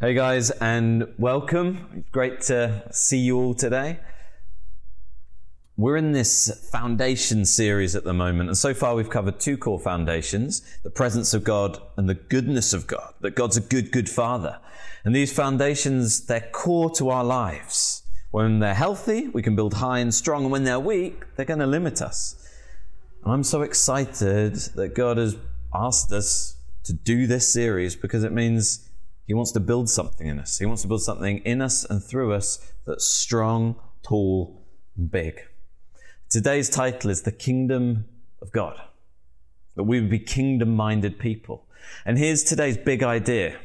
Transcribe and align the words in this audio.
Hey 0.00 0.14
guys, 0.14 0.50
and 0.50 1.12
welcome. 1.18 2.04
Great 2.10 2.40
to 2.42 2.82
see 2.90 3.18
you 3.18 3.36
all 3.36 3.54
today. 3.54 4.00
We're 5.76 5.96
in 5.96 6.12
this 6.12 6.68
foundation 6.70 7.44
series 7.44 7.94
at 7.94 8.04
the 8.04 8.12
moment, 8.12 8.48
and 8.48 8.58
so 8.58 8.74
far 8.74 8.94
we've 8.94 9.08
covered 9.08 9.40
two 9.40 9.56
core 9.56 9.78
foundations 9.78 10.60
the 10.82 10.90
presence 10.90 11.32
of 11.34 11.44
God 11.44 11.80
and 11.96 12.08
the 12.08 12.14
goodness 12.14 12.72
of 12.72 12.86
God, 12.86 13.14
that 13.20 13.34
God's 13.34 13.56
a 13.56 13.60
good, 13.62 13.92
good 13.92 14.08
Father. 14.08 14.58
And 15.04 15.14
these 15.14 15.32
foundations, 15.32 16.26
they're 16.26 16.48
core 16.52 16.90
to 16.96 17.08
our 17.08 17.24
lives. 17.24 18.02
When 18.30 18.58
they're 18.58 18.74
healthy, 18.74 19.28
we 19.28 19.42
can 19.42 19.56
build 19.56 19.74
high 19.74 20.00
and 20.00 20.14
strong, 20.14 20.42
and 20.42 20.52
when 20.52 20.64
they're 20.64 20.80
weak, 20.80 21.24
they're 21.36 21.46
going 21.46 21.60
to 21.60 21.66
limit 21.66 22.02
us. 22.02 22.46
And 23.24 23.32
I'm 23.32 23.44
so 23.44 23.62
excited 23.62 24.54
that 24.74 24.94
God 24.94 25.16
has 25.16 25.36
asked 25.74 26.12
us 26.12 26.56
to 26.84 26.92
do 26.92 27.26
this 27.26 27.52
series 27.52 27.96
because 27.96 28.24
it 28.24 28.32
means 28.32 28.89
He 29.30 29.34
wants 29.34 29.52
to 29.52 29.60
build 29.60 29.88
something 29.88 30.26
in 30.26 30.40
us. 30.40 30.58
He 30.58 30.66
wants 30.66 30.82
to 30.82 30.88
build 30.88 31.02
something 31.02 31.38
in 31.44 31.62
us 31.62 31.84
and 31.84 32.02
through 32.02 32.32
us 32.32 32.72
that's 32.84 33.06
strong, 33.06 33.76
tall, 34.02 34.66
and 34.96 35.08
big. 35.08 35.42
Today's 36.28 36.68
title 36.68 37.10
is 37.10 37.22
The 37.22 37.30
Kingdom 37.30 38.06
of 38.42 38.50
God, 38.50 38.82
that 39.76 39.84
we 39.84 40.00
would 40.00 40.10
be 40.10 40.18
kingdom 40.18 40.74
minded 40.74 41.20
people. 41.20 41.64
And 42.04 42.18
here's 42.18 42.42
today's 42.42 42.76
big 42.76 43.04
idea 43.04 43.56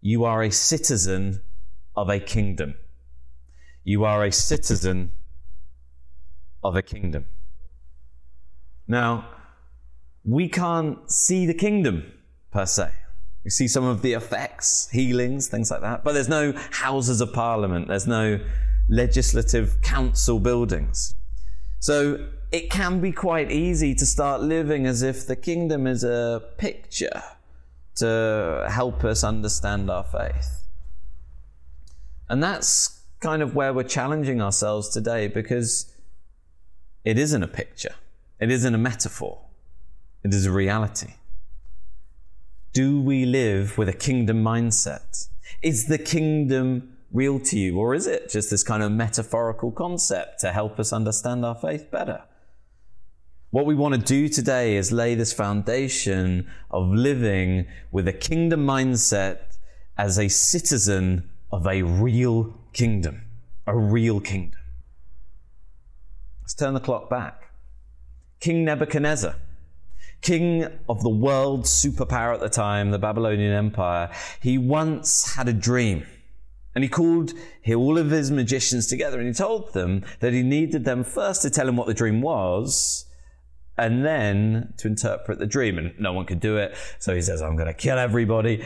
you 0.00 0.24
are 0.24 0.42
a 0.42 0.50
citizen 0.50 1.42
of 1.94 2.08
a 2.08 2.18
kingdom. 2.18 2.74
You 3.84 4.06
are 4.06 4.24
a 4.24 4.32
citizen 4.32 5.12
of 6.64 6.74
a 6.74 6.80
kingdom. 6.80 7.26
Now, 8.88 9.28
we 10.24 10.48
can't 10.48 11.10
see 11.10 11.44
the 11.44 11.52
kingdom 11.52 12.10
per 12.50 12.64
se. 12.64 12.92
We 13.44 13.50
see 13.50 13.68
some 13.68 13.84
of 13.84 14.02
the 14.02 14.12
effects, 14.12 14.88
healings, 14.90 15.48
things 15.48 15.70
like 15.70 15.80
that, 15.80 16.04
but 16.04 16.12
there's 16.12 16.28
no 16.28 16.52
houses 16.70 17.20
of 17.20 17.32
parliament, 17.32 17.88
there's 17.88 18.06
no 18.06 18.38
legislative 18.88 19.80
council 19.82 20.38
buildings. 20.38 21.14
So 21.80 22.28
it 22.52 22.70
can 22.70 23.00
be 23.00 23.10
quite 23.10 23.50
easy 23.50 23.94
to 23.94 24.06
start 24.06 24.42
living 24.42 24.86
as 24.86 25.02
if 25.02 25.26
the 25.26 25.34
kingdom 25.34 25.86
is 25.86 26.04
a 26.04 26.42
picture 26.58 27.22
to 27.96 28.68
help 28.70 29.04
us 29.04 29.24
understand 29.24 29.90
our 29.90 30.04
faith. 30.04 30.64
And 32.28 32.42
that's 32.42 33.00
kind 33.20 33.42
of 33.42 33.54
where 33.54 33.72
we're 33.72 33.84
challenging 33.84 34.40
ourselves 34.40 34.88
today 34.88 35.28
because 35.28 35.92
it 37.04 37.18
isn't 37.18 37.42
a 37.42 37.48
picture, 37.48 37.94
it 38.38 38.50
isn't 38.50 38.74
a 38.74 38.78
metaphor, 38.78 39.40
it 40.22 40.32
is 40.32 40.46
a 40.46 40.52
reality. 40.52 41.14
Do 42.72 43.02
we 43.02 43.26
live 43.26 43.76
with 43.76 43.90
a 43.90 43.92
kingdom 43.92 44.42
mindset? 44.42 45.28
Is 45.62 45.88
the 45.88 45.98
kingdom 45.98 46.96
real 47.12 47.38
to 47.38 47.58
you, 47.58 47.78
or 47.78 47.94
is 47.94 48.06
it 48.06 48.30
just 48.30 48.48
this 48.48 48.62
kind 48.62 48.82
of 48.82 48.90
metaphorical 48.90 49.70
concept 49.70 50.40
to 50.40 50.52
help 50.52 50.80
us 50.80 50.90
understand 50.90 51.44
our 51.44 51.54
faith 51.54 51.90
better? 51.90 52.22
What 53.50 53.66
we 53.66 53.74
want 53.74 53.94
to 53.94 54.00
do 54.00 54.26
today 54.26 54.76
is 54.76 54.90
lay 54.90 55.14
this 55.14 55.34
foundation 55.34 56.48
of 56.70 56.88
living 56.88 57.66
with 57.90 58.08
a 58.08 58.12
kingdom 58.14 58.66
mindset 58.66 59.58
as 59.98 60.18
a 60.18 60.28
citizen 60.28 61.28
of 61.52 61.66
a 61.66 61.82
real 61.82 62.58
kingdom. 62.72 63.20
A 63.66 63.76
real 63.76 64.18
kingdom. 64.18 64.60
Let's 66.40 66.54
turn 66.54 66.72
the 66.72 66.80
clock 66.80 67.10
back. 67.10 67.50
King 68.40 68.64
Nebuchadnezzar, 68.64 69.36
king 70.22 70.66
of 70.88 71.02
the 71.02 71.10
world 71.10 71.64
superpower 71.64 72.32
at 72.32 72.40
the 72.40 72.48
time, 72.48 72.90
the 72.90 72.98
Babylonian 72.98 73.52
Empire, 73.52 74.10
he 74.40 74.56
once 74.56 75.34
had 75.34 75.48
a 75.48 75.52
dream. 75.52 76.06
And 76.74 76.82
he 76.82 76.88
called 76.88 77.32
all 77.68 77.98
of 77.98 78.10
his 78.10 78.30
magicians 78.30 78.86
together 78.86 79.18
and 79.18 79.28
he 79.28 79.34
told 79.34 79.74
them 79.74 80.04
that 80.20 80.32
he 80.32 80.42
needed 80.42 80.84
them 80.84 81.04
first 81.04 81.42
to 81.42 81.50
tell 81.50 81.68
him 81.68 81.76
what 81.76 81.86
the 81.86 81.94
dream 81.94 82.22
was 82.22 83.04
and 83.76 84.04
then 84.04 84.72
to 84.78 84.88
interpret 84.88 85.38
the 85.38 85.46
dream. 85.46 85.76
And 85.76 85.92
no 85.98 86.12
one 86.12 86.24
could 86.24 86.40
do 86.40 86.56
it. 86.56 86.74
So 86.98 87.14
he 87.14 87.20
says, 87.20 87.42
I'm 87.42 87.56
going 87.56 87.66
to 87.66 87.74
kill 87.74 87.98
everybody. 87.98 88.64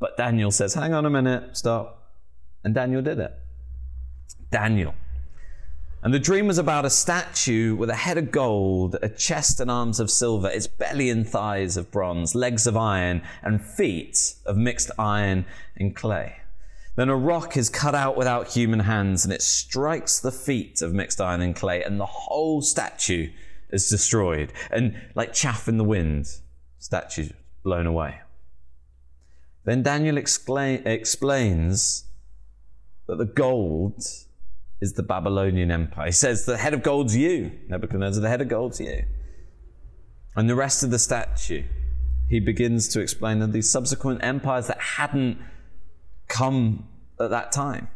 But 0.00 0.16
Daniel 0.16 0.50
says, 0.50 0.74
Hang 0.74 0.92
on 0.92 1.06
a 1.06 1.10
minute, 1.10 1.56
stop. 1.56 2.12
And 2.62 2.74
Daniel 2.74 3.00
did 3.00 3.18
it. 3.18 3.32
Daniel. 4.50 4.94
And 6.00 6.14
the 6.14 6.20
dream 6.20 6.46
was 6.46 6.58
about 6.58 6.84
a 6.84 6.90
statue 6.90 7.74
with 7.74 7.90
a 7.90 7.96
head 7.96 8.18
of 8.18 8.30
gold, 8.30 8.96
a 9.02 9.08
chest 9.08 9.58
and 9.58 9.68
arms 9.68 9.98
of 9.98 10.12
silver, 10.12 10.48
its 10.48 10.68
belly 10.68 11.10
and 11.10 11.28
thighs 11.28 11.76
of 11.76 11.90
bronze, 11.90 12.36
legs 12.36 12.68
of 12.68 12.76
iron, 12.76 13.22
and 13.42 13.64
feet 13.64 14.34
of 14.46 14.56
mixed 14.56 14.92
iron 14.96 15.44
and 15.76 15.96
clay. 15.96 16.36
Then 16.94 17.08
a 17.08 17.16
rock 17.16 17.56
is 17.56 17.68
cut 17.68 17.96
out 17.96 18.16
without 18.16 18.48
human 18.48 18.80
hands, 18.80 19.24
and 19.24 19.32
it 19.32 19.42
strikes 19.42 20.20
the 20.20 20.30
feet 20.30 20.82
of 20.82 20.94
mixed 20.94 21.20
iron 21.20 21.40
and 21.40 21.54
clay, 21.54 21.82
and 21.82 21.98
the 21.98 22.06
whole 22.06 22.62
statue 22.62 23.30
is 23.70 23.88
destroyed. 23.88 24.52
And 24.70 25.00
like 25.16 25.32
chaff 25.32 25.66
in 25.66 25.78
the 25.78 25.84
wind, 25.84 26.26
statue 26.78 27.30
blown 27.64 27.86
away. 27.86 28.20
Then 29.64 29.82
Daniel 29.82 30.16
excla- 30.16 30.86
explains 30.86 32.04
that 33.06 33.18
the 33.18 33.24
gold 33.24 34.04
is 34.80 34.92
the 34.92 35.02
Babylonian 35.02 35.70
Empire. 35.70 36.06
He 36.06 36.12
says 36.12 36.44
the 36.44 36.56
head 36.56 36.74
of 36.74 36.82
gold's 36.82 37.16
you, 37.16 37.52
Nebuchadnezzar, 37.68 38.20
the 38.22 38.28
head 38.28 38.40
of 38.40 38.48
gold's 38.48 38.80
you. 38.80 39.04
And 40.36 40.48
the 40.48 40.54
rest 40.54 40.82
of 40.82 40.90
the 40.90 40.98
statue, 40.98 41.64
he 42.28 42.40
begins 42.40 42.88
to 42.88 43.00
explain 43.00 43.40
that 43.40 43.52
these 43.52 43.70
subsequent 43.70 44.22
empires 44.22 44.68
that 44.68 44.80
hadn't 44.80 45.38
come 46.28 46.88
at 47.18 47.30
that 47.30 47.50
time. 47.50 47.88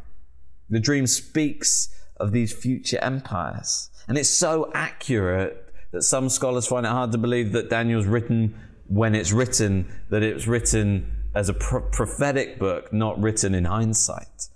The 0.69 0.79
dream 0.79 1.07
speaks 1.07 1.89
of 2.17 2.31
these 2.31 2.51
future 2.51 2.99
empires. 3.01 3.89
And 4.07 4.17
it's 4.17 4.29
so 4.29 4.71
accurate 4.73 5.73
that 5.91 6.01
some 6.01 6.27
scholars 6.27 6.67
find 6.67 6.85
it 6.85 6.89
hard 6.89 7.11
to 7.11 7.17
believe 7.17 7.51
that 7.53 7.69
Daniel's 7.69 8.07
written 8.07 8.55
when 8.87 9.15
it's 9.15 9.31
written, 9.31 9.87
that 10.09 10.23
it 10.23 10.33
was 10.33 10.47
written 10.47 11.09
as 11.33 11.49
a 11.49 11.53
pro- 11.53 11.81
prophetic 11.81 12.59
book, 12.59 12.91
not 12.91 13.19
written 13.21 13.55
in 13.55 13.65
hindsight. 13.65 14.49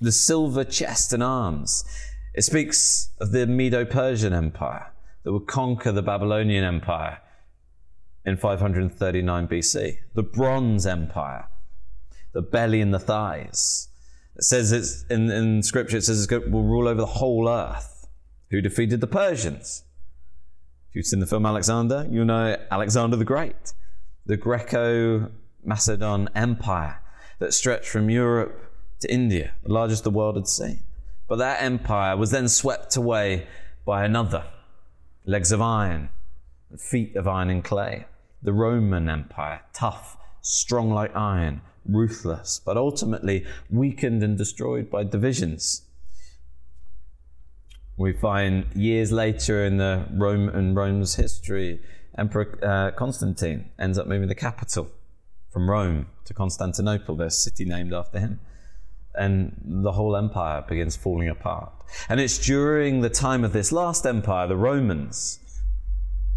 The 0.00 0.12
silver 0.12 0.64
chest 0.64 1.12
and 1.12 1.22
arms. 1.22 1.84
It 2.34 2.42
speaks 2.42 3.10
of 3.20 3.32
the 3.32 3.46
Medo 3.46 3.84
Persian 3.84 4.32
Empire 4.32 4.92
that 5.22 5.32
would 5.32 5.46
conquer 5.46 5.92
the 5.92 6.02
Babylonian 6.02 6.64
Empire 6.64 7.18
in 8.24 8.36
539 8.36 9.48
BC. 9.48 9.98
The 10.14 10.22
Bronze 10.22 10.86
Empire 10.86 11.48
the 12.36 12.42
belly 12.42 12.82
and 12.82 12.92
the 12.92 12.98
thighs. 12.98 13.88
It 14.36 14.44
says 14.44 14.70
it's 14.70 15.06
in, 15.08 15.30
in 15.30 15.62
scripture, 15.62 15.96
it 15.96 16.04
says 16.04 16.30
it 16.30 16.50
will 16.50 16.64
rule 16.64 16.86
over 16.86 17.00
the 17.00 17.06
whole 17.06 17.48
earth. 17.48 18.06
Who 18.50 18.60
defeated 18.60 19.00
the 19.00 19.06
Persians? 19.06 19.84
If 20.90 20.96
you've 20.96 21.06
seen 21.06 21.20
the 21.20 21.26
film 21.26 21.46
Alexander, 21.46 22.06
you 22.10 22.26
know 22.26 22.58
Alexander 22.70 23.16
the 23.16 23.24
Great, 23.24 23.72
the 24.26 24.36
Greco 24.36 25.30
Macedon 25.64 26.28
Empire 26.34 27.00
that 27.38 27.54
stretched 27.54 27.88
from 27.88 28.10
Europe 28.10 28.65
to 29.00 29.12
India, 29.12 29.52
the 29.62 29.72
largest 29.72 30.04
the 30.04 30.10
world 30.10 30.36
had 30.36 30.48
seen. 30.48 30.80
But 31.28 31.36
that 31.36 31.62
empire 31.62 32.16
was 32.16 32.30
then 32.30 32.48
swept 32.48 32.96
away 32.96 33.46
by 33.84 34.04
another 34.04 34.44
legs 35.24 35.52
of 35.52 35.60
iron, 35.60 36.10
feet 36.78 37.16
of 37.16 37.26
iron 37.26 37.50
and 37.50 37.64
clay. 37.64 38.06
The 38.42 38.52
Roman 38.52 39.08
Empire, 39.08 39.62
tough, 39.72 40.16
strong 40.40 40.90
like 40.90 41.14
iron, 41.16 41.62
ruthless, 41.84 42.60
but 42.64 42.76
ultimately 42.76 43.44
weakened 43.70 44.22
and 44.22 44.38
destroyed 44.38 44.90
by 44.90 45.04
divisions. 45.04 45.82
We 47.96 48.12
find 48.12 48.66
years 48.74 49.10
later 49.10 49.64
in 49.64 49.78
the 49.78 50.06
Rome 50.12 50.48
and 50.48 50.76
Rome's 50.76 51.14
history, 51.16 51.80
Emperor 52.16 52.58
uh, 52.62 52.90
Constantine 52.92 53.70
ends 53.78 53.98
up 53.98 54.06
moving 54.06 54.28
the 54.28 54.34
capital 54.34 54.90
from 55.50 55.70
Rome 55.70 56.06
to 56.26 56.34
Constantinople, 56.34 57.16
the 57.16 57.30
city 57.30 57.64
named 57.64 57.92
after 57.92 58.18
him. 58.18 58.40
And 59.16 59.60
the 59.64 59.92
whole 59.92 60.16
empire 60.16 60.64
begins 60.66 60.96
falling 60.96 61.28
apart. 61.28 61.72
And 62.08 62.20
it's 62.20 62.38
during 62.38 63.00
the 63.00 63.10
time 63.10 63.44
of 63.44 63.52
this 63.52 63.72
last 63.72 64.04
empire, 64.06 64.46
the 64.46 64.56
Romans, 64.56 65.40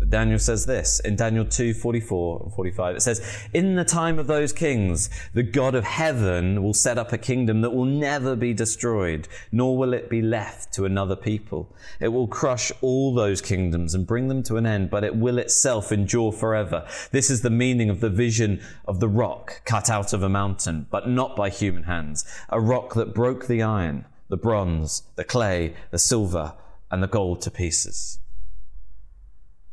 Daniel 0.07 0.40
says 0.40 0.66
this 0.66 1.00
in 1.01 1.16
Daniel 1.16 1.46
2 1.46 1.74
44 1.74 2.44
and 2.44 2.54
45. 2.54 2.96
It 2.96 3.01
says, 3.01 3.48
In 3.54 3.75
the 3.75 3.84
time 3.84 4.18
of 4.18 4.28
those 4.28 4.54
kings, 4.54 5.10
the 5.34 5.44
God 5.44 5.75
of 5.75 5.84
heaven 5.84 6.63
will 6.63 6.74
set 6.74 6.98
up 6.98 7.12
a 7.12 7.18
kingdom 7.18 7.62
that 7.62 7.72
will 7.72 7.86
never 7.86 8.36
be 8.36 8.54
destroyed, 8.54 9.28
nor 9.51 9.78
will 9.78 9.94
it 9.94 10.10
be 10.10 10.22
left 10.22 10.74
to 10.74 10.86
another 10.86 11.16
people. 11.16 11.75
It 12.00 12.10
will 12.10 12.28
crush 12.28 12.72
all 12.81 13.13
those 13.13 13.42
kingdoms 13.42 13.94
and 13.94 14.07
bring 14.07 14.30
them 14.30 14.42
to 14.44 14.57
an 14.57 14.66
end, 14.66 14.90
but 14.90 15.04
it 15.04 15.16
will 15.16 15.38
itself 15.38 15.92
endure 15.92 16.31
forever. 16.31 16.88
This 17.12 17.30
is 17.30 17.42
the 17.42 17.50
meaning 17.50 17.90
of 17.90 18.00
the 18.00 18.10
vision 18.10 18.62
of 18.86 19.00
the 19.00 19.10
rock 19.10 19.62
cut 19.66 19.90
out 19.90 20.13
of 20.13 20.24
a 20.24 20.30
mountain, 20.30 20.88
but 20.90 21.10
not 21.10 21.36
by 21.36 21.50
human 21.50 21.84
hands, 21.84 22.25
a 22.50 22.62
rock 22.62 22.94
that 22.96 23.13
broke 23.13 23.48
the 23.48 23.62
iron, 23.62 24.06
the 24.30 24.38
bronze, 24.38 25.04
the 25.16 25.24
clay, 25.24 25.75
the 25.92 26.00
silver, 26.00 26.54
and 26.90 27.04
the 27.04 27.07
gold 27.07 27.42
to 27.42 27.51
pieces. 27.51 28.19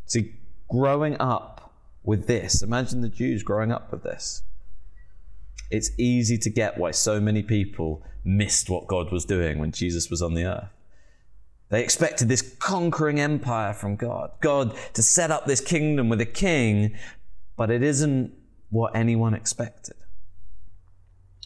See, 0.06 0.34
growing 0.68 1.16
up 1.20 1.72
with 2.02 2.26
this, 2.26 2.62
imagine 2.62 3.00
the 3.00 3.08
Jews 3.08 3.42
growing 3.42 3.72
up 3.72 3.90
with 3.90 4.02
this. 4.02 4.42
It's 5.70 5.90
easy 5.98 6.38
to 6.38 6.50
get 6.50 6.78
why 6.78 6.92
so 6.92 7.20
many 7.20 7.42
people 7.42 8.04
missed 8.24 8.70
what 8.70 8.86
God 8.86 9.10
was 9.10 9.24
doing 9.24 9.58
when 9.58 9.72
Jesus 9.72 10.08
was 10.10 10.22
on 10.22 10.34
the 10.34 10.44
earth. 10.44 10.70
They 11.68 11.82
expected 11.82 12.28
this 12.28 12.42
conquering 12.42 13.18
empire 13.18 13.72
from 13.72 13.96
God, 13.96 14.30
God 14.40 14.76
to 14.94 15.02
set 15.02 15.32
up 15.32 15.46
this 15.46 15.60
kingdom 15.60 16.08
with 16.08 16.20
a 16.20 16.26
king, 16.26 16.96
but 17.56 17.70
it 17.70 17.82
isn't 17.82 18.32
what 18.70 18.94
anyone 18.94 19.34
expected. 19.34 19.96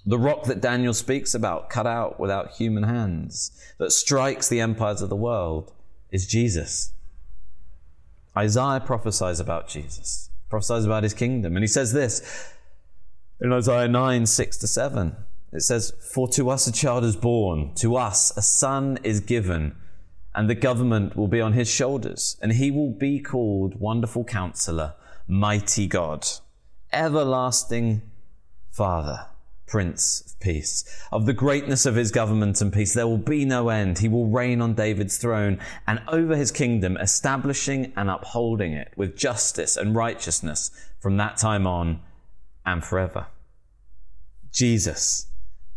The 0.05 0.19
rock 0.19 0.45
that 0.45 0.61
Daniel 0.61 0.93
speaks 0.93 1.35
about, 1.35 1.71
cut 1.71 1.87
out 1.87 2.21
without 2.21 2.53
human 2.53 2.83
hands, 2.83 3.53
that 3.79 3.93
strikes 3.93 4.49
the 4.49 4.61
empires 4.61 5.01
of 5.01 5.09
the 5.09 5.17
world, 5.17 5.73
is 6.11 6.27
Jesus. 6.27 6.93
Isaiah 8.41 8.81
prophesies 8.81 9.39
about 9.39 9.69
Jesus, 9.69 10.31
prophesies 10.49 10.85
about 10.85 11.03
his 11.03 11.15
kingdom, 11.15 11.57
and 11.57 11.63
he 11.63 11.69
says 11.69 11.93
this 11.93 12.55
in 13.41 13.53
Isaiah 13.53 13.89
9 13.89 14.27
6 14.27 14.57
to 14.59 14.67
7. 14.67 15.17
It 15.53 15.63
says, 15.63 15.93
For 16.13 16.29
to 16.29 16.49
us 16.51 16.67
a 16.67 16.73
child 16.73 17.05
is 17.05 17.17
born, 17.17 17.75
to 17.77 17.97
us 17.97 18.37
a 18.37 18.43
son 18.43 18.99
is 19.03 19.21
given 19.21 19.75
and 20.35 20.49
the 20.49 20.55
government 20.55 21.17
will 21.17 21.29
be 21.29 21.41
on 21.41 21.55
his 21.55 21.69
shoulders, 21.69 22.37
and 22.41 22.53
he 22.53 22.71
will 22.71 22.91
be 22.91 23.19
called 23.19 23.81
Wonderful 23.81 24.25
Counselor, 24.25 24.95
Mighty 25.27 25.87
God, 25.87 26.27
Everlasting 26.93 28.03
Father, 28.71 29.27
Prince 29.71 30.23
of 30.27 30.41
Peace. 30.41 30.85
Of 31.13 31.27
the 31.27 31.33
greatness 31.33 31.87
of 31.87 31.95
his 31.95 32.11
government 32.11 32.61
and 32.61 32.73
peace, 32.73 32.93
there 32.93 33.07
will 33.07 33.19
be 33.19 33.45
no 33.45 33.69
end. 33.69 34.01
He 34.01 34.09
will 34.09 34.27
reign 34.27 34.61
on 34.61 34.75
David's 34.75 35.17
throne 35.17 35.61
and 35.87 36.03
over 36.09 36.35
his 36.35 36.51
kingdom, 36.51 36.97
establishing 36.97 37.93
and 37.97 38.11
upholding 38.11 38.73
it 38.73 38.93
with 38.97 39.17
justice 39.17 39.77
and 39.77 39.95
righteousness 39.95 40.73
from 40.99 41.17
that 41.19 41.37
time 41.37 41.69
on 41.69 42.01
and 42.67 42.85
forever. 42.85 43.29
Jesus, 44.53 45.29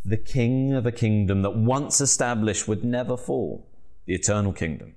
the 0.04 0.18
King 0.18 0.74
of 0.74 0.88
a 0.88 0.92
kingdom 0.92 1.44
that 1.44 1.56
once 1.56 2.02
established 2.02 2.68
would 2.68 2.84
never 2.84 3.16
fall 3.16 3.70
the 4.08 4.16
eternal 4.16 4.54
kingdom, 4.54 4.96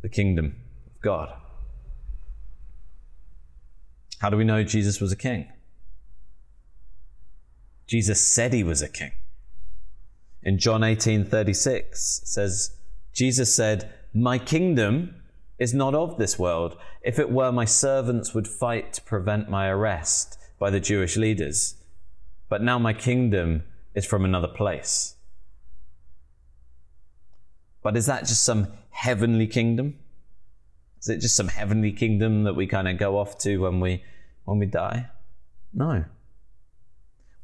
the 0.00 0.08
kingdom 0.08 0.56
of 0.86 0.98
God. 1.02 1.28
How 4.20 4.30
do 4.30 4.38
we 4.38 4.44
know 4.44 4.64
Jesus 4.64 4.98
was 4.98 5.12
a 5.12 5.16
king? 5.16 5.48
Jesus 7.86 8.20
said 8.26 8.52
he 8.52 8.62
was 8.62 8.82
a 8.82 8.88
king. 8.88 9.12
In 10.42 10.58
John 10.58 10.82
18:36 10.82 12.22
says 12.24 12.76
Jesus 13.12 13.54
said, 13.54 13.90
"My 14.12 14.38
kingdom 14.38 15.22
is 15.58 15.72
not 15.72 15.94
of 15.94 16.18
this 16.18 16.38
world. 16.38 16.76
If 17.02 17.18
it 17.18 17.30
were, 17.30 17.52
my 17.52 17.64
servants 17.64 18.34
would 18.34 18.48
fight 18.48 18.92
to 18.94 19.02
prevent 19.02 19.48
my 19.48 19.68
arrest 19.68 20.38
by 20.58 20.70
the 20.70 20.80
Jewish 20.80 21.16
leaders. 21.16 21.76
But 22.48 22.62
now 22.62 22.78
my 22.78 22.92
kingdom 22.92 23.62
is 23.94 24.04
from 24.04 24.24
another 24.24 24.48
place." 24.48 25.14
But 27.82 27.96
is 27.96 28.06
that 28.06 28.26
just 28.26 28.42
some 28.42 28.68
heavenly 28.90 29.46
kingdom? 29.46 29.98
Is 31.00 31.08
it 31.08 31.20
just 31.20 31.36
some 31.36 31.48
heavenly 31.48 31.92
kingdom 31.92 32.44
that 32.44 32.54
we 32.54 32.66
kind 32.66 32.88
of 32.88 32.98
go 32.98 33.18
off 33.18 33.36
to 33.38 33.58
when 33.58 33.78
we 33.78 34.02
when 34.44 34.58
we 34.58 34.66
die? 34.66 35.10
No. 35.72 36.06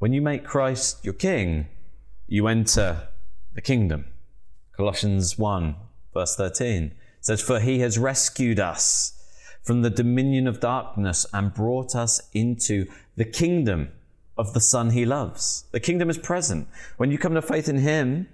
When 0.00 0.14
you 0.14 0.22
make 0.22 0.46
Christ 0.46 1.04
your 1.04 1.12
king, 1.12 1.68
you 2.26 2.46
enter 2.46 3.08
the 3.52 3.60
kingdom. 3.60 4.06
Colossians 4.72 5.38
1, 5.38 5.76
verse 6.14 6.34
13 6.36 6.92
says, 7.20 7.42
For 7.42 7.60
he 7.60 7.80
has 7.80 7.98
rescued 7.98 8.58
us 8.58 9.12
from 9.62 9.82
the 9.82 9.90
dominion 9.90 10.46
of 10.46 10.58
darkness 10.58 11.26
and 11.34 11.52
brought 11.52 11.94
us 11.94 12.30
into 12.32 12.86
the 13.16 13.26
kingdom 13.26 13.90
of 14.38 14.54
the 14.54 14.60
Son 14.62 14.88
he 14.88 15.04
loves. 15.04 15.64
The 15.70 15.80
kingdom 15.80 16.08
is 16.08 16.16
present. 16.16 16.66
When 16.96 17.10
you 17.10 17.18
come 17.18 17.34
to 17.34 17.42
faith 17.42 17.68
in 17.68 17.80
him, 17.80 18.26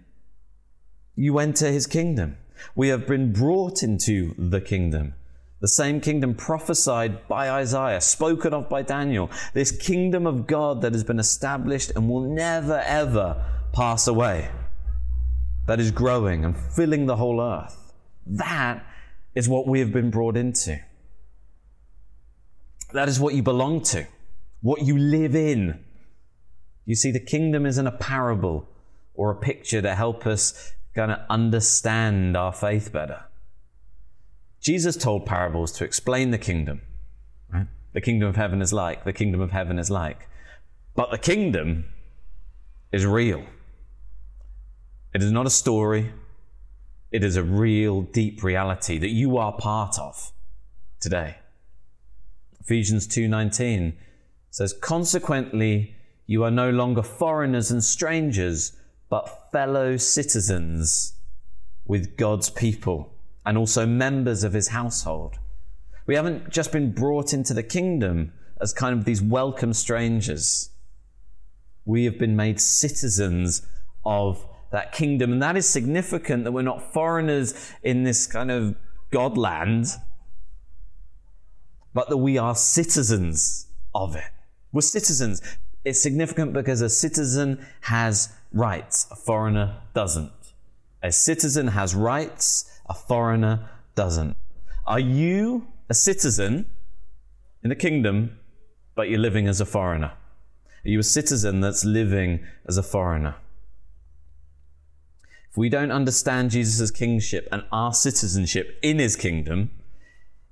you 1.16 1.40
enter 1.40 1.66
his 1.72 1.88
kingdom. 1.88 2.36
We 2.76 2.90
have 2.90 3.08
been 3.08 3.32
brought 3.32 3.82
into 3.82 4.36
the 4.38 4.60
kingdom. 4.60 5.14
The 5.60 5.68
same 5.68 6.00
kingdom 6.00 6.34
prophesied 6.34 7.26
by 7.28 7.50
Isaiah, 7.50 8.00
spoken 8.00 8.52
of 8.52 8.68
by 8.68 8.82
Daniel. 8.82 9.30
This 9.54 9.72
kingdom 9.72 10.26
of 10.26 10.46
God 10.46 10.82
that 10.82 10.92
has 10.92 11.02
been 11.02 11.18
established 11.18 11.92
and 11.96 12.08
will 12.08 12.20
never 12.20 12.80
ever 12.80 13.42
pass 13.72 14.06
away. 14.06 14.50
That 15.66 15.80
is 15.80 15.90
growing 15.90 16.44
and 16.44 16.56
filling 16.56 17.06
the 17.06 17.16
whole 17.16 17.40
earth. 17.40 17.92
That 18.26 18.84
is 19.34 19.48
what 19.48 19.66
we 19.66 19.80
have 19.80 19.92
been 19.92 20.10
brought 20.10 20.36
into. 20.36 20.78
That 22.92 23.08
is 23.08 23.18
what 23.18 23.34
you 23.34 23.42
belong 23.42 23.82
to, 23.82 24.06
what 24.60 24.82
you 24.82 24.98
live 24.98 25.34
in. 25.34 25.84
You 26.84 26.94
see, 26.94 27.10
the 27.10 27.20
kingdom 27.20 27.66
isn't 27.66 27.86
a 27.86 27.92
parable 27.92 28.68
or 29.14 29.30
a 29.30 29.36
picture 29.36 29.82
to 29.82 29.94
help 29.94 30.26
us 30.26 30.72
kind 30.94 31.10
of 31.10 31.18
understand 31.28 32.36
our 32.36 32.52
faith 32.52 32.92
better. 32.92 33.25
Jesus 34.66 34.96
told 34.96 35.26
parables 35.26 35.70
to 35.74 35.84
explain 35.84 36.32
the 36.32 36.38
kingdom. 36.38 36.80
Right? 37.48 37.68
The 37.92 38.00
kingdom 38.00 38.28
of 38.28 38.34
heaven 38.34 38.60
is 38.60 38.72
like, 38.72 39.04
the 39.04 39.12
kingdom 39.12 39.40
of 39.40 39.52
heaven 39.52 39.78
is 39.78 39.92
like. 39.92 40.28
But 40.96 41.12
the 41.12 41.18
kingdom 41.18 41.84
is 42.90 43.06
real. 43.06 43.44
It 45.14 45.22
is 45.22 45.30
not 45.30 45.46
a 45.46 45.50
story. 45.50 46.12
It 47.12 47.22
is 47.22 47.36
a 47.36 47.44
real, 47.44 48.02
deep 48.02 48.42
reality 48.42 48.98
that 48.98 49.10
you 49.10 49.36
are 49.36 49.52
part 49.52 50.00
of 50.00 50.32
today. 50.98 51.36
Ephesians 52.58 53.06
2:19 53.06 53.96
says, 54.50 54.72
"Consequently, 54.72 55.94
you 56.26 56.42
are 56.42 56.50
no 56.50 56.70
longer 56.70 57.04
foreigners 57.04 57.70
and 57.70 57.84
strangers, 57.84 58.72
but 59.08 59.52
fellow 59.52 59.96
citizens 59.96 61.12
with 61.84 62.16
God's 62.16 62.50
people 62.50 63.15
and 63.46 63.56
also 63.56 63.86
members 63.86 64.42
of 64.42 64.52
his 64.52 64.68
household. 64.68 65.38
We 66.06 66.16
haven't 66.16 66.50
just 66.50 66.72
been 66.72 66.92
brought 66.92 67.32
into 67.32 67.54
the 67.54 67.62
kingdom 67.62 68.32
as 68.60 68.72
kind 68.72 68.98
of 68.98 69.04
these 69.04 69.22
welcome 69.22 69.72
strangers. 69.72 70.70
We 71.84 72.04
have 72.04 72.18
been 72.18 72.34
made 72.34 72.60
citizens 72.60 73.62
of 74.04 74.44
that 74.72 74.92
kingdom. 74.92 75.32
And 75.32 75.42
that 75.42 75.56
is 75.56 75.68
significant 75.68 76.44
that 76.44 76.52
we're 76.52 76.62
not 76.62 76.92
foreigners 76.92 77.72
in 77.82 78.02
this 78.02 78.26
kind 78.26 78.50
of 78.50 78.76
Godland, 79.12 79.94
but 81.94 82.08
that 82.08 82.16
we 82.16 82.38
are 82.38 82.54
citizens 82.54 83.68
of 83.94 84.16
it. 84.16 84.24
We're 84.72 84.80
citizens. 84.80 85.40
It's 85.84 86.02
significant 86.02 86.52
because 86.52 86.80
a 86.80 86.88
citizen 86.88 87.64
has 87.82 88.34
rights, 88.52 89.06
a 89.10 89.16
foreigner 89.16 89.76
doesn't. 89.94 90.32
A 91.02 91.12
citizen 91.12 91.68
has 91.68 91.94
rights, 91.94 92.75
a 92.88 92.94
foreigner 92.94 93.68
doesn't. 93.94 94.36
Are 94.86 95.00
you 95.00 95.66
a 95.88 95.94
citizen 95.94 96.66
in 97.62 97.70
the 97.70 97.76
kingdom, 97.76 98.38
but 98.94 99.08
you're 99.08 99.18
living 99.18 99.48
as 99.48 99.60
a 99.60 99.66
foreigner? 99.66 100.12
Are 100.84 100.88
you 100.88 101.00
a 101.00 101.04
citizen 101.04 101.60
that's 101.60 101.84
living 101.84 102.44
as 102.66 102.76
a 102.76 102.82
foreigner? 102.82 103.34
If 105.50 105.56
we 105.56 105.68
don't 105.68 105.90
understand 105.90 106.50
Jesus' 106.50 106.90
kingship 106.90 107.48
and 107.50 107.64
our 107.72 107.92
citizenship 107.92 108.78
in 108.82 108.98
his 108.98 109.16
kingdom, 109.16 109.70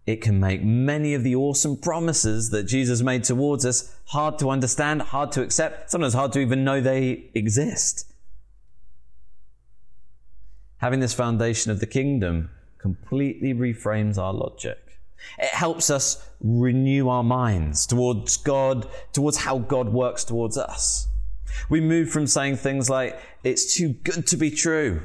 it 0.06 0.20
can 0.20 0.40
make 0.40 0.62
many 0.62 1.14
of 1.14 1.22
the 1.22 1.34
awesome 1.34 1.76
promises 1.76 2.50
that 2.50 2.64
Jesus 2.64 3.00
made 3.00 3.24
towards 3.24 3.64
us 3.64 3.96
hard 4.06 4.38
to 4.38 4.50
understand, 4.50 5.02
hard 5.02 5.32
to 5.32 5.42
accept, 5.42 5.90
sometimes 5.90 6.14
hard 6.14 6.32
to 6.32 6.40
even 6.40 6.64
know 6.64 6.80
they 6.80 7.30
exist. 7.34 8.12
Having 10.84 11.00
this 11.00 11.14
foundation 11.14 11.72
of 11.72 11.80
the 11.80 11.86
kingdom 11.86 12.50
completely 12.76 13.54
reframes 13.54 14.18
our 14.18 14.34
logic. 14.34 14.98
It 15.38 15.48
helps 15.48 15.88
us 15.88 16.28
renew 16.42 17.08
our 17.08 17.22
minds 17.22 17.86
towards 17.86 18.36
God, 18.36 18.86
towards 19.14 19.38
how 19.38 19.60
God 19.60 19.88
works 19.88 20.24
towards 20.24 20.58
us. 20.58 21.08
We 21.70 21.80
move 21.80 22.10
from 22.10 22.26
saying 22.26 22.56
things 22.56 22.90
like, 22.90 23.18
it's 23.42 23.74
too 23.74 23.94
good 23.94 24.26
to 24.26 24.36
be 24.36 24.50
true. 24.50 25.00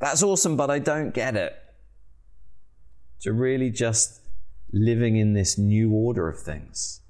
That's 0.00 0.24
awesome, 0.24 0.56
but 0.56 0.68
I 0.68 0.80
don't 0.80 1.14
get 1.14 1.36
it. 1.36 1.54
To 3.20 3.32
really 3.32 3.70
just 3.70 4.20
living 4.72 5.14
in 5.14 5.32
this 5.32 5.56
new 5.56 5.92
order 5.92 6.28
of 6.28 6.40
things. 6.40 7.02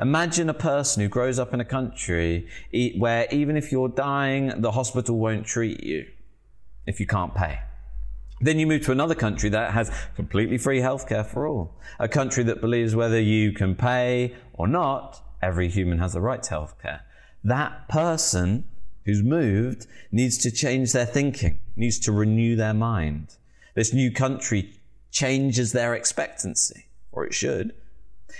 Imagine 0.00 0.48
a 0.48 0.54
person 0.54 1.02
who 1.02 1.08
grows 1.08 1.40
up 1.40 1.52
in 1.52 1.58
a 1.58 1.64
country 1.64 2.46
where 2.96 3.26
even 3.32 3.56
if 3.56 3.72
you're 3.72 3.88
dying, 3.88 4.52
the 4.60 4.70
hospital 4.70 5.18
won't 5.18 5.46
treat 5.46 5.82
you 5.82 6.06
if 6.90 7.00
you 7.00 7.06
can't 7.06 7.34
pay. 7.34 7.60
Then 8.40 8.58
you 8.58 8.66
move 8.66 8.84
to 8.86 8.92
another 8.92 9.14
country 9.14 9.48
that 9.50 9.72
has 9.72 9.92
completely 10.16 10.58
free 10.58 10.80
healthcare 10.80 11.24
for 11.24 11.46
all. 11.46 11.74
A 11.98 12.08
country 12.08 12.42
that 12.44 12.60
believes 12.60 12.96
whether 12.96 13.20
you 13.20 13.52
can 13.52 13.74
pay 13.74 14.34
or 14.54 14.66
not, 14.66 15.22
every 15.40 15.68
human 15.68 15.98
has 15.98 16.14
a 16.14 16.20
right 16.20 16.42
to 16.44 16.54
healthcare. 16.54 17.00
That 17.44 17.88
person 17.88 18.64
who's 19.04 19.22
moved 19.22 19.86
needs 20.10 20.36
to 20.38 20.50
change 20.50 20.92
their 20.92 21.06
thinking, 21.06 21.60
needs 21.76 21.98
to 22.00 22.12
renew 22.12 22.56
their 22.56 22.74
mind. 22.74 23.36
This 23.74 23.92
new 23.94 24.10
country 24.10 24.74
changes 25.10 25.72
their 25.72 25.94
expectancy 25.94 26.86
or 27.12 27.24
it 27.24 27.34
should. 27.34 27.74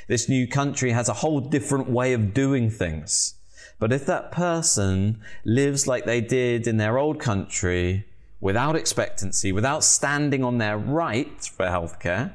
This 0.09 0.29
new 0.29 0.47
country 0.47 0.93
has 0.93 1.09
a 1.09 1.15
whole 1.15 1.41
different 1.41 1.91
way 1.91 2.13
of 2.15 2.35
doing 2.35 2.71
things. 2.71 3.35
But 3.79 3.93
if 3.93 4.07
that 4.07 4.33
person 4.33 5.21
lives 5.45 5.87
like 5.87 6.05
they 6.05 6.21
did 6.21 6.67
in 6.67 6.77
their 6.77 6.99
old 6.99 7.19
country, 7.19 8.07
without 8.41 8.75
expectancy, 8.75 9.53
without 9.53 9.85
standing 9.85 10.43
on 10.43 10.59
their 10.59 10.79
right 10.79 11.43
for 11.43 11.67
healthcare, 11.67 12.33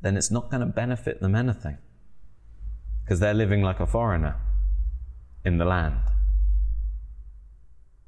then 0.00 0.16
it's 0.16 0.30
not 0.30 0.50
going 0.50 0.60
to 0.60 0.66
benefit 0.66 1.20
them 1.20 1.34
anything. 1.34 1.78
Because 3.04 3.20
they're 3.20 3.34
living 3.34 3.62
like 3.62 3.80
a 3.80 3.86
foreigner 3.86 4.36
in 5.44 5.58
the 5.58 5.64
land. 5.64 6.00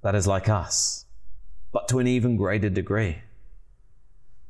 That 0.02 0.14
is 0.14 0.26
like 0.26 0.48
us, 0.48 1.06
but 1.72 1.88
to 1.88 1.98
an 1.98 2.06
even 2.06 2.36
greater 2.36 2.70
degree. 2.70 3.18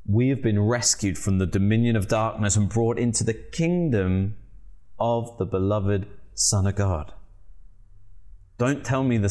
We 0.06 0.28
have 0.30 0.42
been 0.42 0.60
rescued 0.60 1.18
from 1.18 1.38
the 1.38 1.46
dominion 1.46 1.94
of 1.94 2.08
darkness 2.08 2.56
and 2.56 2.68
brought 2.68 2.98
into 2.98 3.22
the 3.22 3.34
kingdom 3.34 4.36
of 4.98 5.36
the 5.38 5.44
beloved 5.44 6.06
Son 6.34 6.66
of 6.66 6.74
God. 6.74 7.12
Don't 8.58 8.84
tell 8.84 9.04
me 9.04 9.18
the, 9.18 9.28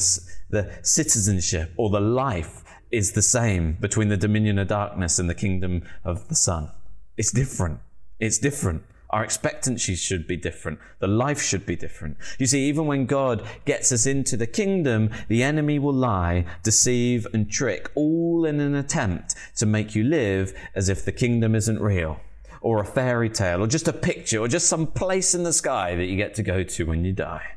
the 0.50 0.80
citizenship 0.82 1.72
or 1.78 1.90
the 1.90 2.00
life 2.00 2.64
is 2.92 3.12
the 3.12 3.22
same 3.22 3.74
between 3.80 4.10
the 4.10 4.18
dominion 4.18 4.58
of 4.58 4.68
darkness 4.68 5.20
and 5.20 5.30
the 5.30 5.36
kingdom 5.36 5.84
of 6.04 6.28
the 6.28 6.36
Son. 6.36 6.72
It's 7.18 7.32
different. 7.32 7.80
It's 8.20 8.38
different. 8.38 8.84
Our 9.12 9.24
expectancies 9.24 10.00
should 10.00 10.28
be 10.28 10.38
different. 10.38 10.80
The 11.00 11.08
life 11.08 11.42
should 11.42 11.66
be 11.66 11.76
different. 11.76 12.18
You 12.38 12.46
see, 12.46 12.68
even 12.68 12.86
when 12.86 13.08
God 13.08 13.44
gets 13.66 13.92
us 13.92 14.06
into 14.06 14.38
the 14.38 14.46
kingdom, 14.46 15.10
the 15.28 15.42
enemy 15.42 15.80
will 15.80 15.94
lie, 15.94 16.46
deceive, 16.62 17.26
and 17.34 17.50
trick, 17.50 17.92
all 17.96 18.46
in 18.46 18.60
an 18.60 18.76
attempt 18.76 19.34
to 19.58 19.66
make 19.66 19.96
you 19.96 20.04
live 20.04 20.54
as 20.76 20.90
if 20.90 21.04
the 21.04 21.12
kingdom 21.12 21.56
isn't 21.56 21.82
real, 21.82 22.20
or 22.62 22.80
a 22.80 22.86
fairy 22.86 23.30
tale, 23.30 23.64
or 23.64 23.68
just 23.68 23.88
a 23.88 23.94
picture, 23.94 24.40
or 24.40 24.48
just 24.48 24.68
some 24.68 24.86
place 24.86 25.34
in 25.34 25.42
the 25.42 25.54
sky 25.54 25.96
that 25.96 26.06
you 26.06 26.16
get 26.16 26.36
to 26.36 26.44
go 26.44 26.62
to 26.62 26.86
when 26.86 27.04
you 27.04 27.12
die. 27.12 27.56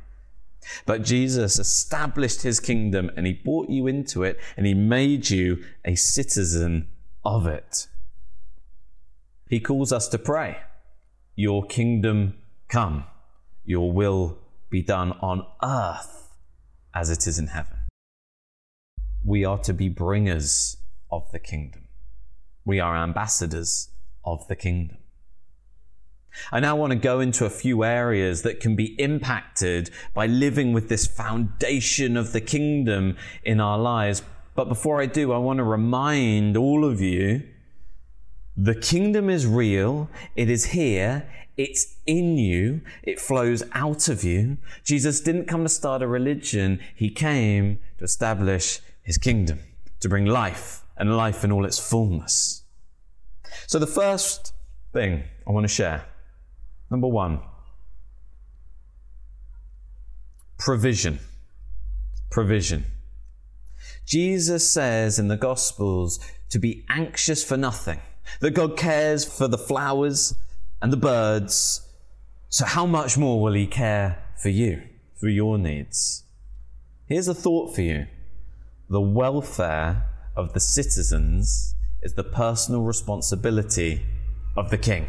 But 0.87 1.03
Jesus 1.03 1.59
established 1.59 2.43
his 2.43 2.61
kingdom 2.61 3.11
and 3.17 3.27
he 3.27 3.33
brought 3.33 3.69
you 3.69 3.87
into 3.87 4.23
it 4.23 4.39
and 4.57 4.67
he 4.67 4.75
made 4.75 5.31
you 5.31 5.63
a 5.85 5.95
citizen 5.95 6.89
of 7.25 7.47
it. 7.47 7.89
He 9.49 9.61
calls 9.61 9.93
us 9.93 10.09
to 10.09 10.19
pray, 10.19 10.59
Your 11.35 11.65
kingdom 11.65 12.39
come, 12.69 13.05
your 13.65 13.93
will 13.93 14.39
be 14.71 14.83
done 14.83 15.13
on 15.21 15.47
earth 15.63 16.31
as 16.95 17.11
it 17.11 17.27
is 17.27 17.39
in 17.39 17.49
heaven. 17.49 17.77
We 19.25 19.45
are 19.45 19.59
to 19.59 19.73
be 19.73 19.89
bringers 19.89 20.79
of 21.11 21.31
the 21.31 21.39
kingdom. 21.39 21.89
We 22.65 22.81
are 22.81 22.97
ambassadors 22.97 23.91
of 24.25 24.47
the 24.49 24.57
kingdom. 24.57 24.99
I 26.51 26.61
now 26.61 26.77
want 26.77 26.93
to 26.93 26.99
go 26.99 27.21
into 27.21 27.45
a 27.45 27.51
few 27.51 27.85
areas 27.85 28.43
that 28.43 28.61
can 28.61 28.77
be 28.77 28.95
impacted 29.01 29.91
by 30.15 30.27
living 30.27 30.73
with 30.73 30.89
this 30.89 31.07
foundation 31.07 32.17
of 32.17 32.33
the 32.33 32.41
kingdom 32.41 33.17
in 33.45 33.61
our 33.61 33.79
lives. 33.79 34.23
But 34.55 34.69
before 34.69 35.01
I 35.01 35.07
do, 35.07 35.33
I 35.33 35.39
want 35.39 35.59
to 35.59 35.65
remind 35.65 36.57
all 36.57 36.85
of 36.85 37.01
you 37.01 37.43
the 38.57 38.75
kingdom 38.75 39.31
is 39.31 39.47
real, 39.47 40.11
it 40.37 40.51
is 40.51 40.67
here, 40.67 41.27
it's 41.57 41.97
in 42.07 42.37
you, 42.37 42.83
it 43.03 43.19
flows 43.19 43.63
out 43.73 44.09
of 44.09 44.25
you. 44.25 44.59
Jesus 44.85 45.21
didn't 45.21 45.47
come 45.47 45.63
to 45.63 45.71
start 45.71 46.03
a 46.03 46.07
religion, 46.07 46.81
he 46.95 47.09
came 47.09 47.79
to 47.99 48.05
establish 48.05 48.81
his 49.03 49.17
kingdom, 49.17 49.61
to 50.01 50.09
bring 50.09 50.27
life 50.27 50.83
and 50.99 51.17
life 51.17 51.45
in 51.45 51.53
all 51.53 51.65
its 51.65 51.79
fullness. 51.79 52.65
So, 53.67 53.79
the 53.79 53.87
first 53.87 54.53
thing 54.93 55.25
I 55.47 55.51
want 55.51 55.65
to 55.65 55.69
share 55.69 56.05
Number 56.93 57.09
one, 57.09 57.41
provision. 60.59 61.21
Provision. 62.31 62.85
Jesus 64.05 64.71
says 64.71 65.19
in 65.19 65.29
the 65.29 65.39
Gospels 65.39 66.21
to 66.51 66.59
be 66.59 66.85
anxious 66.91 67.43
for 67.43 67.57
nothing, 67.57 67.99
that 68.41 68.51
God 68.51 68.77
cares 68.77 69.25
for 69.25 69.49
the 69.49 69.57
flowers 69.57 70.35
and 70.83 70.93
the 70.93 70.99
birds. 70.99 71.81
So, 72.51 72.67
how 72.67 72.85
much 72.85 73.17
more 73.17 73.41
will 73.41 73.55
He 73.55 73.67
care 73.67 74.23
for 74.37 74.51
you, 74.51 74.83
for 75.19 75.31
your 75.31 75.57
needs? 75.57 76.25
Here's 77.07 77.27
a 77.27 77.35
thought 77.35 77.75
for 77.75 77.81
you 77.81 78.07
the 78.91 79.01
welfare 79.01 80.11
of 80.37 80.53
the 80.53 80.61
citizens 80.61 81.75
is 82.03 82.13
the 82.13 82.25
personal 82.25 82.83
responsibility 82.83 84.05
of 84.59 84.69
the 84.69 84.77
king. 84.77 85.09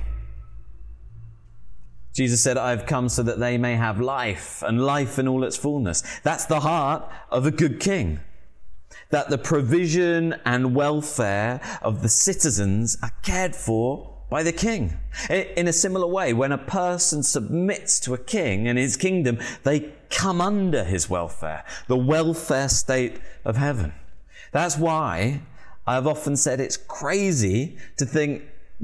Jesus 2.14 2.44
said, 2.44 2.58
I've 2.58 2.86
come 2.86 3.10
so 3.10 3.24
that 3.24 3.40
they 3.40 3.58
may 3.58 3.76
have 3.76 4.00
life 4.00 4.64
and 4.66 4.86
life 4.86 5.18
in 5.18 5.28
all 5.28 5.44
its 5.44 5.58
fullness. 5.58 6.04
That's 6.22 6.46
the 6.46 6.60
heart 6.60 7.10
of 7.30 7.46
a 7.46 7.52
good 7.52 7.80
king. 7.80 8.20
That 9.10 9.30
the 9.30 9.40
provision 9.40 10.36
and 10.46 10.76
welfare 10.76 11.60
of 11.82 12.04
the 12.04 12.10
citizens 12.10 12.98
are 13.02 13.12
cared 13.24 13.56
for 13.56 14.14
by 14.30 14.44
the 14.44 14.52
king. 14.52 14.98
In 15.30 15.68
a 15.68 15.74
similar 15.74 16.08
way, 16.08 16.34
when 16.34 16.52
a 16.52 16.58
person 16.58 17.24
submits 17.24 18.00
to 18.02 18.14
a 18.14 18.18
king 18.18 18.68
and 18.68 18.78
his 18.78 18.96
kingdom, 18.96 19.40
they 19.64 19.94
come 20.10 20.40
under 20.40 20.84
his 20.84 21.10
welfare, 21.10 21.64
the 21.88 21.98
welfare 21.98 22.70
state 22.70 23.20
of 23.44 23.58
heaven. 23.58 23.94
That's 24.52 24.78
why 24.78 25.42
I've 25.86 26.08
often 26.08 26.36
said 26.36 26.60
it's 26.60 26.78
crazy 26.78 27.78
to 27.98 28.06
think 28.06 28.44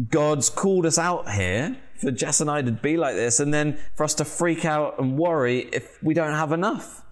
God's 0.09 0.50
called 0.50 0.86
us 0.86 0.98
out 0.98 1.31
here 1.31 1.77
for 2.00 2.12
Jess 2.12 2.41
and 2.41 2.50
I 2.50 2.62
to 2.62 2.72
be 2.72 2.98
like 2.98 3.15
this, 3.15 3.39
and 3.39 3.53
then 3.53 3.77
for 3.96 4.03
us 4.03 4.13
to 4.15 4.25
freak 4.25 4.65
out 4.65 5.00
and 5.00 5.18
worry 5.18 5.70
if 5.72 6.01
we 6.01 6.13
don't 6.13 6.34
have 6.34 6.51
enough. 6.51 7.03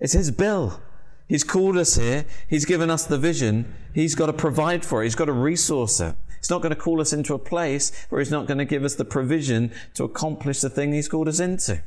It's 0.00 0.12
His 0.12 0.30
bill. 0.30 0.80
He's 1.28 1.44
called 1.44 1.76
us 1.76 1.96
here. 1.96 2.24
He's 2.48 2.64
given 2.64 2.90
us 2.90 3.04
the 3.04 3.18
vision. 3.18 3.74
He's 3.94 4.14
got 4.14 4.26
to 4.26 4.32
provide 4.32 4.84
for 4.84 5.02
it. 5.02 5.06
He's 5.06 5.14
got 5.14 5.24
to 5.24 5.32
resource 5.32 5.98
it. 6.00 6.14
He's 6.38 6.50
not 6.50 6.62
going 6.62 6.74
to 6.74 6.80
call 6.80 7.00
us 7.00 7.12
into 7.12 7.34
a 7.34 7.38
place 7.38 8.06
where 8.08 8.20
He's 8.20 8.30
not 8.30 8.46
going 8.46 8.58
to 8.58 8.64
give 8.64 8.84
us 8.84 8.94
the 8.94 9.04
provision 9.04 9.72
to 9.94 10.04
accomplish 10.04 10.60
the 10.60 10.70
thing 10.70 10.92
He's 10.92 11.08
called 11.08 11.28
us 11.28 11.40
into. 11.40 11.82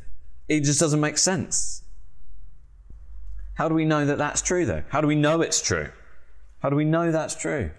It 0.49 0.63
just 0.63 0.79
doesn't 0.79 0.99
make 0.99 1.17
sense. 1.17 1.83
How 3.53 3.69
do 3.69 3.75
we 3.75 3.85
know 3.85 4.05
that 4.05 4.17
that's 4.17 4.41
true, 4.41 4.65
though? 4.65 4.83
How 4.89 4.99
do 4.99 5.07
we 5.07 5.15
know 5.15 5.41
it's 5.41 5.61
true? 5.61 5.89
How 6.59 6.69
do 6.69 6.75
we 6.75 6.85
know 6.85 7.11
that's 7.11 7.35
true? 7.35 7.71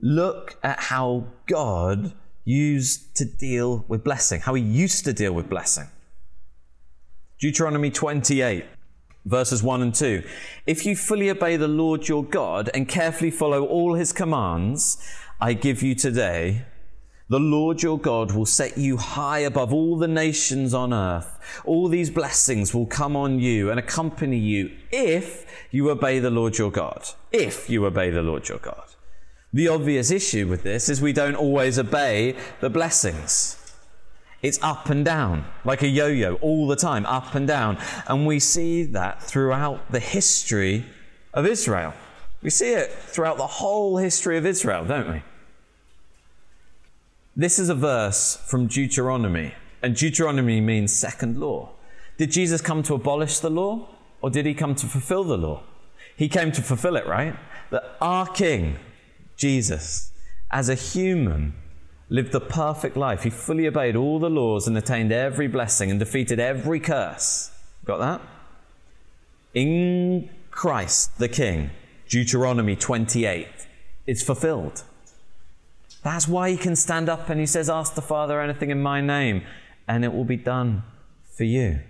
Look 0.00 0.58
at 0.62 0.78
how 0.78 1.28
God 1.46 2.12
used 2.46 3.14
to 3.16 3.24
deal 3.24 3.84
with 3.88 4.04
blessing, 4.04 4.40
how 4.40 4.54
he 4.54 4.62
used 4.62 5.04
to 5.04 5.12
deal 5.12 5.32
with 5.32 5.50
blessing. 5.50 5.88
Deuteronomy 7.38 7.90
28, 7.90 8.64
verses 9.26 9.62
1 9.62 9.82
and 9.82 9.94
2. 9.94 10.22
If 10.66 10.86
you 10.86 10.96
fully 10.96 11.28
obey 11.28 11.56
the 11.56 11.68
Lord 11.68 12.08
your 12.08 12.24
God 12.24 12.70
and 12.72 12.88
carefully 12.88 13.30
follow 13.30 13.66
all 13.66 13.94
his 13.94 14.12
commands 14.12 14.96
I 15.40 15.52
give 15.52 15.82
you 15.82 15.94
today, 15.94 16.64
the 17.28 17.40
Lord 17.40 17.82
your 17.82 17.98
God 17.98 18.30
will 18.32 18.46
set 18.46 18.78
you 18.78 18.96
high 18.96 19.40
above 19.40 19.72
all 19.72 19.98
the 19.98 20.08
nations 20.08 20.72
on 20.72 20.94
earth. 20.94 21.60
All 21.64 21.88
these 21.88 22.08
blessings 22.08 22.72
will 22.72 22.86
come 22.86 23.16
on 23.16 23.40
you 23.40 23.68
and 23.70 23.80
accompany 23.80 24.38
you 24.38 24.70
if 24.92 25.44
you 25.72 25.90
obey 25.90 26.20
the 26.20 26.30
Lord 26.30 26.56
your 26.56 26.70
God. 26.70 27.02
If 27.32 27.68
you 27.68 27.84
obey 27.84 28.10
the 28.10 28.22
Lord 28.22 28.48
your 28.48 28.58
God. 28.58 28.85
The 29.56 29.68
obvious 29.68 30.10
issue 30.10 30.46
with 30.46 30.64
this 30.64 30.90
is 30.90 31.00
we 31.00 31.14
don't 31.14 31.34
always 31.34 31.78
obey 31.78 32.36
the 32.60 32.68
blessings. 32.68 33.56
It's 34.42 34.62
up 34.62 34.90
and 34.90 35.02
down, 35.02 35.46
like 35.64 35.80
a 35.80 35.88
yo 35.88 36.08
yo, 36.08 36.34
all 36.42 36.66
the 36.66 36.76
time, 36.76 37.06
up 37.06 37.34
and 37.34 37.48
down. 37.48 37.78
And 38.06 38.26
we 38.26 38.38
see 38.38 38.82
that 38.82 39.22
throughout 39.22 39.90
the 39.90 39.98
history 39.98 40.84
of 41.32 41.46
Israel. 41.46 41.94
We 42.42 42.50
see 42.50 42.74
it 42.74 42.92
throughout 42.92 43.38
the 43.38 43.46
whole 43.46 43.96
history 43.96 44.36
of 44.36 44.44
Israel, 44.44 44.84
don't 44.84 45.10
we? 45.10 45.22
This 47.34 47.58
is 47.58 47.70
a 47.70 47.74
verse 47.74 48.36
from 48.36 48.66
Deuteronomy, 48.66 49.54
and 49.82 49.96
Deuteronomy 49.96 50.60
means 50.60 50.92
second 50.92 51.40
law. 51.40 51.70
Did 52.18 52.30
Jesus 52.30 52.60
come 52.60 52.82
to 52.82 52.94
abolish 52.94 53.38
the 53.38 53.48
law, 53.48 53.88
or 54.20 54.28
did 54.28 54.44
he 54.44 54.52
come 54.52 54.74
to 54.74 54.86
fulfill 54.86 55.24
the 55.24 55.38
law? 55.38 55.62
He 56.14 56.28
came 56.28 56.52
to 56.52 56.60
fulfill 56.60 56.96
it, 56.96 57.06
right? 57.06 57.34
That 57.70 57.96
our 58.02 58.26
King, 58.26 58.76
Jesus, 59.36 60.12
as 60.50 60.68
a 60.68 60.74
human, 60.74 61.54
lived 62.08 62.32
the 62.32 62.40
perfect 62.40 62.96
life. 62.96 63.22
He 63.22 63.30
fully 63.30 63.66
obeyed 63.66 63.96
all 63.96 64.18
the 64.18 64.30
laws 64.30 64.66
and 64.66 64.76
attained 64.76 65.12
every 65.12 65.48
blessing 65.48 65.90
and 65.90 65.98
defeated 65.98 66.40
every 66.40 66.80
curse. 66.80 67.50
Got 67.84 67.98
that? 67.98 68.20
In 69.54 70.30
Christ 70.50 71.18
the 71.18 71.28
King, 71.28 71.70
Deuteronomy 72.08 72.76
28, 72.76 73.48
it's 74.06 74.22
fulfilled. 74.22 74.84
That's 76.02 76.28
why 76.28 76.50
he 76.50 76.56
can 76.56 76.76
stand 76.76 77.08
up 77.08 77.28
and 77.28 77.40
he 77.40 77.46
says, 77.46 77.68
Ask 77.68 77.94
the 77.94 78.02
Father 78.02 78.40
anything 78.40 78.70
in 78.70 78.80
my 78.80 79.00
name, 79.00 79.42
and 79.88 80.04
it 80.04 80.12
will 80.12 80.24
be 80.24 80.36
done 80.36 80.82
for 81.36 81.44
you. 81.44 81.80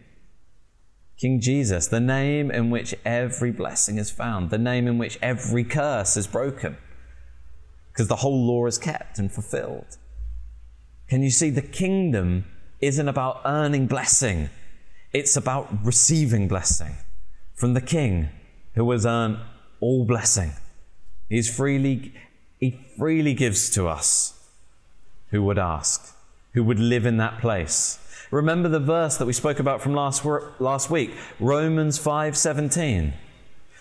King 1.18 1.40
Jesus, 1.40 1.86
the 1.86 2.00
name 2.00 2.50
in 2.50 2.70
which 2.70 2.94
every 3.04 3.50
blessing 3.50 3.98
is 3.98 4.10
found, 4.10 4.50
the 4.50 4.58
name 4.58 4.86
in 4.86 4.98
which 4.98 5.18
every 5.22 5.64
curse 5.64 6.16
is 6.16 6.26
broken 6.26 6.76
because 7.96 8.08
the 8.08 8.16
whole 8.16 8.46
law 8.46 8.66
is 8.66 8.76
kept 8.76 9.18
and 9.18 9.32
fulfilled. 9.32 9.96
Can 11.08 11.22
you 11.22 11.30
see 11.30 11.48
the 11.48 11.62
kingdom 11.62 12.44
isn't 12.78 13.08
about 13.08 13.40
earning 13.46 13.86
blessing, 13.86 14.50
it's 15.14 15.34
about 15.34 15.66
receiving 15.82 16.46
blessing. 16.46 16.96
from 17.54 17.72
the 17.72 17.80
King 17.80 18.28
who 18.74 18.90
has 18.90 19.06
earned 19.06 19.38
all 19.80 20.04
blessing. 20.04 20.52
He's 21.30 21.48
freely, 21.54 22.12
he 22.60 22.78
freely 22.98 23.32
gives 23.32 23.70
to 23.70 23.88
us 23.88 24.38
who 25.30 25.42
would 25.44 25.58
ask, 25.58 26.14
who 26.52 26.62
would 26.62 26.78
live 26.78 27.06
in 27.06 27.16
that 27.16 27.40
place. 27.40 27.98
Remember 28.30 28.68
the 28.68 28.78
verse 28.78 29.16
that 29.16 29.24
we 29.24 29.32
spoke 29.32 29.58
about 29.58 29.80
from 29.80 29.94
last, 29.94 30.22
last 30.58 30.90
week, 30.90 31.14
Romans 31.40 31.98
5:17. 31.98 33.14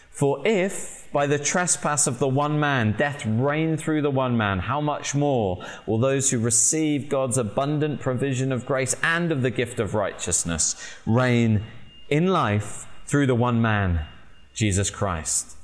For 0.09 0.41
if 0.47 1.04
by 1.15 1.25
the 1.25 1.39
trespass 1.39 2.07
of 2.07 2.19
the 2.19 2.27
one 2.27 2.59
man 2.59 2.91
death 2.97 3.25
reigned 3.25 3.79
through 3.79 4.01
the 4.01 4.11
one 4.11 4.35
man, 4.35 4.59
how 4.59 4.81
much 4.81 5.15
more 5.15 5.65
will 5.85 5.97
those 5.97 6.29
who 6.29 6.37
receive 6.37 7.07
God's 7.07 7.37
abundant 7.37 8.01
provision 8.01 8.51
of 8.51 8.65
grace 8.65 8.93
and 9.01 9.31
of 9.31 9.41
the 9.41 9.49
gift 9.49 9.79
of 9.79 9.95
righteousness 9.95 10.75
reign 11.05 11.63
in 12.09 12.27
life 12.27 12.85
through 13.05 13.27
the 13.27 13.33
one 13.33 13.61
man, 13.61 14.05
Jesus 14.53 14.89
Christ? 14.89 15.55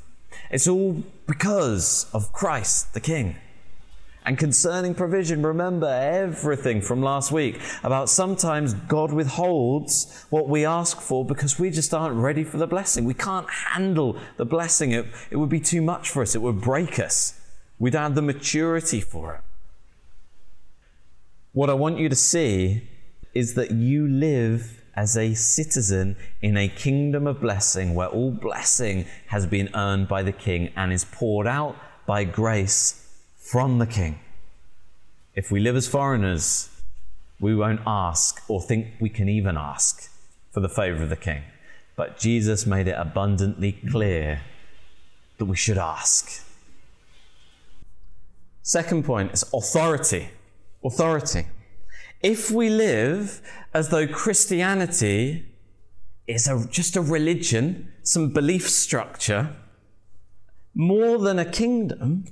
It's 0.49 0.69
all 0.69 1.03
because 1.27 2.09
of 2.13 2.31
Christ 2.31 2.93
the 2.93 3.01
King. 3.01 3.35
And 4.31 4.37
concerning 4.37 4.95
provision, 4.95 5.45
remember 5.45 5.89
everything 5.89 6.79
from 6.79 7.01
last 7.01 7.33
week 7.33 7.59
about 7.83 8.07
sometimes 8.07 8.73
God 8.73 9.11
withholds 9.11 10.25
what 10.29 10.47
we 10.47 10.65
ask 10.65 11.01
for 11.01 11.25
because 11.25 11.59
we 11.59 11.69
just 11.69 11.93
aren't 11.93 12.15
ready 12.15 12.45
for 12.45 12.55
the 12.55 12.65
blessing. 12.65 13.03
We 13.03 13.13
can't 13.13 13.49
handle 13.49 14.17
the 14.37 14.45
blessing. 14.45 14.93
It, 14.93 15.07
it 15.31 15.35
would 15.35 15.49
be 15.49 15.59
too 15.59 15.81
much 15.81 16.09
for 16.09 16.21
us, 16.21 16.33
it 16.33 16.41
would 16.41 16.61
break 16.61 16.97
us. 16.97 17.41
We'd 17.77 17.93
have 17.93 18.15
the 18.15 18.21
maturity 18.21 19.01
for 19.01 19.35
it. 19.35 19.41
What 21.51 21.69
I 21.69 21.73
want 21.73 21.99
you 21.99 22.07
to 22.07 22.15
see 22.15 22.87
is 23.33 23.55
that 23.55 23.71
you 23.71 24.07
live 24.07 24.81
as 24.95 25.17
a 25.17 25.33
citizen 25.33 26.15
in 26.41 26.55
a 26.55 26.69
kingdom 26.69 27.27
of 27.27 27.41
blessing 27.41 27.95
where 27.95 28.07
all 28.07 28.31
blessing 28.31 29.07
has 29.27 29.45
been 29.45 29.67
earned 29.75 30.07
by 30.07 30.23
the 30.23 30.31
King 30.31 30.71
and 30.77 30.93
is 30.93 31.03
poured 31.03 31.47
out 31.47 31.75
by 32.05 32.23
grace 32.23 33.00
from 33.51 33.79
the 33.79 33.85
King. 33.85 34.17
If 35.35 35.51
we 35.51 35.59
live 35.59 35.75
as 35.75 35.85
foreigners, 35.85 36.69
we 37.37 37.53
won't 37.53 37.81
ask 37.85 38.41
or 38.47 38.61
think 38.61 38.87
we 39.01 39.09
can 39.09 39.27
even 39.27 39.57
ask 39.57 40.09
for 40.51 40.61
the 40.61 40.69
favor 40.69 41.03
of 41.03 41.09
the 41.09 41.17
King. 41.17 41.43
But 41.97 42.17
Jesus 42.17 42.65
made 42.65 42.87
it 42.87 42.95
abundantly 42.97 43.73
clear 43.73 44.39
that 45.37 45.43
we 45.43 45.57
should 45.57 45.77
ask. 45.77 46.45
Second 48.61 49.03
point 49.03 49.33
is 49.33 49.43
authority. 49.53 50.29
Authority. 50.81 51.47
If 52.21 52.51
we 52.51 52.69
live 52.69 53.41
as 53.73 53.89
though 53.89 54.07
Christianity 54.07 55.45
is 56.25 56.47
a, 56.47 56.65
just 56.69 56.95
a 56.95 57.01
religion, 57.01 57.91
some 58.01 58.29
belief 58.29 58.69
structure, 58.69 59.53
more 60.73 61.17
than 61.17 61.37
a 61.37 61.43
kingdom, 61.43 62.27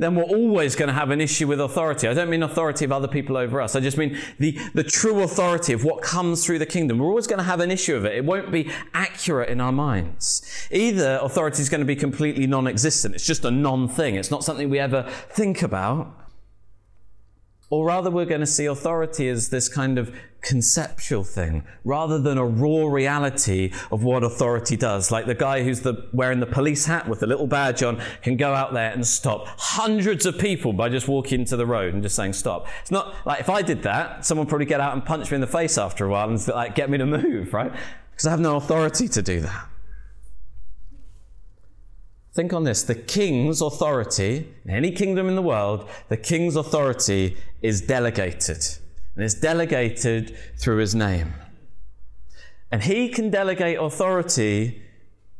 then 0.00 0.14
we're 0.14 0.24
always 0.24 0.74
going 0.74 0.88
to 0.88 0.94
have 0.94 1.10
an 1.10 1.20
issue 1.20 1.46
with 1.46 1.60
authority. 1.60 2.08
I 2.08 2.14
don't 2.14 2.30
mean 2.30 2.42
authority 2.42 2.84
of 2.84 2.92
other 2.92 3.08
people 3.08 3.36
over 3.36 3.60
us. 3.60 3.76
I 3.76 3.80
just 3.80 3.98
mean 3.98 4.18
the, 4.38 4.58
the 4.74 4.84
true 4.84 5.22
authority 5.22 5.72
of 5.72 5.84
what 5.84 6.02
comes 6.02 6.44
through 6.44 6.58
the 6.58 6.66
kingdom. 6.66 6.98
We're 6.98 7.08
always 7.08 7.26
going 7.26 7.38
to 7.38 7.44
have 7.44 7.60
an 7.60 7.70
issue 7.70 7.96
of 7.96 8.04
it. 8.04 8.16
It 8.16 8.24
won't 8.24 8.50
be 8.50 8.70
accurate 8.94 9.48
in 9.48 9.60
our 9.60 9.72
minds. 9.72 10.68
Either 10.70 11.18
authority 11.22 11.62
is 11.62 11.68
going 11.68 11.80
to 11.80 11.86
be 11.86 11.96
completely 11.96 12.46
non 12.46 12.66
existent, 12.66 13.14
it's 13.14 13.26
just 13.26 13.44
a 13.44 13.50
non 13.50 13.88
thing, 13.88 14.14
it's 14.14 14.30
not 14.30 14.44
something 14.44 14.70
we 14.70 14.78
ever 14.78 15.02
think 15.28 15.62
about. 15.62 16.19
Or 17.70 17.86
rather, 17.86 18.10
we're 18.10 18.26
going 18.26 18.40
to 18.40 18.46
see 18.46 18.66
authority 18.66 19.28
as 19.28 19.48
this 19.48 19.68
kind 19.68 19.96
of 19.96 20.12
conceptual 20.42 21.22
thing 21.22 21.64
rather 21.84 22.18
than 22.18 22.36
a 22.36 22.44
raw 22.44 22.86
reality 22.86 23.72
of 23.92 24.02
what 24.02 24.24
authority 24.24 24.76
does. 24.76 25.12
Like 25.12 25.26
the 25.26 25.34
guy 25.34 25.62
who's 25.62 25.80
the, 25.80 26.08
wearing 26.12 26.40
the 26.40 26.46
police 26.46 26.86
hat 26.86 27.08
with 27.08 27.20
the 27.20 27.28
little 27.28 27.46
badge 27.46 27.82
on 27.84 28.02
can 28.22 28.36
go 28.36 28.54
out 28.54 28.72
there 28.72 28.90
and 28.90 29.06
stop 29.06 29.46
hundreds 29.56 30.26
of 30.26 30.38
people 30.38 30.72
by 30.72 30.88
just 30.88 31.06
walking 31.06 31.40
into 31.40 31.56
the 31.56 31.66
road 31.66 31.94
and 31.94 32.02
just 32.02 32.16
saying 32.16 32.32
stop. 32.32 32.66
It's 32.80 32.90
not 32.90 33.14
like 33.24 33.38
if 33.38 33.48
I 33.48 33.62
did 33.62 33.84
that, 33.84 34.24
someone 34.24 34.46
would 34.46 34.50
probably 34.50 34.66
get 34.66 34.80
out 34.80 34.94
and 34.94 35.04
punch 35.04 35.30
me 35.30 35.36
in 35.36 35.40
the 35.40 35.46
face 35.46 35.78
after 35.78 36.04
a 36.06 36.08
while 36.08 36.28
and 36.28 36.48
like 36.48 36.74
get 36.74 36.90
me 36.90 36.98
to 36.98 37.06
move, 37.06 37.54
right? 37.54 37.72
Because 38.10 38.26
I 38.26 38.30
have 38.30 38.40
no 38.40 38.56
authority 38.56 39.06
to 39.08 39.22
do 39.22 39.40
that. 39.42 39.69
Think 42.32 42.52
on 42.52 42.64
this 42.64 42.82
the 42.82 42.94
king's 42.94 43.60
authority, 43.60 44.48
in 44.64 44.70
any 44.70 44.92
kingdom 44.92 45.28
in 45.28 45.34
the 45.34 45.42
world, 45.42 45.88
the 46.08 46.16
king's 46.16 46.56
authority 46.56 47.36
is 47.62 47.80
delegated. 47.80 48.64
And 49.14 49.24
it's 49.24 49.34
delegated 49.34 50.36
through 50.56 50.78
his 50.78 50.94
name. 50.94 51.34
And 52.70 52.84
he 52.84 53.08
can 53.08 53.30
delegate 53.30 53.78
authority 53.78 54.82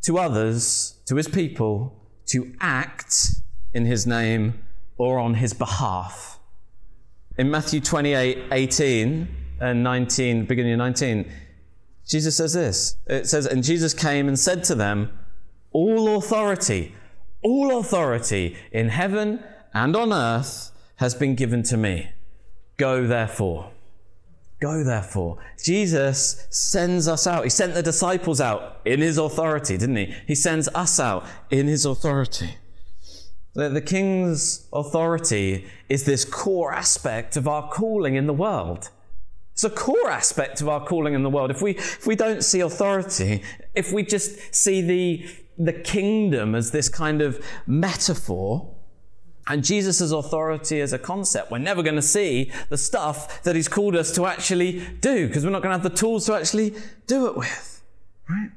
to 0.02 0.18
others, 0.18 0.98
to 1.06 1.16
his 1.16 1.28
people, 1.28 1.96
to 2.26 2.52
act 2.60 3.28
in 3.72 3.84
his 3.86 4.06
name 4.06 4.62
or 4.96 5.18
on 5.18 5.34
his 5.34 5.52
behalf. 5.54 6.40
In 7.38 7.50
Matthew 7.50 7.80
28 7.80 8.48
18 8.50 9.28
and 9.60 9.82
19, 9.84 10.46
beginning 10.46 10.72
of 10.72 10.78
19, 10.78 11.30
Jesus 12.06 12.36
says 12.36 12.52
this. 12.54 12.96
It 13.06 13.28
says, 13.28 13.46
And 13.46 13.62
Jesus 13.62 13.94
came 13.94 14.26
and 14.26 14.38
said 14.38 14.64
to 14.64 14.74
them, 14.74 15.12
all 15.72 16.16
authority, 16.16 16.94
all 17.42 17.78
authority 17.78 18.56
in 18.72 18.88
heaven 18.88 19.42
and 19.72 19.94
on 19.96 20.12
earth 20.12 20.70
has 20.96 21.14
been 21.14 21.34
given 21.34 21.62
to 21.64 21.76
me. 21.76 22.10
Go 22.76 23.06
therefore. 23.06 23.70
Go 24.60 24.84
therefore. 24.84 25.38
Jesus 25.62 26.46
sends 26.50 27.08
us 27.08 27.26
out. 27.26 27.44
He 27.44 27.50
sent 27.50 27.74
the 27.74 27.82
disciples 27.82 28.40
out 28.40 28.80
in 28.84 29.00
his 29.00 29.16
authority, 29.16 29.78
didn't 29.78 29.96
he? 29.96 30.14
He 30.26 30.34
sends 30.34 30.68
us 30.68 31.00
out 31.00 31.24
in 31.50 31.66
his 31.66 31.86
authority. 31.86 32.56
The, 33.54 33.80
king's 33.80 34.68
authority 34.72 35.66
is 35.88 36.04
this 36.04 36.24
core 36.24 36.72
aspect 36.72 37.36
of 37.36 37.48
our 37.48 37.68
calling 37.68 38.14
in 38.14 38.26
the 38.26 38.32
world. 38.32 38.90
It's 39.52 39.64
a 39.64 39.70
core 39.70 40.08
aspect 40.08 40.60
of 40.60 40.68
our 40.68 40.86
calling 40.86 41.14
in 41.14 41.22
the 41.22 41.30
world. 41.30 41.50
If 41.50 41.60
we, 41.60 41.72
if 41.72 42.06
we 42.06 42.14
don't 42.14 42.44
see 42.44 42.60
authority, 42.60 43.42
if 43.74 43.92
we 43.92 44.04
just 44.04 44.54
see 44.54 44.80
the, 44.80 45.26
the 45.64 45.72
kingdom 45.72 46.54
as 46.54 46.70
this 46.70 46.88
kind 46.88 47.20
of 47.20 47.44
metaphor 47.66 48.74
and 49.46 49.62
Jesus' 49.62 50.10
authority 50.10 50.80
as 50.80 50.92
a 50.92 50.98
concept. 50.98 51.50
We're 51.50 51.58
never 51.58 51.82
going 51.82 51.96
to 51.96 52.02
see 52.02 52.50
the 52.68 52.78
stuff 52.78 53.42
that 53.42 53.56
he's 53.56 53.68
called 53.68 53.96
us 53.96 54.14
to 54.14 54.26
actually 54.26 54.80
do 55.00 55.26
because 55.26 55.44
we're 55.44 55.50
not 55.50 55.62
going 55.62 55.76
to 55.76 55.82
have 55.82 55.82
the 55.82 55.96
tools 55.96 56.26
to 56.26 56.34
actually 56.34 56.74
do 57.06 57.26
it 57.26 57.36
with. 57.36 57.82
Right? 58.28 58.50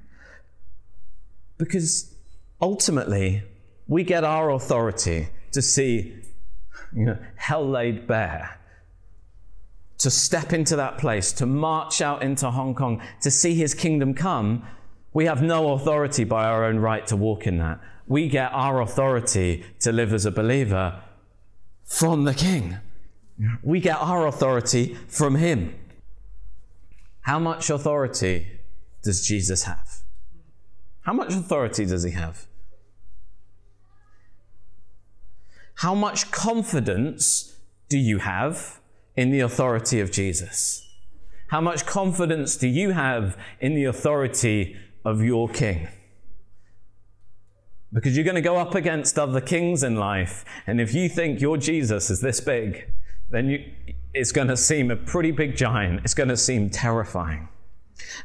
Because 1.57 2.13
ultimately, 2.61 3.43
we 3.87 4.03
get 4.03 4.23
our 4.23 4.51
authority 4.51 5.29
to 5.51 5.61
see 5.61 6.13
you 6.95 7.05
know, 7.05 7.17
hell 7.35 7.67
laid 7.67 8.07
bare, 8.07 8.59
to 9.97 10.09
step 10.09 10.53
into 10.53 10.75
that 10.75 10.97
place, 10.97 11.31
to 11.33 11.45
march 11.45 12.01
out 12.01 12.21
into 12.21 12.49
Hong 12.51 12.75
Kong, 12.75 13.01
to 13.21 13.31
see 13.31 13.55
his 13.55 13.73
kingdom 13.73 14.13
come 14.13 14.65
we 15.13 15.25
have 15.25 15.41
no 15.41 15.73
authority 15.73 16.23
by 16.23 16.45
our 16.45 16.65
own 16.65 16.79
right 16.79 17.05
to 17.07 17.15
walk 17.15 17.45
in 17.45 17.57
that. 17.59 17.79
We 18.07 18.27
get 18.27 18.51
our 18.51 18.81
authority 18.81 19.65
to 19.79 19.91
live 19.91 20.13
as 20.13 20.25
a 20.25 20.31
believer 20.31 21.01
from 21.85 22.23
the 22.23 22.33
King. 22.33 22.77
We 23.61 23.79
get 23.79 23.97
our 23.97 24.27
authority 24.27 24.97
from 25.07 25.35
Him. 25.35 25.75
How 27.21 27.39
much 27.39 27.69
authority 27.69 28.47
does 29.03 29.25
Jesus 29.25 29.63
have? 29.63 30.01
How 31.01 31.13
much 31.13 31.33
authority 31.33 31.85
does 31.85 32.03
He 32.03 32.11
have? 32.11 32.47
How 35.75 35.93
much 35.93 36.31
confidence 36.31 37.59
do 37.89 37.97
you 37.97 38.19
have 38.19 38.79
in 39.15 39.31
the 39.31 39.41
authority 39.41 39.99
of 39.99 40.11
Jesus? 40.11 40.87
How 41.47 41.61
much 41.61 41.85
confidence 41.85 42.55
do 42.57 42.67
you 42.67 42.91
have 42.91 43.37
in 43.59 43.75
the 43.75 43.85
authority 43.85 44.77
of 45.05 45.21
your 45.21 45.49
king. 45.49 45.87
Because 47.91 48.15
you're 48.15 48.25
going 48.25 48.35
to 48.35 48.41
go 48.41 48.57
up 48.57 48.73
against 48.73 49.19
other 49.19 49.39
kings 49.39 49.83
in 49.83 49.95
life, 49.95 50.43
and 50.65 50.81
if 50.81 50.93
you 50.93 51.07
think 51.07 51.39
your 51.39 51.57
Jesus 51.57 52.09
is 52.09 52.21
this 52.21 52.41
big, 52.41 52.91
then 53.29 53.49
you, 53.49 53.71
it's 54.13 54.31
going 54.31 54.47
to 54.47 54.57
seem 54.57 54.89
a 54.91 54.95
pretty 54.95 55.31
big 55.31 55.55
giant. 55.55 56.01
It's 56.03 56.13
going 56.13 56.29
to 56.29 56.37
seem 56.37 56.69
terrifying. 56.69 57.49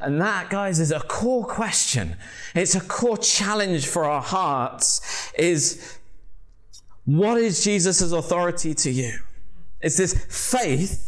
And 0.01 0.21
that, 0.21 0.51
guys, 0.51 0.81
is 0.81 0.93
a 0.93 1.01
core 1.01 1.45
question. 1.45 2.17
It's 2.55 2.75
a 2.75 2.81
core 2.81 3.19
challenge 3.19 3.87
for 3.87 4.05
our 4.05 4.23
hearts 4.23 5.33
is 5.39 5.99
what 7.05 7.39
is 7.39 7.65
Jesus' 7.65 8.13
authority 8.13 8.75
to 8.75 8.91
you? 8.91 9.19
Is 9.81 9.97
this 9.97 10.13
faith 10.29 11.08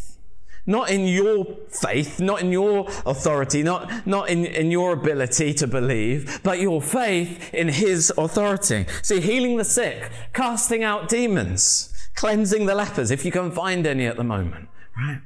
not 0.66 0.90
in 0.90 1.06
your 1.06 1.44
faith, 1.68 2.20
not 2.20 2.40
in 2.40 2.52
your 2.52 2.86
authority, 3.06 3.62
not, 3.62 4.06
not 4.06 4.28
in, 4.28 4.44
in 4.44 4.70
your 4.70 4.92
ability 4.92 5.54
to 5.54 5.66
believe, 5.66 6.40
but 6.42 6.60
your 6.60 6.80
faith 6.82 7.52
in 7.54 7.68
His 7.68 8.12
authority. 8.16 8.86
See, 9.02 9.20
healing 9.20 9.56
the 9.56 9.64
sick, 9.64 10.10
casting 10.32 10.84
out 10.84 11.08
demons, 11.08 11.92
cleansing 12.14 12.66
the 12.66 12.74
lepers, 12.74 13.10
if 13.10 13.24
you 13.24 13.32
can 13.32 13.50
find 13.50 13.86
any 13.86 14.06
at 14.06 14.16
the 14.16 14.24
moment, 14.24 14.68
right? 14.96 15.20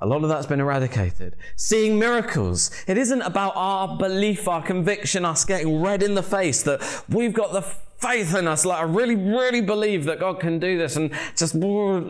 A 0.00 0.06
lot 0.06 0.22
of 0.22 0.28
that's 0.28 0.46
been 0.46 0.60
eradicated. 0.60 1.34
Seeing 1.56 1.98
miracles. 1.98 2.70
It 2.86 2.96
isn't 2.96 3.22
about 3.22 3.54
our 3.56 3.96
belief, 3.96 4.46
our 4.46 4.62
conviction, 4.62 5.24
us 5.24 5.44
getting 5.44 5.82
red 5.82 6.04
in 6.04 6.14
the 6.14 6.22
face 6.22 6.62
that 6.62 7.02
we've 7.08 7.32
got 7.32 7.52
the 7.52 7.62
faith 7.98 8.34
in 8.34 8.48
us. 8.48 8.64
Like, 8.64 8.80
I 8.80 8.84
really, 8.84 9.16
really 9.16 9.60
believe 9.60 10.04
that 10.04 10.20
God 10.20 10.40
can 10.40 10.58
do 10.58 10.78
this 10.78 10.96
and 10.96 11.12
just, 11.36 11.56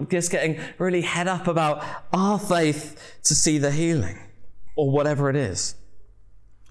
just 0.08 0.30
getting 0.30 0.60
really 0.78 1.02
head 1.02 1.28
up 1.28 1.48
about 1.48 1.84
our 2.12 2.38
faith 2.38 3.18
to 3.24 3.34
see 3.34 3.58
the 3.58 3.70
healing 3.70 4.18
or 4.76 4.90
whatever 4.90 5.28
it 5.28 5.36
is. 5.36 5.74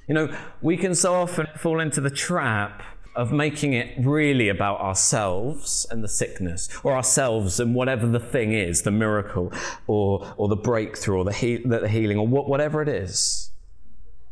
You 0.08 0.14
know, 0.14 0.38
we 0.62 0.78
can 0.78 0.96
so 0.96 1.16
often 1.16 1.48
fall 1.58 1.80
into 1.80 2.00
the 2.00 2.10
trap 2.10 2.82
of 3.14 3.32
making 3.32 3.74
it 3.74 3.96
really 3.98 4.48
about 4.48 4.80
ourselves 4.80 5.88
and 5.90 6.04
the 6.04 6.08
sickness, 6.08 6.70
or 6.84 6.94
ourselves 6.94 7.60
and 7.60 7.74
whatever 7.74 8.06
the 8.08 8.20
thing 8.20 8.54
is, 8.54 8.84
the 8.84 8.92
miracle, 8.92 9.52
or, 9.88 10.36
or 10.38 10.48
the 10.48 10.56
breakthrough, 10.56 11.18
or 11.18 11.26
the, 11.26 11.34
he- 11.34 11.58
the 11.58 11.90
healing, 11.90 12.20
or 12.20 12.28
whatever 12.28 12.80
it 12.80 12.88
is. 12.88 13.50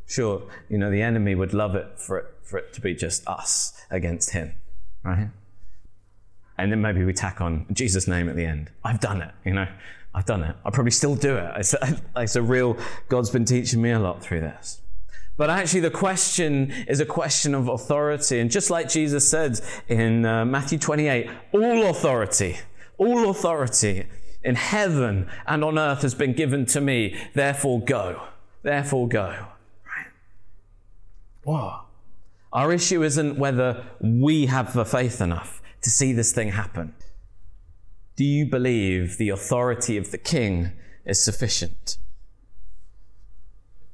Sure, 0.06 0.44
you 0.70 0.78
know, 0.78 0.92
the 0.92 1.02
enemy 1.02 1.34
would 1.34 1.52
love 1.52 1.74
it 1.74 2.00
for, 2.00 2.20
it 2.20 2.26
for 2.44 2.60
it 2.60 2.74
to 2.74 2.80
be 2.80 2.94
just 2.94 3.28
us 3.28 3.74
against 3.90 4.30
him, 4.30 4.54
right? 5.06 5.30
And 6.58 6.72
then 6.72 6.82
maybe 6.82 7.04
we 7.04 7.14
tack 7.14 7.42
on 7.42 7.66
Jesus' 7.72 8.08
name 8.08 8.30
at 8.30 8.36
the 8.36 8.46
end. 8.46 8.72
I've 8.84 9.00
done 9.00 9.22
it, 9.22 9.32
you 9.44 9.54
know, 9.54 9.68
I've 10.14 10.26
done 10.26 10.44
it. 10.44 10.56
I 10.66 10.70
probably 10.70 10.92
still 10.92 11.16
do 11.16 11.36
it. 11.36 11.52
It's 11.58 11.74
a, 11.74 12.02
it's 12.18 12.36
a 12.36 12.42
real, 12.42 12.78
God's 13.10 13.30
been 13.30 13.46
teaching 13.46 13.82
me 13.82 13.92
a 13.92 14.00
lot 14.00 14.24
through 14.24 14.42
this. 14.42 14.82
But 15.38 15.50
actually, 15.50 15.82
the 15.82 15.92
question 15.92 16.72
is 16.88 17.02
a 17.02 17.06
question 17.06 17.54
of 17.54 17.68
authority. 17.68 18.40
And 18.40 18.50
just 18.50 18.70
like 18.70 18.88
Jesus 18.88 19.30
said 19.30 19.60
in 19.90 20.26
uh, 20.26 20.46
Matthew 20.46 20.80
28, 20.80 21.30
all 21.52 21.88
authority, 21.88 22.58
all 22.98 23.30
authority 23.30 24.06
in 24.44 24.56
heaven 24.56 25.28
and 25.46 25.64
on 25.64 25.78
earth 25.78 26.04
has 26.04 26.16
been 26.16 26.32
given 26.32 26.66
to 26.68 26.80
me. 26.80 27.18
Therefore, 27.34 27.82
go. 27.82 28.22
Therefore, 28.64 29.10
go. 29.10 29.28
Right? 29.86 30.08
Whoa. 31.44 31.85
Our 32.56 32.72
issue 32.72 33.04
isn't 33.04 33.38
whether 33.38 33.84
we 34.00 34.46
have 34.46 34.72
the 34.74 34.86
faith 34.86 35.20
enough 35.20 35.62
to 35.82 35.90
see 35.90 36.14
this 36.14 36.32
thing 36.32 36.52
happen. 36.52 36.96
Do 38.16 38.24
you 38.24 38.46
believe 38.46 39.18
the 39.18 39.28
authority 39.28 39.98
of 39.98 40.12
the 40.12 40.18
king 40.18 40.72
is 41.06 41.22
sufficient? 41.22 41.98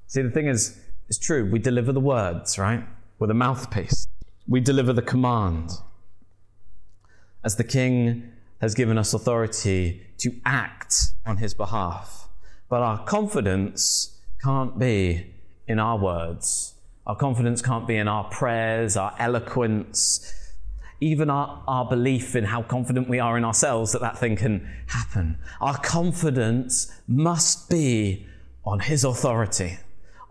See, 0.05 0.21
the 0.21 0.29
thing 0.29 0.45
is, 0.45 0.79
it's 1.09 1.17
true. 1.17 1.49
We 1.49 1.57
deliver 1.57 1.91
the 1.91 1.99
words, 1.99 2.59
right? 2.59 2.83
With 3.17 3.31
a 3.31 3.33
mouthpiece. 3.33 4.07
We 4.47 4.59
deliver 4.59 4.93
the 4.93 5.01
command. 5.01 5.71
As 7.43 7.55
the 7.55 7.63
king 7.63 8.31
has 8.59 8.75
given 8.75 8.99
us 8.99 9.11
authority 9.11 10.05
to 10.19 10.39
act 10.45 11.13
on 11.25 11.37
his 11.37 11.55
behalf. 11.55 12.29
But 12.69 12.83
our 12.83 13.03
confidence 13.05 14.21
can't 14.43 14.77
be 14.77 15.33
in 15.67 15.79
our 15.79 15.97
words. 15.97 16.75
Our 17.07 17.15
confidence 17.15 17.61
can't 17.61 17.87
be 17.87 17.97
in 17.97 18.07
our 18.07 18.25
prayers, 18.25 18.95
our 18.95 19.15
eloquence, 19.17 20.33
even 20.99 21.29
our, 21.29 21.63
our 21.67 21.85
belief 21.85 22.35
in 22.35 22.43
how 22.43 22.61
confident 22.61 23.09
we 23.09 23.19
are 23.19 23.37
in 23.37 23.43
ourselves 23.43 23.91
that 23.93 24.01
that 24.01 24.17
thing 24.17 24.35
can 24.35 24.69
happen. 24.87 25.37
Our 25.59 25.77
confidence 25.77 26.91
must 27.07 27.69
be 27.69 28.27
on 28.63 28.79
his 28.79 29.03
authority 29.03 29.79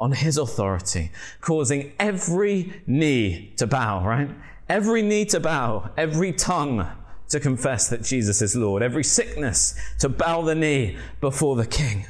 on 0.00 0.12
his 0.12 0.38
authority, 0.38 1.12
causing 1.42 1.92
every 2.00 2.82
knee 2.86 3.52
to 3.58 3.66
bow, 3.66 4.04
right? 4.04 4.30
Every 4.68 5.02
knee 5.02 5.26
to 5.26 5.38
bow, 5.38 5.90
every 5.96 6.32
tongue 6.32 6.88
to 7.28 7.38
confess 7.38 7.88
that 7.90 8.02
Jesus 8.02 8.40
is 8.40 8.56
Lord, 8.56 8.82
every 8.82 9.04
sickness 9.04 9.78
to 9.98 10.08
bow 10.08 10.42
the 10.42 10.54
knee 10.54 10.96
before 11.20 11.54
the 11.54 11.66
King. 11.66 12.06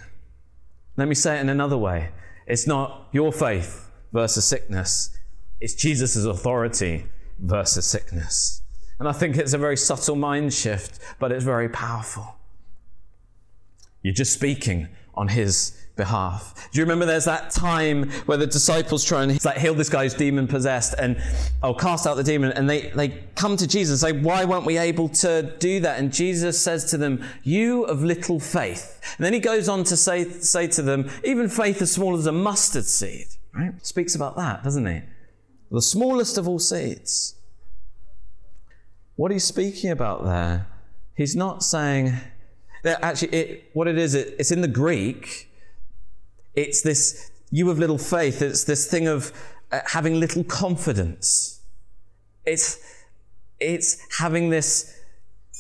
Let 0.97 1.09
me 1.09 1.15
say 1.17 1.37
it 1.37 1.41
in 1.41 1.49
another 1.49 1.77
way 1.77 2.11
it's 2.47 2.67
not 2.67 3.09
your 3.13 3.33
faith 3.33 3.90
versus 4.13 4.45
sickness, 4.45 5.17
it's 5.61 5.75
Jesus' 5.75 6.25
authority 6.25 7.07
versus 7.39 7.87
sickness. 7.87 8.63
And 8.99 9.09
I 9.09 9.13
think 9.13 9.37
it's 9.37 9.53
a 9.53 9.59
very 9.59 9.77
subtle 9.77 10.17
mind 10.17 10.53
shift, 10.53 10.99
but 11.19 11.33
it's 11.33 11.45
very 11.45 11.69
powerful. 11.69 12.37
You're 14.03 14.15
just 14.15 14.33
speaking 14.33 14.89
on 15.15 15.29
his 15.29 15.77
behalf. 15.97 16.69
Do 16.73 16.79
you 16.79 16.85
remember 16.85 17.05
there's 17.05 17.27
that 17.27 17.51
time 17.51 18.11
where 18.25 18.39
the 18.39 18.47
disciples 18.47 19.05
try 19.05 19.23
and 19.23 19.45
like 19.45 19.59
heal 19.59 19.75
this 19.75 19.91
guy 19.91 20.05
who's 20.05 20.15
demon 20.15 20.49
possessed 20.49 20.95
and 20.99 21.21
oh 21.63 21.75
cast 21.75 22.07
out 22.07 22.15
the 22.15 22.25
demon 22.25 22.53
and 22.53 22.71
they, 22.71 22.89
they 22.91 23.09
come 23.35 23.57
to 23.59 23.67
Jesus 23.67 24.03
and 24.03 24.15
say, 24.15 24.19
Why 24.19 24.47
weren't 24.47 24.65
we 24.65 24.79
able 24.79 25.11
to 25.11 25.55
do 25.59 25.81
that? 25.81 25.99
And 25.99 26.11
Jesus 26.11 26.59
says 26.59 26.87
to 26.93 26.97
them, 26.97 27.23
You 27.43 27.85
of 27.85 28.03
little 28.03 28.41
faith. 28.41 29.01
And 29.19 29.27
then 29.27 29.35
he 29.35 29.41
goes 29.41 29.69
on 29.69 29.85
to 29.85 29.97
say, 29.97 30.25
say 30.25 30.67
to 30.69 30.83
them, 30.83 31.11
even 31.25 31.49
faith 31.49 31.83
as 31.83 31.93
small 31.93 32.17
as 32.17 32.27
a 32.27 32.33
mustard 32.33 32.87
seed. 32.87 33.27
Right? 33.53 33.85
Speaks 33.85 34.15
about 34.15 34.37
that, 34.37 34.63
doesn't 34.63 34.87
he? 34.87 35.03
The 35.71 35.83
smallest 35.83 36.39
of 36.39 36.49
all 36.49 36.59
seeds. 36.59 37.35
What 39.17 39.31
he's 39.31 39.45
speaking 39.45 39.91
about 39.91 40.25
there, 40.25 40.67
he's 41.15 41.37
not 41.37 41.63
saying 41.63 42.15
that 42.83 43.03
actually 43.03 43.29
it, 43.29 43.71
what 43.75 43.87
it 43.87 43.99
is, 43.99 44.15
it, 44.15 44.35
it's 44.39 44.51
in 44.51 44.63
the 44.63 44.69
Greek 44.69 45.51
it's 46.55 46.83
this, 46.83 47.31
you 47.51 47.69
have 47.69 47.79
little 47.79 47.99
faith, 47.99 48.43
it's 48.43 48.65
this 48.65 48.87
thing 48.87 49.07
of 49.07 49.33
uh, 49.73 49.81
having 49.87 50.19
little 50.19 50.45
confidence. 50.45 51.61
It's, 52.45 52.79
it's 53.59 53.99
having 54.19 54.51
this, 54.51 54.99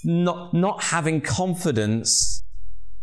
not, 0.02 0.52
not 0.54 0.84
having 0.84 1.20
confidence 1.20 2.42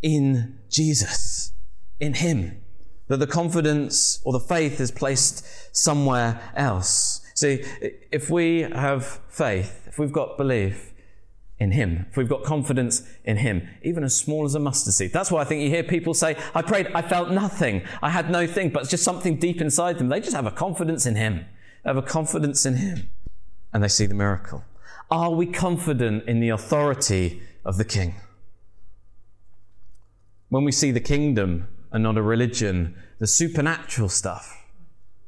in 0.01 0.59
Jesus, 0.69 1.53
in 1.99 2.15
Him. 2.15 2.61
That 3.07 3.17
the 3.17 3.27
confidence 3.27 4.21
or 4.23 4.33
the 4.33 4.39
faith 4.39 4.79
is 4.79 4.91
placed 4.91 5.45
somewhere 5.75 6.41
else. 6.55 7.21
See, 7.35 7.63
if 8.11 8.29
we 8.29 8.61
have 8.61 9.21
faith, 9.29 9.87
if 9.87 9.97
we've 9.97 10.11
got 10.11 10.37
belief, 10.37 10.93
in 11.59 11.71
Him, 11.71 12.05
if 12.09 12.17
we've 12.17 12.29
got 12.29 12.43
confidence 12.43 13.01
in 13.23 13.37
Him, 13.37 13.67
even 13.81 14.03
as 14.03 14.15
small 14.15 14.45
as 14.45 14.53
a 14.53 14.59
mustard 14.59 14.93
seed. 14.93 15.11
That's 15.11 15.31
why 15.31 15.41
I 15.41 15.43
think 15.43 15.63
you 15.63 15.69
hear 15.69 15.83
people 15.83 16.13
say, 16.13 16.35
I 16.53 16.61
prayed, 16.61 16.87
I 16.93 17.01
felt 17.01 17.31
nothing, 17.31 17.81
I 18.01 18.11
had 18.11 18.29
no 18.29 18.45
thing, 18.45 18.69
but 18.69 18.83
it's 18.83 18.91
just 18.91 19.03
something 19.03 19.37
deep 19.37 19.59
inside 19.59 19.97
them. 19.97 20.09
They 20.09 20.19
just 20.19 20.35
have 20.35 20.45
a 20.45 20.51
confidence 20.51 21.05
in 21.05 21.15
Him. 21.15 21.45
They 21.83 21.89
have 21.89 21.97
a 21.97 22.03
confidence 22.03 22.65
in 22.65 22.75
Him, 22.75 23.09
and 23.73 23.83
they 23.83 23.87
see 23.87 24.05
the 24.05 24.13
miracle. 24.13 24.65
Are 25.09 25.31
we 25.31 25.47
confident 25.47 26.27
in 26.27 26.39
the 26.41 26.49
authority 26.49 27.41
of 27.65 27.77
the 27.77 27.85
King? 27.85 28.15
When 30.49 30.63
we 30.63 30.71
see 30.71 30.91
the 30.91 30.99
kingdom 30.99 31.67
and 31.97 32.03
not 32.03 32.15
a 32.15 32.21
religion, 32.21 32.95
the 33.17 33.25
supernatural 33.25 34.07
stuff 34.07 34.63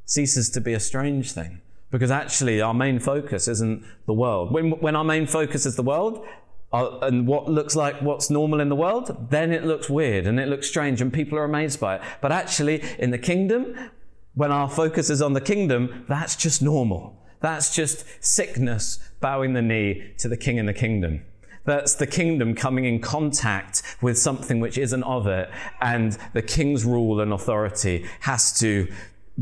ceases 0.04 0.48
to 0.50 0.60
be 0.60 0.72
a 0.72 0.78
strange 0.78 1.32
thing. 1.32 1.60
Because 1.90 2.12
actually, 2.12 2.60
our 2.60 2.72
main 2.72 3.00
focus 3.00 3.48
isn't 3.48 3.84
the 4.06 4.14
world. 4.14 4.52
When, 4.52 4.70
when 4.80 4.94
our 4.94 5.02
main 5.02 5.26
focus 5.26 5.66
is 5.66 5.74
the 5.74 5.82
world, 5.82 6.24
uh, 6.72 7.00
and 7.00 7.26
what 7.26 7.48
looks 7.48 7.74
like 7.74 8.00
what's 8.00 8.30
normal 8.30 8.60
in 8.60 8.68
the 8.68 8.76
world, 8.76 9.28
then 9.30 9.50
it 9.50 9.64
looks 9.64 9.90
weird 9.90 10.28
and 10.28 10.38
it 10.38 10.46
looks 10.46 10.68
strange 10.68 11.02
and 11.02 11.12
people 11.12 11.36
are 11.36 11.42
amazed 11.42 11.80
by 11.80 11.96
it. 11.96 12.02
But 12.20 12.30
actually, 12.30 12.84
in 13.00 13.10
the 13.10 13.18
kingdom, 13.18 13.90
when 14.34 14.52
our 14.52 14.70
focus 14.70 15.10
is 15.10 15.20
on 15.20 15.32
the 15.32 15.40
kingdom, 15.40 16.04
that's 16.08 16.36
just 16.36 16.62
normal. 16.62 17.20
That's 17.40 17.74
just 17.74 18.04
sickness 18.24 19.00
bowing 19.18 19.54
the 19.54 19.62
knee 19.62 20.12
to 20.18 20.28
the 20.28 20.36
king 20.36 20.58
in 20.58 20.66
the 20.66 20.72
kingdom. 20.72 21.24
That's 21.64 21.94
the 21.94 22.06
kingdom 22.06 22.54
coming 22.54 22.84
in 22.84 23.00
contact 23.00 23.82
with 24.00 24.18
something 24.18 24.60
which 24.60 24.78
isn't 24.78 25.02
of 25.02 25.26
it, 25.26 25.50
and 25.80 26.16
the 26.32 26.42
king's 26.42 26.84
rule 26.84 27.20
and 27.20 27.32
authority 27.32 28.06
has 28.20 28.58
to 28.60 28.88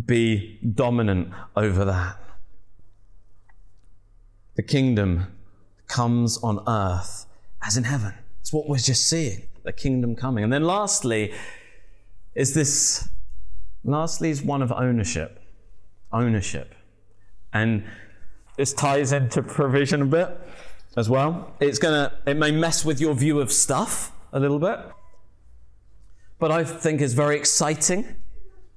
be 0.07 0.59
dominant 0.75 1.33
over 1.57 1.85
that. 1.85 2.19
The 4.57 4.63
kingdom 4.63 5.27
comes 5.87 6.39
on 6.39 6.61
earth 6.67 7.27
as 7.63 7.77
in 7.77 7.85
heaven. 7.85 8.15
It's 8.41 8.53
what 8.53 8.69
we're 8.69 8.79
just 8.79 9.09
seeing, 9.09 9.43
the 9.63 9.73
kingdom 9.73 10.17
coming. 10.17 10.45
And 10.45 10.53
then 10.53 10.65
lastly, 10.65 11.33
is 12.35 12.55
this, 12.55 13.09
lastly, 13.85 14.31
is 14.31 14.43
one 14.43 14.63
of 14.63 14.73
ownership. 14.73 15.43
Ownership. 16.13 16.75
And 17.53 17.85
this 18.57 18.73
ties 18.73 19.13
into 19.13 19.43
provision 19.43 20.03
a 20.03 20.07
bit 20.07 20.41
as 20.97 21.09
well. 21.09 21.55
It's 21.61 21.79
gonna, 21.79 22.13
it 22.27 22.37
may 22.37 22.51
mess 22.51 22.85
with 22.85 23.01
your 23.01 23.15
view 23.15 23.41
of 23.41 23.53
stuff 23.53 24.13
a 24.33 24.41
little 24.41 24.59
bit, 24.59 24.79
but 26.39 26.51
I 26.51 26.65
think 26.65 27.01
it's 27.01 27.15
very 27.15 27.37
exciting. 27.37 28.17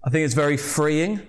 I 0.04 0.10
think 0.10 0.26
it's 0.26 0.34
very 0.34 0.58
freeing 0.58 1.22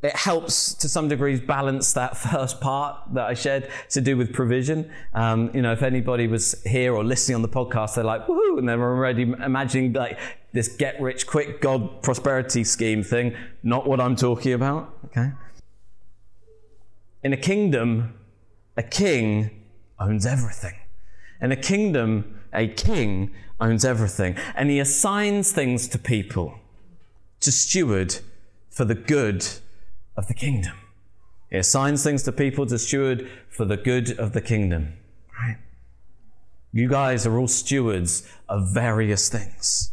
it 0.00 0.14
helps 0.14 0.74
to 0.74 0.88
some 0.88 1.08
degrees 1.08 1.40
balance 1.40 1.92
that 1.94 2.16
first 2.30 2.60
part 2.60 3.02
that 3.14 3.26
I 3.26 3.34
shared 3.34 3.68
to 3.90 4.00
do 4.00 4.16
with 4.16 4.32
provision. 4.32 4.90
Um, 5.12 5.50
you 5.54 5.62
know, 5.62 5.72
if 5.72 5.82
anybody 5.82 6.28
was 6.28 6.62
here 6.64 6.94
or 6.94 7.04
listening 7.04 7.36
on 7.36 7.42
the 7.42 7.48
podcast, 7.48 7.96
they're 7.96 8.04
like, 8.04 8.26
woohoo, 8.26 8.58
and 8.58 8.68
they're 8.68 8.80
already 8.80 9.22
imagining 9.22 9.92
like 9.92 10.18
this 10.52 10.68
get 10.68 11.00
rich 11.00 11.26
quick 11.26 11.60
God 11.60 12.02
prosperity 12.02 12.64
scheme 12.64 13.02
thing. 13.02 13.34
Not 13.62 13.86
what 13.86 14.00
I'm 14.00 14.16
talking 14.16 14.52
about, 14.52 14.96
okay? 15.06 15.32
In 17.24 17.32
a 17.32 17.36
kingdom, 17.36 18.14
a 18.76 18.82
king 18.82 19.50
owns 20.00 20.26
everything. 20.26 20.74
In 21.40 21.52
a 21.52 21.56
kingdom, 21.56 22.40
a 22.52 22.68
king 22.68 23.30
owns 23.60 23.84
everything. 23.84 24.36
And 24.54 24.70
he 24.70 24.78
assigns 24.78 25.52
things 25.52 25.88
to 25.88 25.98
people 25.98 26.58
to 27.40 27.52
steward 27.52 28.18
for 28.70 28.84
the 28.84 28.94
good 28.94 29.46
of 30.16 30.26
the 30.28 30.34
kingdom. 30.34 30.76
He 31.50 31.56
assigns 31.56 32.02
things 32.02 32.22
to 32.24 32.32
people 32.32 32.66
to 32.66 32.78
steward 32.78 33.28
for 33.48 33.64
the 33.64 33.76
good 33.76 34.18
of 34.18 34.32
the 34.32 34.40
kingdom. 34.40 34.94
Right? 35.40 35.56
You 36.72 36.88
guys 36.88 37.26
are 37.26 37.38
all 37.38 37.48
stewards 37.48 38.28
of 38.48 38.74
various 38.74 39.28
things. 39.28 39.92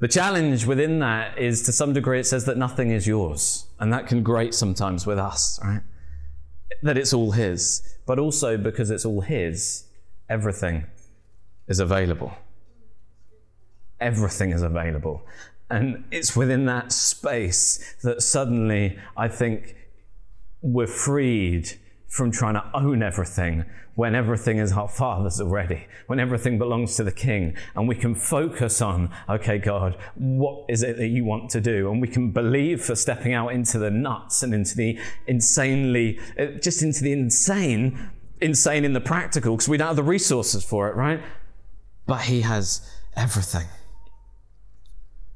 The 0.00 0.08
challenge 0.08 0.64
within 0.64 1.00
that 1.00 1.36
is 1.38 1.64
to 1.64 1.72
some 1.72 1.92
degree 1.92 2.20
it 2.20 2.26
says 2.26 2.44
that 2.44 2.56
nothing 2.56 2.92
is 2.92 3.06
yours. 3.06 3.66
And 3.80 3.92
that 3.92 4.06
can 4.06 4.22
grate 4.22 4.54
sometimes 4.54 5.06
with 5.06 5.18
us, 5.18 5.58
right? 5.62 5.82
That 6.82 6.96
it's 6.96 7.12
all 7.12 7.32
His. 7.32 7.96
But 8.06 8.18
also 8.18 8.56
because 8.56 8.90
it's 8.90 9.04
all 9.04 9.20
His, 9.20 9.84
everything 10.28 10.86
is 11.66 11.80
available. 11.80 12.32
Everything 14.00 14.50
is 14.50 14.62
available. 14.62 15.22
And 15.70 16.04
it's 16.10 16.34
within 16.34 16.66
that 16.66 16.92
space 16.92 17.96
that 18.02 18.22
suddenly 18.22 18.98
I 19.16 19.28
think 19.28 19.76
we're 20.62 20.86
freed 20.86 21.78
from 22.08 22.30
trying 22.30 22.54
to 22.54 22.64
own 22.74 23.02
everything 23.02 23.64
when 23.94 24.14
everything 24.14 24.58
is 24.58 24.72
our 24.72 24.88
Father's 24.88 25.40
already, 25.40 25.86
when 26.06 26.20
everything 26.20 26.56
belongs 26.56 26.96
to 26.96 27.02
the 27.02 27.10
King, 27.10 27.56
and 27.74 27.88
we 27.88 27.96
can 27.96 28.14
focus 28.14 28.80
on, 28.80 29.10
okay, 29.28 29.58
God, 29.58 29.98
what 30.14 30.64
is 30.68 30.84
it 30.84 30.96
that 30.98 31.08
you 31.08 31.24
want 31.24 31.50
to 31.50 31.60
do? 31.60 31.90
And 31.90 32.00
we 32.00 32.06
can 32.06 32.30
believe 32.30 32.80
for 32.80 32.94
stepping 32.94 33.34
out 33.34 33.48
into 33.48 33.76
the 33.78 33.90
nuts 33.90 34.44
and 34.44 34.54
into 34.54 34.76
the 34.76 34.98
insanely, 35.26 36.20
uh, 36.38 36.46
just 36.62 36.80
into 36.80 37.02
the 37.02 37.12
insane, 37.12 38.10
insane 38.40 38.84
in 38.84 38.92
the 38.92 39.00
practical, 39.00 39.56
because 39.56 39.68
we 39.68 39.76
don't 39.76 39.88
have 39.88 39.96
the 39.96 40.02
resources 40.04 40.64
for 40.64 40.88
it, 40.88 40.94
right? 40.94 41.20
But 42.06 42.20
He 42.22 42.42
has 42.42 42.88
everything. 43.16 43.66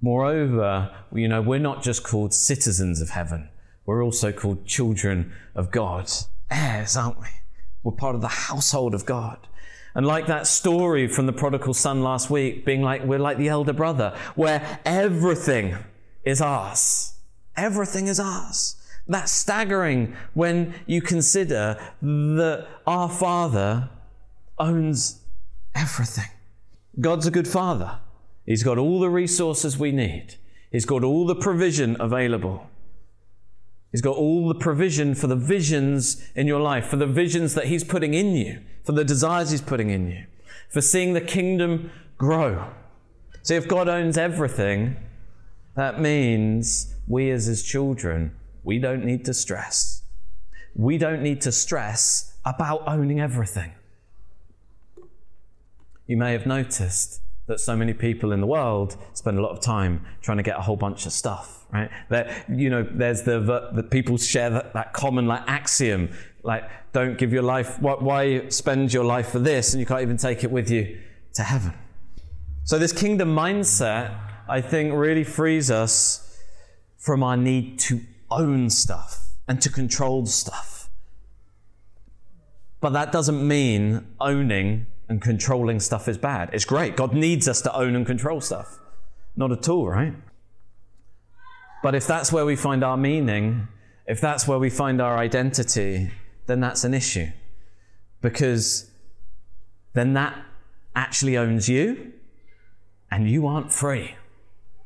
Moreover, 0.00 0.94
you 1.12 1.26
know, 1.26 1.42
we're 1.42 1.58
not 1.58 1.82
just 1.82 2.04
called 2.04 2.32
citizens 2.32 3.00
of 3.00 3.11
heaven, 3.11 3.50
we're 3.87 4.04
also 4.04 4.30
called 4.30 4.66
children 4.66 5.32
of 5.56 5.72
God, 5.72 6.08
heirs, 6.52 6.96
aren't 6.96 7.20
we? 7.20 7.28
We're 7.82 7.92
part 7.92 8.14
of 8.14 8.20
the 8.20 8.28
household 8.28 8.94
of 8.94 9.06
God. 9.06 9.48
And 9.94 10.06
like 10.06 10.26
that 10.26 10.46
story 10.46 11.06
from 11.06 11.26
the 11.26 11.32
prodigal 11.32 11.74
son 11.74 12.02
last 12.02 12.30
week, 12.30 12.64
being 12.64 12.82
like, 12.82 13.04
we're 13.04 13.18
like 13.18 13.38
the 13.38 13.48
elder 13.48 13.72
brother, 13.72 14.16
where 14.34 14.80
everything 14.84 15.76
is 16.24 16.40
ours. 16.40 17.14
Everything 17.56 18.06
is 18.06 18.18
ours. 18.18 18.76
That's 19.06 19.32
staggering 19.32 20.16
when 20.32 20.74
you 20.86 21.02
consider 21.02 21.78
that 22.00 22.66
our 22.86 23.08
Father 23.08 23.90
owns 24.58 25.20
everything. 25.74 26.30
God's 27.00 27.26
a 27.26 27.30
good 27.30 27.48
Father. 27.48 27.98
He's 28.46 28.62
got 28.62 28.78
all 28.78 29.00
the 29.00 29.10
resources 29.10 29.76
we 29.76 29.92
need. 29.92 30.36
He's 30.70 30.86
got 30.86 31.04
all 31.04 31.26
the 31.26 31.34
provision 31.34 31.96
available. 32.00 32.68
He's 33.92 34.00
got 34.00 34.16
all 34.16 34.48
the 34.48 34.55
provision 34.55 35.14
for 35.14 35.26
the 35.26 35.37
visions 35.37 36.26
in 36.35 36.46
your 36.46 36.61
life, 36.61 36.87
for 36.87 36.96
the 36.96 37.07
visions 37.07 37.55
that 37.55 37.66
He's 37.66 37.85
putting 37.85 38.14
in 38.14 38.35
you, 38.35 38.62
for 38.85 38.92
the 38.92 39.05
desires 39.05 39.50
He's 39.50 39.61
putting 39.61 39.90
in 39.90 40.11
you, 40.11 40.24
for 40.70 40.81
seeing 40.81 41.12
the 41.12 41.20
kingdom 41.20 41.90
grow. 42.16 42.70
See, 43.42 43.55
if 43.55 43.68
God 43.68 43.88
owns 43.88 44.16
everything, 44.16 44.96
that 45.76 46.00
means 46.00 46.94
we 47.07 47.31
as 47.31 47.46
His 47.46 47.62
children, 47.62 48.35
we 48.64 48.78
don't 48.78 49.05
need 49.05 49.26
to 49.26 49.35
stress. 49.35 50.02
We 50.74 50.96
don't 50.96 51.22
need 51.22 51.42
to 51.42 51.52
stress 51.52 52.38
about 52.46 52.88
owning 52.88 53.20
everything. 53.20 53.72
You 56.07 56.16
may 56.16 56.33
have 56.33 56.46
noticed 56.46 57.20
that 57.46 57.61
so 57.61 57.76
many 57.76 57.92
people 57.92 58.33
in 58.33 58.40
the 58.40 58.46
world 58.46 58.96
spend 59.12 59.38
a 59.38 59.42
lot 59.42 59.52
of 59.52 59.61
time 59.61 60.07
trying 60.20 60.38
to 60.38 60.42
get 60.42 60.57
a 60.57 60.62
whole 60.62 60.76
bunch 60.76 61.05
of 61.07 61.12
stuff, 61.12 61.62
right? 61.72 61.90
That 62.11 62.48
you 62.48 62.70
know, 62.70 62.87
there's 62.88 63.22
the 63.22 63.70
the 63.72 63.82
people 63.82 64.18
share 64.18 64.50
that, 64.50 64.74
that 64.74 64.92
common 64.92 65.26
like 65.26 65.42
axiom, 65.46 66.11
like 66.42 66.68
don't 66.92 67.16
give 67.18 67.32
your 67.32 67.42
life. 67.42 67.80
Why 67.80 68.48
spend 68.48 68.92
your 68.92 69.04
life 69.04 69.30
for 69.30 69.38
this, 69.38 69.72
and 69.72 69.80
you 69.80 69.87
can't 69.87 70.02
even 70.02 70.16
take 70.16 70.44
it 70.44 70.50
with 70.50 70.70
you 70.70 70.98
to 71.35 71.42
heaven? 71.42 71.74
So 72.64 72.78
this 72.78 72.92
kingdom 72.92 73.35
mindset, 73.35 74.16
I 74.48 74.61
think, 74.61 74.94
really 74.94 75.24
frees 75.24 75.70
us 75.70 76.38
from 76.98 77.22
our 77.22 77.37
need 77.37 77.78
to 77.80 78.00
own 78.30 78.70
stuff 78.70 79.30
and 79.48 79.61
to 79.62 79.68
control 79.68 80.26
stuff. 80.26 80.88
But 82.80 82.90
that 82.90 83.12
doesn't 83.12 83.46
mean 83.46 84.06
owning 84.20 84.87
and 85.08 85.20
controlling 85.20 85.80
stuff 85.80 86.08
is 86.08 86.18
bad. 86.18 86.50
It's 86.52 86.64
great. 86.64 86.96
God 86.96 87.14
needs 87.14 87.48
us 87.48 87.61
to 87.62 87.74
own 87.74 87.94
and 87.94 88.06
control 88.06 88.40
stuff. 88.40 88.78
Not 89.37 89.52
at 89.52 89.68
all, 89.68 89.88
right? 89.88 90.14
But 91.83 91.95
if 91.95 92.07
that's 92.07 92.33
where 92.33 92.45
we 92.45 92.57
find 92.57 92.85
our 92.85 92.97
meaning, 92.97 93.68
if 94.07 94.21
that's 94.21 94.47
where 94.47 94.59
we 94.59 94.71
find 94.71 95.01
our 95.01 95.16
identity, 95.18 96.11
then 96.47 96.61
that's 96.61 96.85
an 96.85 96.95
issue. 96.95 97.29
Because 98.21 98.90
then 99.95 100.14
that 100.14 100.38
actually 100.95 101.37
owns 101.37 101.68
you, 101.68 102.12
and 103.11 103.29
you 103.29 103.47
aren't 103.47 103.73
free. 103.73 104.14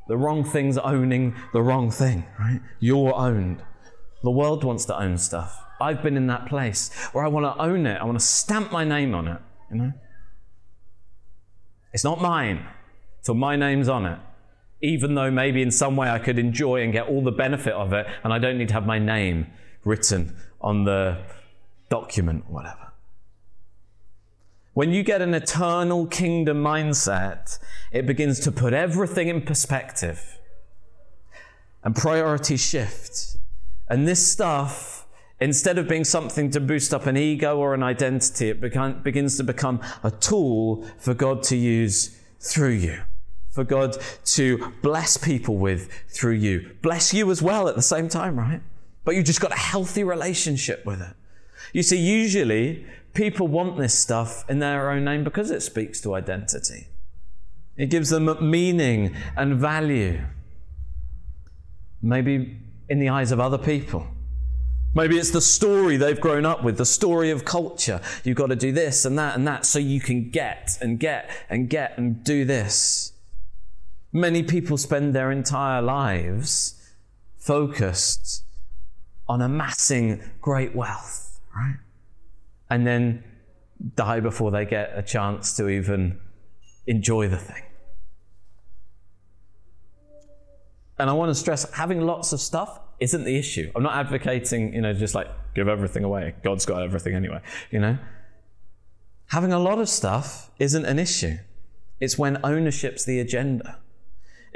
The 0.07 0.17
wrong 0.17 0.43
thing's 0.43 0.77
owning 0.77 1.35
the 1.53 1.61
wrong 1.61 1.91
thing, 1.91 2.25
right? 2.39 2.61
You're 2.79 3.13
owned. 3.13 3.61
The 4.23 4.31
world 4.31 4.63
wants 4.63 4.85
to 4.85 4.99
own 4.99 5.17
stuff. 5.17 5.63
I've 5.79 6.01
been 6.01 6.17
in 6.17 6.27
that 6.27 6.47
place 6.47 6.91
where 7.11 7.23
I 7.23 7.27
want 7.27 7.45
to 7.45 7.61
own 7.61 7.85
it. 7.85 8.01
I 8.01 8.03
want 8.05 8.19
to 8.19 8.25
stamp 8.25 8.71
my 8.71 8.83
name 8.83 9.13
on 9.13 9.27
it, 9.27 9.39
you 9.69 9.77
know? 9.77 9.93
It's 11.93 12.03
not 12.03 12.21
mine 12.21 12.65
till 13.23 13.35
my 13.35 13.55
name's 13.55 13.87
on 13.87 14.05
it. 14.05 14.19
Even 14.81 15.15
though 15.15 15.31
maybe 15.31 15.61
in 15.61 15.71
some 15.71 15.95
way 15.95 16.09
I 16.09 16.19
could 16.19 16.37
enjoy 16.37 16.83
and 16.83 16.93
get 16.93 17.07
all 17.07 17.23
the 17.23 17.31
benefit 17.31 17.73
of 17.73 17.93
it, 17.93 18.07
and 18.23 18.31
I 18.31 18.39
don't 18.39 18.57
need 18.57 18.67
to 18.69 18.73
have 18.73 18.85
my 18.85 18.99
name 18.99 19.47
written 19.83 20.35
on 20.61 20.83
the 20.83 21.17
document, 21.89 22.49
whatever. 22.49 22.91
When 24.73 24.91
you 24.91 25.01
get 25.01 25.21
an 25.21 25.33
eternal 25.33 26.05
kingdom 26.05 26.63
mindset, 26.63 27.57
it 27.91 28.05
begins 28.05 28.39
to 28.41 28.51
put 28.51 28.73
everything 28.73 29.27
in 29.27 29.41
perspective 29.41 30.37
and 31.83 31.95
priorities 31.95 32.61
shift. 32.61 33.37
And 33.89 34.07
this 34.07 34.31
stuff 34.31 34.97
Instead 35.39 35.77
of 35.77 35.87
being 35.87 36.03
something 36.03 36.49
to 36.49 36.59
boost 36.59 36.93
up 36.93 37.05
an 37.05 37.15
ego 37.15 37.57
or 37.57 37.75
an 37.75 37.83
identity, 37.83 38.49
it 38.49 38.59
begins 39.03 39.37
to 39.37 39.43
become 39.43 39.79
a 40.03 40.09
tool 40.09 40.83
for 40.97 41.13
God 41.13 41.43
to 41.43 41.55
use 41.55 42.19
through 42.39 42.71
you, 42.71 43.01
for 43.57 43.63
God 43.63 43.97
to 44.23 44.71
bless 44.83 45.17
people 45.17 45.57
with 45.57 45.91
through 46.09 46.35
you. 46.35 46.75
Bless 46.83 47.11
you 47.11 47.31
as 47.31 47.41
well 47.41 47.67
at 47.67 47.75
the 47.75 47.81
same 47.81 48.07
time, 48.07 48.37
right? 48.37 48.61
But 49.03 49.15
you've 49.15 49.25
just 49.25 49.41
got 49.41 49.51
a 49.51 49.57
healthy 49.57 50.03
relationship 50.03 50.85
with 50.85 51.01
it. 51.01 51.15
You 51.73 51.81
see, 51.81 51.97
usually 51.97 52.85
people 53.15 53.47
want 53.47 53.79
this 53.79 53.97
stuff 53.97 54.47
in 54.47 54.59
their 54.59 54.91
own 54.91 55.03
name 55.05 55.23
because 55.23 55.49
it 55.49 55.63
speaks 55.63 55.99
to 56.01 56.13
identity. 56.13 56.85
It 57.77 57.89
gives 57.89 58.11
them 58.11 58.29
meaning 58.47 59.15
and 59.35 59.55
value. 59.55 60.21
Maybe 62.03 62.59
in 62.89 62.99
the 62.99 63.09
eyes 63.09 63.31
of 63.31 63.39
other 63.39 63.57
people. 63.57 64.05
Maybe 64.93 65.17
it's 65.17 65.31
the 65.31 65.41
story 65.41 65.97
they've 65.97 66.21
grown 66.21 66.45
up 66.45 66.63
with, 66.63 66.77
the 66.77 66.85
story 66.85 67.31
of 67.31 67.43
culture. 67.43 68.01
You've 68.23 68.37
got 68.37 68.49
to 68.49 68.55
do 68.55 68.71
this 68.71 69.03
and 69.03 69.17
that 69.17 69.35
and 69.35 69.47
that 69.47 69.65
so 69.65 69.79
you 69.79 69.99
can 69.99 70.29
get 70.29 70.77
and 70.79 70.99
get 70.99 71.31
and 71.49 71.67
get 71.67 71.97
and 71.97 72.23
do 72.23 72.45
this. 72.45 73.13
Many 74.17 74.41
people 74.41 74.77
spend 74.77 75.13
their 75.13 75.31
entire 75.31 75.79
lives 75.79 76.73
focused 77.37 78.43
on 79.27 79.43
amassing 79.43 80.23
great 80.41 80.75
wealth, 80.75 81.39
right? 81.55 81.77
And 82.67 82.87
then 82.87 83.23
die 83.95 84.19
before 84.19 84.49
they 84.49 84.65
get 84.65 84.91
a 84.95 85.03
chance 85.03 85.55
to 85.57 85.69
even 85.69 86.19
enjoy 86.87 87.27
the 87.27 87.37
thing. 87.37 87.61
And 90.97 91.11
I 91.11 91.13
want 91.13 91.29
to 91.29 91.35
stress 91.35 91.71
having 91.73 92.01
lots 92.01 92.33
of 92.33 92.39
stuff 92.39 92.79
isn't 92.99 93.23
the 93.23 93.37
issue. 93.37 93.71
I'm 93.75 93.83
not 93.83 93.93
advocating, 93.93 94.73
you 94.73 94.81
know, 94.81 94.93
just 94.93 95.13
like 95.13 95.27
give 95.53 95.67
everything 95.67 96.03
away. 96.03 96.33
God's 96.43 96.65
got 96.65 96.81
everything 96.81 97.13
anyway, 97.13 97.41
you 97.69 97.79
know. 97.79 97.99
Having 99.27 99.53
a 99.53 99.59
lot 99.59 99.77
of 99.77 99.87
stuff 99.87 100.49
isn't 100.57 100.85
an 100.85 100.97
issue. 100.97 101.37
It's 101.99 102.17
when 102.17 102.39
ownership's 102.43 103.05
the 103.05 103.19
agenda. 103.19 103.77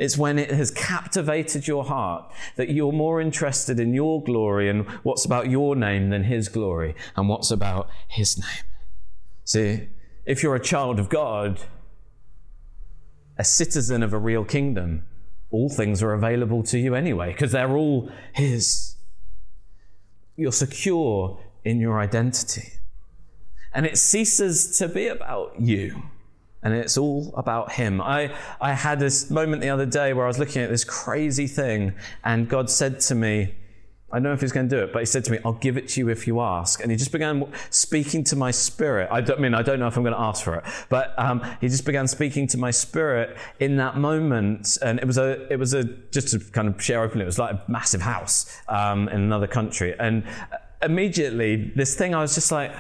It's 0.02 0.18
when 0.18 0.40
it 0.40 0.50
has 0.50 0.72
captivated 0.72 1.68
your 1.68 1.84
heart 1.84 2.34
that 2.56 2.72
you're 2.72 2.92
more 2.92 3.22
interested 3.22 3.80
in 3.80 3.94
your 3.94 4.24
glory 4.24 4.68
and 4.68 4.88
what's 5.04 5.26
about 5.26 5.52
your 5.52 5.76
name 5.76 6.10
than 6.10 6.24
His 6.24 6.50
glory 6.50 6.96
and 7.16 7.30
what's 7.30 7.52
about 7.52 7.88
His 8.08 8.36
name. 8.36 8.66
See, 9.44 9.90
if 10.26 10.42
you're 10.42 10.56
a 10.56 10.60
child 10.60 11.00
of 11.00 11.08
God, 11.08 11.60
a 13.38 13.44
citizen 13.44 14.02
of 14.02 14.12
a 14.12 14.18
real 14.18 14.44
kingdom, 14.44 15.06
all 15.52 15.70
things 15.70 16.02
are 16.02 16.14
available 16.14 16.64
to 16.64 16.80
you 16.80 16.96
anyway, 16.96 17.32
because 17.34 17.52
they're 17.52 17.78
all 17.78 18.12
His. 18.34 18.96
You're 20.36 20.52
secure 20.52 21.40
in 21.64 21.80
your 21.80 22.00
identity. 22.00 22.80
and 23.72 23.86
it 23.86 24.00
ceases 24.00 24.80
to 24.80 24.88
be 24.88 25.06
about 25.06 25.62
you 25.62 26.02
and 26.64 26.74
it's 26.74 26.98
all 26.98 27.34
about 27.36 27.72
him. 27.72 28.02
I, 28.02 28.36
I 28.60 28.74
had 28.74 29.00
this 29.00 29.30
moment 29.30 29.62
the 29.62 29.70
other 29.70 29.86
day 29.86 30.14
where 30.14 30.26
I 30.26 30.28
was 30.28 30.40
looking 30.40 30.62
at 30.62 30.70
this 30.70 30.84
crazy 30.84 31.48
thing, 31.48 31.94
and 32.24 32.48
God 32.48 32.70
said 32.70 33.00
to 33.02 33.16
me, 33.16 33.56
I 34.14 34.18
don't 34.18 34.24
know 34.24 34.34
if 34.34 34.42
he's 34.42 34.52
going 34.52 34.68
to 34.68 34.76
do 34.76 34.84
it, 34.84 34.92
but 34.92 35.00
he 35.00 35.06
said 35.06 35.24
to 35.26 35.32
me, 35.32 35.40
I'll 35.46 35.54
give 35.54 35.78
it 35.78 35.88
to 35.90 36.02
you 36.02 36.10
if 36.10 36.28
you 36.28 36.42
ask. 36.42 36.82
And 36.82 36.92
he 36.92 36.98
just 36.98 37.14
began 37.14 37.46
speaking 37.70 38.26
to 38.26 38.36
my 38.36 38.52
spirit. 38.52 39.08
I, 39.10 39.22
don't, 39.22 39.40
I 39.40 39.42
mean, 39.42 39.54
I 39.54 39.62
don't 39.62 39.80
know 39.80 39.88
if 39.88 39.96
I'm 39.96 40.04
going 40.04 40.14
to 40.14 40.20
ask 40.20 40.44
for 40.44 40.56
it, 40.56 40.66
but 40.90 41.18
um, 41.18 41.42
he 41.62 41.70
just 41.70 41.86
began 41.86 42.10
speaking 42.10 42.46
to 42.48 42.58
my 42.58 42.72
spirit 42.72 43.38
in 43.62 43.78
that 43.78 43.96
moment. 43.96 44.78
And 44.82 45.00
it 45.00 45.08
was 45.08 45.18
a, 45.18 45.48
it 45.52 45.58
was 45.58 45.74
a, 45.74 45.86
just 45.86 46.30
to 46.30 46.40
kind 46.40 46.68
of 46.68 46.82
share 46.82 47.02
openly, 47.02 47.24
it 47.24 47.28
was 47.28 47.40
like 47.40 47.54
a 47.54 47.64
massive 47.70 48.02
house 48.02 48.54
um, 48.68 49.08
in 49.08 49.22
another 49.22 49.48
country. 49.48 49.96
And 49.98 50.26
immediately, 50.82 51.72
this 51.78 51.96
thing, 51.96 52.14
I 52.14 52.22
was 52.22 52.36
just 52.36 52.52
like, 52.52 52.74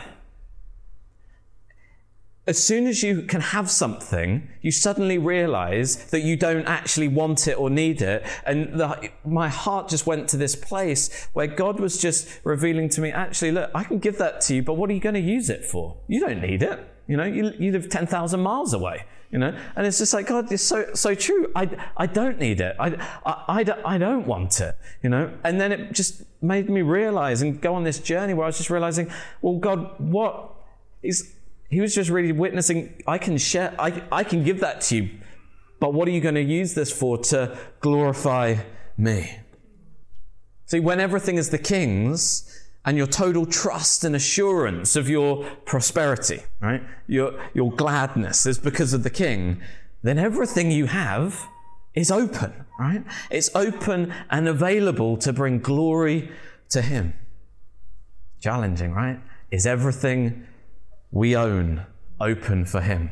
as 2.51 2.61
soon 2.61 2.85
as 2.85 3.01
you 3.01 3.21
can 3.21 3.39
have 3.39 3.71
something, 3.71 4.49
you 4.61 4.71
suddenly 4.71 5.17
realize 5.17 6.11
that 6.11 6.19
you 6.19 6.35
don't 6.35 6.65
actually 6.65 7.07
want 7.07 7.47
it 7.47 7.57
or 7.57 7.69
need 7.69 8.01
it. 8.01 8.27
And 8.45 8.77
the, 8.77 9.09
my 9.23 9.47
heart 9.47 9.87
just 9.87 10.05
went 10.05 10.27
to 10.29 10.37
this 10.37 10.53
place 10.53 11.29
where 11.31 11.47
God 11.47 11.79
was 11.79 11.97
just 11.97 12.27
revealing 12.43 12.89
to 12.89 12.99
me, 12.99 13.09
actually, 13.09 13.53
look, 13.53 13.71
I 13.73 13.85
can 13.85 13.99
give 13.99 14.17
that 14.17 14.41
to 14.41 14.55
you, 14.55 14.63
but 14.63 14.73
what 14.73 14.89
are 14.89 14.93
you 14.93 14.99
going 14.99 15.15
to 15.15 15.21
use 15.21 15.49
it 15.49 15.63
for? 15.63 15.95
You 16.09 16.19
don't 16.19 16.41
need 16.41 16.61
it. 16.61 16.77
You 17.07 17.15
know, 17.15 17.23
you, 17.23 17.53
you 17.57 17.71
live 17.71 17.87
10,000 17.87 18.39
miles 18.41 18.73
away, 18.73 19.05
you 19.31 19.39
know, 19.39 19.57
and 19.77 19.87
it's 19.87 19.99
just 19.99 20.13
like, 20.13 20.27
God, 20.27 20.51
it's 20.51 20.61
so, 20.61 20.93
so 20.93 21.15
true. 21.15 21.49
I, 21.55 21.69
I 21.95 22.05
don't 22.05 22.37
need 22.37 22.59
it. 22.59 22.75
I, 22.77 22.87
I, 23.25 23.33
I, 23.47 23.93
I 23.95 23.97
don't 23.97 24.27
want 24.27 24.59
it, 24.59 24.75
you 25.01 25.09
know, 25.09 25.33
and 25.45 25.59
then 25.59 25.71
it 25.71 25.93
just 25.93 26.23
made 26.41 26.69
me 26.69 26.81
realize 26.81 27.41
and 27.41 27.61
go 27.61 27.75
on 27.75 27.85
this 27.85 27.99
journey 27.99 28.33
where 28.33 28.43
I 28.43 28.47
was 28.47 28.57
just 28.57 28.69
realizing, 28.69 29.09
well, 29.41 29.57
God, 29.57 29.97
what 29.99 30.51
is, 31.01 31.33
he 31.71 31.81
was 31.81 31.95
just 31.95 32.09
really 32.09 32.31
witnessing, 32.33 33.01
I 33.07 33.17
can 33.17 33.37
share, 33.37 33.73
I, 33.79 34.03
I 34.11 34.23
can 34.23 34.43
give 34.43 34.59
that 34.59 34.81
to 34.81 34.97
you, 34.97 35.09
but 35.79 35.93
what 35.93 36.07
are 36.07 36.11
you 36.11 36.21
going 36.21 36.35
to 36.35 36.43
use 36.43 36.75
this 36.75 36.91
for 36.91 37.17
to 37.17 37.57
glorify 37.79 38.57
me? 38.97 39.39
See, 40.65 40.79
when 40.79 40.99
everything 40.99 41.37
is 41.37 41.49
the 41.49 41.57
king's, 41.57 42.61
and 42.83 42.97
your 42.97 43.07
total 43.07 43.45
trust 43.45 44.03
and 44.03 44.15
assurance 44.15 44.95
of 44.95 45.07
your 45.07 45.45
prosperity, 45.65 46.41
right? 46.59 46.81
Your, 47.07 47.39
your 47.53 47.71
gladness 47.71 48.45
is 48.45 48.57
because 48.57 48.93
of 48.93 49.03
the 49.03 49.09
king, 49.09 49.61
then 50.01 50.17
everything 50.17 50.71
you 50.71 50.87
have 50.87 51.47
is 51.93 52.09
open, 52.09 52.65
right? 52.79 53.03
It's 53.29 53.55
open 53.55 54.13
and 54.29 54.47
available 54.47 55.17
to 55.17 55.31
bring 55.31 55.59
glory 55.59 56.31
to 56.69 56.81
him. 56.81 57.13
Challenging, 58.39 58.93
right? 58.93 59.19
Is 59.51 59.67
everything 59.67 60.47
we 61.11 61.35
own 61.35 61.85
open 62.19 62.65
for 62.65 62.81
Him? 62.81 63.11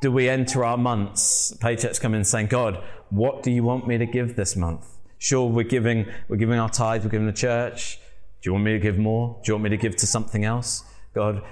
Do 0.00 0.10
we 0.10 0.28
enter 0.28 0.64
our 0.64 0.78
months, 0.78 1.54
paychecks 1.60 2.00
come 2.00 2.14
in 2.14 2.24
saying, 2.24 2.46
God, 2.46 2.82
what 3.10 3.42
do 3.42 3.50
you 3.50 3.62
want 3.62 3.86
me 3.86 3.98
to 3.98 4.06
give 4.06 4.36
this 4.36 4.56
month? 4.56 4.86
Sure, 5.18 5.48
we're 5.48 5.64
giving, 5.64 6.06
we're 6.28 6.36
giving 6.36 6.58
our 6.58 6.70
tithe, 6.70 7.04
we're 7.04 7.10
giving 7.10 7.26
the 7.26 7.32
church. 7.32 7.98
Do 8.40 8.48
you 8.48 8.52
want 8.52 8.64
me 8.64 8.72
to 8.72 8.78
give 8.78 8.96
more? 8.96 9.38
Do 9.44 9.50
you 9.50 9.54
want 9.54 9.64
me 9.64 9.70
to 9.70 9.76
give 9.76 9.96
to 9.96 10.06
something 10.06 10.44
else? 10.44 10.84
God, 11.14 11.42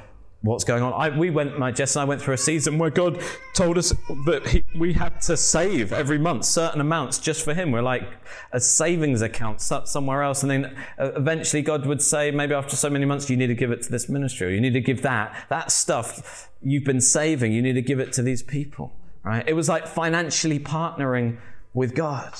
what's 0.42 0.62
going 0.64 0.82
on. 0.82 0.92
I, 0.92 1.16
we 1.16 1.30
went, 1.30 1.58
my 1.58 1.72
Jess 1.72 1.96
and 1.96 2.02
I 2.02 2.04
went 2.04 2.22
through 2.22 2.34
a 2.34 2.38
season 2.38 2.78
where 2.78 2.90
God 2.90 3.20
told 3.54 3.76
us 3.76 3.92
that 4.26 4.46
he, 4.46 4.64
we 4.78 4.92
had 4.92 5.20
to 5.22 5.36
save 5.36 5.92
every 5.92 6.18
month 6.18 6.44
certain 6.44 6.80
amounts 6.80 7.18
just 7.18 7.44
for 7.44 7.54
Him. 7.54 7.72
We're 7.72 7.82
like 7.82 8.08
a 8.52 8.60
savings 8.60 9.20
account 9.20 9.60
somewhere 9.60 10.22
else, 10.22 10.42
and 10.42 10.50
then 10.50 10.76
uh, 10.98 11.12
eventually 11.16 11.62
God 11.62 11.86
would 11.86 12.00
say, 12.00 12.30
maybe 12.30 12.54
after 12.54 12.76
so 12.76 12.88
many 12.88 13.04
months, 13.04 13.28
you 13.28 13.36
need 13.36 13.48
to 13.48 13.54
give 13.54 13.72
it 13.72 13.82
to 13.82 13.90
this 13.90 14.08
ministry, 14.08 14.46
or 14.48 14.50
you 14.50 14.60
need 14.60 14.74
to 14.74 14.80
give 14.80 15.02
that 15.02 15.46
that 15.48 15.72
stuff 15.72 16.50
you've 16.62 16.84
been 16.84 17.00
saving. 17.00 17.52
You 17.52 17.62
need 17.62 17.74
to 17.74 17.82
give 17.82 17.98
it 17.98 18.12
to 18.14 18.22
these 18.22 18.42
people. 18.42 18.92
Right? 19.24 19.46
It 19.46 19.54
was 19.54 19.68
like 19.68 19.86
financially 19.86 20.60
partnering 20.60 21.38
with 21.74 21.94
God, 21.94 22.34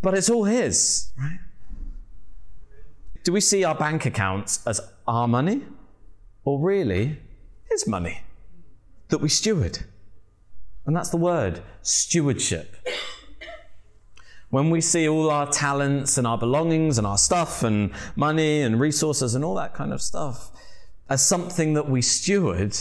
but 0.00 0.14
it's 0.14 0.30
all 0.30 0.44
His. 0.44 1.12
Right? 1.18 1.38
Do 3.22 3.32
we 3.32 3.42
see 3.42 3.62
our 3.64 3.74
bank 3.74 4.06
accounts 4.06 4.66
as 4.66 4.80
our 5.06 5.28
money? 5.28 5.62
Or 6.44 6.60
really 6.60 7.18
his 7.70 7.86
money 7.86 8.22
that 9.08 9.18
we 9.18 9.28
steward. 9.28 9.80
And 10.86 10.96
that's 10.96 11.10
the 11.10 11.16
word 11.16 11.60
stewardship. 11.82 12.76
When 14.50 14.70
we 14.70 14.80
see 14.80 15.06
all 15.06 15.30
our 15.30 15.46
talents 15.46 16.16
and 16.16 16.26
our 16.26 16.38
belongings 16.38 16.96
and 16.96 17.06
our 17.06 17.18
stuff 17.18 17.62
and 17.62 17.92
money 18.16 18.62
and 18.62 18.80
resources 18.80 19.34
and 19.34 19.44
all 19.44 19.54
that 19.56 19.74
kind 19.74 19.92
of 19.92 20.00
stuff 20.00 20.50
as 21.10 21.26
something 21.26 21.74
that 21.74 21.90
we 21.90 22.00
steward, 22.00 22.74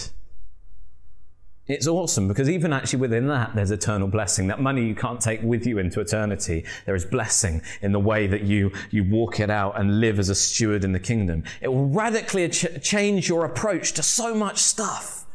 it's 1.68 1.88
awesome 1.88 2.28
because 2.28 2.50
even 2.50 2.72
actually 2.72 3.00
within 3.00 3.28
that, 3.28 3.54
there's 3.54 3.72
eternal 3.72 4.08
blessing. 4.08 4.48
That 4.48 4.62
money 4.62 4.86
you 4.86 4.96
can't 4.96 5.20
take 5.20 5.42
with 5.42 5.68
you 5.68 5.80
into 5.80 6.00
eternity. 6.00 6.64
There 6.86 6.96
is 6.96 7.06
blessing 7.06 7.62
in 7.82 7.92
the 7.92 8.00
way 8.00 8.26
that 8.28 8.44
you, 8.44 8.72
you 8.90 9.04
walk 9.04 9.40
it 9.40 9.50
out 9.50 9.80
and 9.80 10.00
live 10.00 10.18
as 10.18 10.30
a 10.30 10.36
steward 10.36 10.86
in 10.86 10.94
the 10.94 11.00
kingdom. 11.00 11.44
It 11.60 11.68
will 11.68 11.88
radically 11.88 12.48
ch- 12.50 12.82
change 12.82 13.28
your 13.28 13.44
approach 13.46 13.94
to 13.94 14.04
so 14.04 14.34
much 14.34 14.60
stuff. 14.60 15.26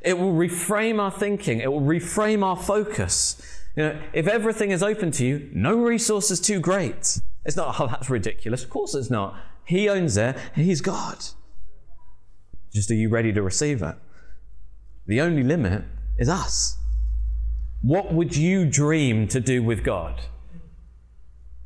It 0.00 0.18
will 0.18 0.32
reframe 0.32 0.98
our 0.98 1.10
thinking. 1.10 1.60
It 1.60 1.70
will 1.70 1.82
reframe 1.82 2.42
our 2.42 2.56
focus. 2.56 3.42
You 3.76 3.82
know, 3.82 4.02
if 4.14 4.26
everything 4.26 4.70
is 4.70 4.82
open 4.82 5.10
to 5.12 5.26
you, 5.26 5.50
no 5.52 5.76
resource 5.76 6.30
is 6.30 6.40
too 6.40 6.58
great. 6.58 7.20
It's 7.44 7.56
not, 7.56 7.76
oh, 7.80 7.86
that's 7.86 8.08
ridiculous. 8.08 8.64
Of 8.64 8.70
course 8.70 8.94
it's 8.94 9.10
not. 9.10 9.36
He 9.64 9.88
owns 9.88 10.16
it 10.16 10.36
and 10.54 10.64
He's 10.64 10.80
God. 10.80 11.18
Just 12.72 12.90
are 12.90 12.94
you 12.94 13.10
ready 13.10 13.32
to 13.32 13.42
receive 13.42 13.82
it? 13.82 13.96
The 15.06 15.20
only 15.20 15.42
limit 15.42 15.84
is 16.18 16.28
us. 16.28 16.78
What 17.82 18.12
would 18.12 18.36
you 18.36 18.68
dream 18.68 19.28
to 19.28 19.40
do 19.40 19.62
with 19.62 19.84
God? 19.84 20.20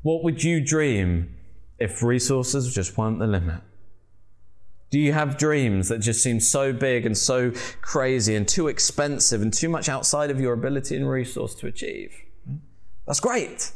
What 0.03 0.23
would 0.25 0.43
you 0.43 0.65
dream 0.65 1.35
if 1.79 2.03
resources 2.03 2.75
just 2.75 2.99
weren't 2.99 3.19
the 3.19 3.27
limit? 3.27 3.63
Do 4.91 4.99
you 4.99 5.13
have 5.13 5.39
dreams 5.39 5.89
that 5.89 6.01
just 6.01 6.23
seem 6.23 6.41
so 6.41 6.73
big 6.73 7.07
and 7.07 7.17
so 7.17 7.53
crazy 7.81 8.35
and 8.35 8.47
too 8.47 8.67
expensive 8.67 9.41
and 9.41 9.53
too 9.53 9.69
much 9.69 9.89
outside 9.89 10.31
of 10.31 10.41
your 10.41 10.53
ability 10.53 10.97
and 10.97 11.09
resource 11.09 11.55
to 11.57 11.69
achieve? 11.69 12.13
That's 13.07 13.21
great. 13.21 13.71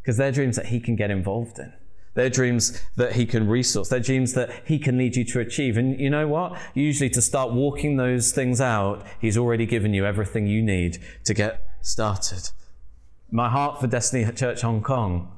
Because 0.00 0.18
they're 0.18 0.32
dreams 0.32 0.56
that 0.56 0.66
He 0.66 0.78
can 0.78 0.94
get 0.94 1.10
involved 1.10 1.58
in. 1.58 1.72
They're 2.14 2.30
dreams 2.30 2.82
that 2.96 3.12
he 3.12 3.24
can 3.24 3.48
resource. 3.48 3.88
They're 3.88 4.00
dreams 4.00 4.34
that 4.34 4.50
he 4.66 4.78
can 4.78 4.98
lead 4.98 5.16
you 5.16 5.24
to 5.24 5.40
achieve. 5.40 5.76
And 5.76 5.98
you 5.98 6.10
know 6.10 6.28
what? 6.28 6.58
Usually 6.74 7.08
to 7.10 7.22
start 7.22 7.52
walking 7.52 7.96
those 7.96 8.32
things 8.32 8.60
out, 8.60 9.06
he's 9.20 9.38
already 9.38 9.66
given 9.66 9.94
you 9.94 10.04
everything 10.04 10.46
you 10.46 10.62
need 10.62 10.98
to 11.24 11.32
get 11.32 11.66
started. 11.80 12.50
My 13.30 13.48
heart 13.48 13.80
for 13.80 13.86
Destiny 13.86 14.30
Church 14.32 14.60
Hong 14.60 14.82
Kong 14.82 15.32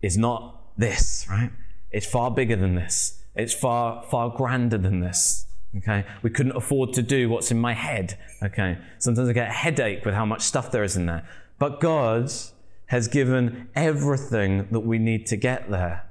is 0.00 0.16
not 0.16 0.78
this, 0.78 1.26
right? 1.28 1.50
It's 1.90 2.06
far 2.06 2.30
bigger 2.30 2.56
than 2.56 2.74
this. 2.74 3.22
It's 3.34 3.52
far, 3.52 4.02
far 4.04 4.30
grander 4.30 4.78
than 4.78 5.00
this. 5.00 5.46
Okay. 5.76 6.04
We 6.22 6.30
couldn't 6.30 6.56
afford 6.56 6.94
to 6.94 7.02
do 7.02 7.28
what's 7.28 7.50
in 7.50 7.58
my 7.58 7.74
head. 7.74 8.18
Okay. 8.42 8.78
Sometimes 8.98 9.28
I 9.28 9.32
get 9.32 9.48
a 9.48 9.52
headache 9.52 10.04
with 10.04 10.14
how 10.14 10.24
much 10.24 10.40
stuff 10.40 10.70
there 10.70 10.84
is 10.84 10.96
in 10.96 11.06
there. 11.06 11.28
But 11.58 11.80
God's 11.80 12.52
has 12.86 13.08
given 13.08 13.68
everything 13.74 14.68
that 14.70 14.80
we 14.80 14.98
need 14.98 15.26
to 15.26 15.36
get 15.36 15.70
there. 15.70 16.04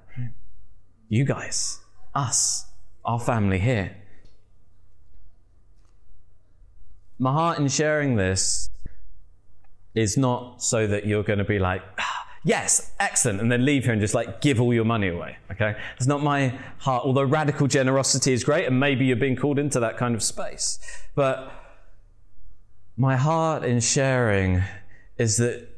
You 1.08 1.24
guys, 1.24 1.80
us, 2.14 2.66
our 3.04 3.20
family 3.20 3.60
here. 3.60 3.96
My 7.18 7.32
heart 7.32 7.60
in 7.60 7.70
sharing 7.70 8.16
this 8.16 8.70
is 9.94 10.18
not 10.18 10.62
so 10.62 10.86
that 10.88 11.06
you're 11.06 11.24
going 11.24 11.40
to 11.40 11.46
be 11.46 11.60
like, 11.60 11.82
ah, 11.98 12.28
yes, 12.44 12.92
excellent, 13.00 13.40
and 13.40 13.50
then 13.50 13.64
leave 13.64 13.86
here 13.86 13.94
and 13.94 14.02
just 14.02 14.14
like 14.14 14.42
give 14.42 14.60
all 14.60 14.74
your 14.74 14.84
money 14.84 15.08
away. 15.08 15.38
Okay? 15.52 15.76
It's 15.96 16.08
not 16.08 16.22
my 16.22 16.58
heart, 16.80 17.06
although 17.06 17.24
radical 17.24 17.68
generosity 17.68 18.34
is 18.34 18.44
great, 18.44 18.66
and 18.66 18.78
maybe 18.78 19.06
you're 19.06 19.16
being 19.16 19.38
called 19.38 19.60
into 19.60 19.80
that 19.80 19.98
kind 19.98 20.14
of 20.14 20.22
space. 20.22 20.80
But 21.16 21.52
my 22.98 23.16
heart 23.16 23.64
in 23.64 23.80
sharing 23.80 24.64
is 25.18 25.38
that 25.38 25.70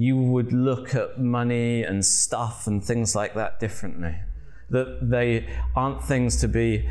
you 0.00 0.16
would 0.16 0.50
look 0.50 0.94
at 0.94 1.20
money 1.20 1.82
and 1.82 2.02
stuff 2.02 2.66
and 2.66 2.82
things 2.82 3.14
like 3.14 3.34
that 3.34 3.60
differently. 3.60 4.16
That 4.70 5.10
they 5.10 5.46
aren't 5.76 6.02
things 6.02 6.40
to 6.40 6.48
be 6.48 6.88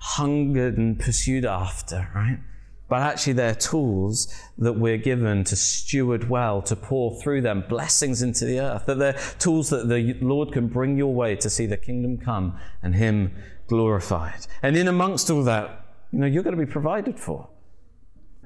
hungered 0.00 0.78
and 0.78 0.98
pursued 0.98 1.44
after, 1.44 2.08
right? 2.12 2.40
But 2.88 3.02
actually, 3.02 3.34
they're 3.34 3.54
tools 3.54 4.34
that 4.58 4.72
we're 4.72 4.96
given 4.96 5.44
to 5.44 5.54
steward 5.54 6.28
well, 6.28 6.60
to 6.62 6.74
pour 6.74 7.20
through 7.20 7.42
them 7.42 7.64
blessings 7.68 8.20
into 8.20 8.46
the 8.46 8.58
earth. 8.58 8.86
That 8.86 8.98
they're 8.98 9.20
tools 9.38 9.70
that 9.70 9.88
the 9.88 10.14
Lord 10.20 10.52
can 10.52 10.66
bring 10.66 10.98
your 10.98 11.14
way 11.14 11.36
to 11.36 11.48
see 11.48 11.66
the 11.66 11.76
kingdom 11.76 12.18
come 12.18 12.58
and 12.82 12.96
Him 12.96 13.32
glorified. 13.68 14.48
And 14.60 14.76
in 14.76 14.88
amongst 14.88 15.30
all 15.30 15.44
that, 15.44 15.84
you 16.10 16.18
know, 16.18 16.26
you're 16.26 16.42
going 16.42 16.56
to 16.56 16.66
be 16.66 16.70
provided 16.70 17.20
for. 17.20 17.48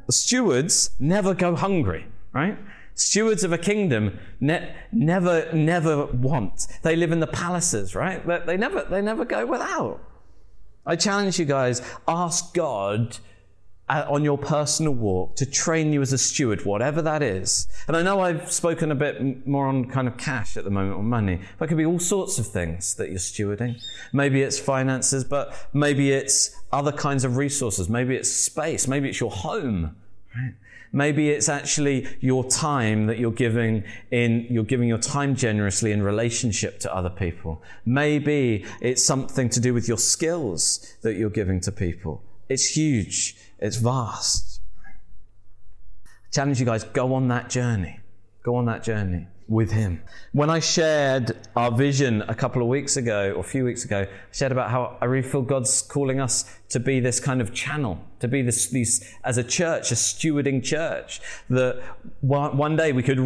The 0.04 0.12
stewards 0.12 0.90
never 0.98 1.32
go 1.32 1.56
hungry, 1.56 2.06
right? 2.34 2.58
Stewards 3.00 3.44
of 3.44 3.50
a 3.50 3.56
kingdom 3.56 4.18
ne- 4.40 4.74
never, 4.92 5.50
never 5.54 6.04
want. 6.04 6.66
They 6.82 6.96
live 6.96 7.12
in 7.12 7.20
the 7.20 7.26
palaces, 7.26 7.94
right? 7.94 8.24
They 8.46 8.58
never, 8.58 8.82
they 8.82 9.00
never 9.00 9.24
go 9.24 9.46
without. 9.46 10.02
I 10.84 10.96
challenge 10.96 11.38
you 11.38 11.46
guys, 11.46 11.80
ask 12.06 12.52
God 12.52 13.16
uh, 13.88 14.04
on 14.06 14.22
your 14.22 14.36
personal 14.36 14.92
walk 14.92 15.36
to 15.36 15.46
train 15.46 15.94
you 15.94 16.02
as 16.02 16.12
a 16.12 16.18
steward, 16.18 16.66
whatever 16.66 17.00
that 17.00 17.22
is. 17.22 17.66
And 17.88 17.96
I 17.96 18.02
know 18.02 18.20
I've 18.20 18.52
spoken 18.52 18.92
a 18.92 18.94
bit 18.94 19.46
more 19.46 19.66
on 19.66 19.86
kind 19.86 20.06
of 20.06 20.18
cash 20.18 20.58
at 20.58 20.64
the 20.64 20.70
moment 20.70 20.98
or 20.98 21.02
money, 21.02 21.40
but 21.58 21.64
it 21.64 21.68
could 21.68 21.78
be 21.78 21.86
all 21.86 21.98
sorts 21.98 22.38
of 22.38 22.48
things 22.48 22.96
that 22.96 23.08
you're 23.08 23.18
stewarding. 23.18 23.82
Maybe 24.12 24.42
it's 24.42 24.58
finances, 24.58 25.24
but 25.24 25.56
maybe 25.72 26.12
it's 26.12 26.54
other 26.70 26.92
kinds 26.92 27.24
of 27.24 27.38
resources. 27.38 27.88
Maybe 27.88 28.14
it's 28.14 28.30
space. 28.30 28.86
Maybe 28.86 29.08
it's 29.08 29.20
your 29.20 29.30
home. 29.30 29.96
Right? 30.34 30.54
Maybe 30.92 31.30
it's 31.30 31.48
actually 31.48 32.08
your 32.20 32.44
time 32.44 33.06
that 33.06 33.18
you're 33.18 33.30
giving 33.30 33.84
in, 34.10 34.46
you're 34.50 34.64
giving 34.64 34.88
your 34.88 34.98
time 34.98 35.36
generously 35.36 35.92
in 35.92 36.02
relationship 36.02 36.80
to 36.80 36.94
other 36.94 37.10
people. 37.10 37.62
Maybe 37.86 38.64
it's 38.80 39.04
something 39.04 39.48
to 39.50 39.60
do 39.60 39.72
with 39.72 39.86
your 39.86 39.98
skills 39.98 40.96
that 41.02 41.14
you're 41.14 41.30
giving 41.30 41.60
to 41.60 41.72
people. 41.72 42.22
It's 42.48 42.76
huge. 42.76 43.36
It's 43.60 43.76
vast. 43.76 44.60
I 44.84 46.30
challenge 46.32 46.58
you 46.58 46.66
guys, 46.66 46.82
go 46.82 47.14
on 47.14 47.28
that 47.28 47.50
journey. 47.50 48.00
Go 48.42 48.56
on 48.56 48.64
that 48.66 48.82
journey 48.82 49.26
with 49.50 49.72
Him. 49.72 50.00
When 50.32 50.48
I 50.48 50.60
shared 50.60 51.36
our 51.56 51.72
vision 51.72 52.22
a 52.22 52.34
couple 52.36 52.62
of 52.62 52.68
weeks 52.68 52.96
ago, 52.96 53.32
or 53.32 53.40
a 53.40 53.44
few 53.44 53.64
weeks 53.64 53.84
ago, 53.84 54.06
I 54.08 54.34
shared 54.34 54.52
about 54.52 54.70
how 54.70 54.96
I 55.00 55.06
really 55.06 55.28
feel 55.28 55.42
God's 55.42 55.82
calling 55.82 56.20
us 56.20 56.56
to 56.68 56.78
be 56.78 57.00
this 57.00 57.18
kind 57.18 57.40
of 57.40 57.52
channel, 57.52 58.00
to 58.20 58.28
be 58.28 58.42
this, 58.42 58.68
these, 58.68 59.12
as 59.24 59.38
a 59.38 59.44
church, 59.44 59.90
a 59.90 59.96
stewarding 59.96 60.62
church, 60.62 61.20
that 61.50 61.82
one 62.20 62.76
day 62.76 62.92
we 62.92 63.02
could 63.02 63.18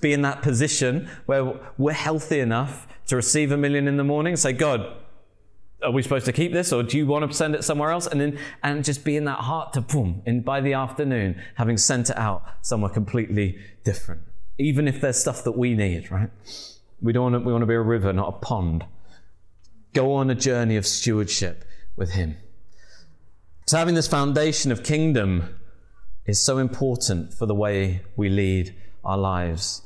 be 0.00 0.12
in 0.12 0.22
that 0.22 0.40
position 0.40 1.10
where 1.26 1.52
we're 1.76 1.92
healthy 1.92 2.38
enough 2.38 2.86
to 3.08 3.16
receive 3.16 3.50
a 3.50 3.56
million 3.56 3.88
in 3.88 3.96
the 3.96 4.04
morning, 4.04 4.36
say, 4.36 4.52
God, 4.52 4.86
are 5.82 5.90
we 5.90 6.00
supposed 6.00 6.26
to 6.26 6.32
keep 6.32 6.52
this 6.52 6.72
or 6.72 6.84
do 6.84 6.96
you 6.96 7.08
want 7.08 7.28
to 7.28 7.36
send 7.36 7.56
it 7.56 7.64
somewhere 7.64 7.90
else? 7.90 8.06
And 8.06 8.20
then, 8.20 8.38
and 8.62 8.84
just 8.84 9.04
be 9.04 9.16
in 9.16 9.24
that 9.24 9.40
heart 9.40 9.72
to 9.72 9.80
boom, 9.80 10.22
and 10.26 10.44
by 10.44 10.60
the 10.60 10.74
afternoon, 10.74 11.42
having 11.56 11.76
sent 11.76 12.08
it 12.08 12.16
out 12.16 12.44
somewhere 12.60 12.90
completely 12.90 13.58
different. 13.82 14.22
Even 14.62 14.88
if 14.88 15.00
there's 15.00 15.18
stuff 15.18 15.44
that 15.44 15.52
we 15.52 15.74
need, 15.74 16.10
right? 16.10 16.30
We 17.00 17.12
don't 17.12 17.32
want 17.32 17.42
to, 17.42 17.46
we 17.46 17.52
want 17.52 17.62
to 17.62 17.66
be 17.66 17.74
a 17.74 17.80
river, 17.80 18.12
not 18.12 18.28
a 18.28 18.38
pond. 18.38 18.84
Go 19.92 20.14
on 20.14 20.30
a 20.30 20.34
journey 20.34 20.76
of 20.76 20.86
stewardship 20.86 21.64
with 21.96 22.12
Him. 22.12 22.36
So 23.66 23.76
having 23.76 23.94
this 23.94 24.08
foundation 24.08 24.72
of 24.72 24.82
kingdom 24.82 25.56
is 26.26 26.44
so 26.44 26.58
important 26.58 27.34
for 27.34 27.46
the 27.46 27.54
way 27.54 28.02
we 28.16 28.28
lead 28.28 28.74
our 29.04 29.18
lives. 29.18 29.82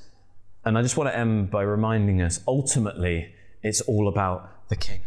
And 0.64 0.76
I 0.76 0.82
just 0.82 0.96
want 0.96 1.10
to 1.10 1.16
end 1.16 1.50
by 1.50 1.62
reminding 1.62 2.20
us 2.20 2.40
ultimately, 2.46 3.34
it's 3.62 3.80
all 3.82 4.08
about 4.08 4.68
the 4.68 4.76
King. 4.76 5.00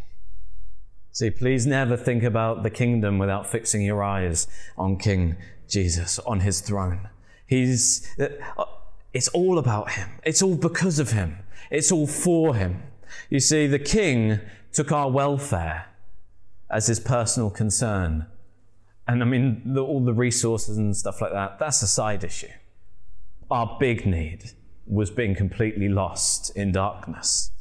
See, 1.12 1.30
please 1.30 1.66
never 1.66 1.98
think 1.98 2.24
about 2.24 2.64
the 2.64 2.70
kingdom 2.70 3.20
without 3.20 3.46
fixing 3.46 3.82
your 3.82 4.04
eyes 4.04 4.48
on 4.78 4.98
King 4.98 5.36
Jesus, 5.68 6.18
on 6.20 6.40
his 6.42 6.62
throne. 6.62 7.10
He's, 7.46 8.08
uh, 8.20 8.64
it's 9.14 9.28
all 9.30 9.58
about 9.58 9.92
him. 9.92 10.10
It's 10.24 10.42
all 10.42 10.56
because 10.56 11.00
of 11.00 11.12
him. 11.12 11.38
It's 11.72 11.92
all 11.92 12.08
for 12.08 12.56
him. 12.56 12.84
You 13.30 13.40
see, 13.40 13.68
the 13.68 13.80
king 13.80 14.40
took 14.72 14.92
our 14.92 15.10
welfare 15.10 15.88
as 16.70 16.88
his 16.88 17.00
personal 17.00 17.50
concern. 17.50 18.28
And 19.08 19.24
I 19.24 19.26
mean, 19.26 19.74
the, 19.74 19.82
all 19.82 20.04
the 20.04 20.14
resources 20.14 20.78
and 20.78 20.96
stuff 20.96 21.22
like 21.22 21.32
that, 21.32 21.58
that's 21.60 21.82
a 21.82 21.88
side 21.88 22.24
issue. 22.24 22.48
Our 23.50 23.78
big 23.80 24.06
need 24.06 24.52
was 24.86 25.10
being 25.10 25.36
completely 25.36 25.90
lost 25.90 26.56
in 26.56 26.72
darkness, 26.72 27.52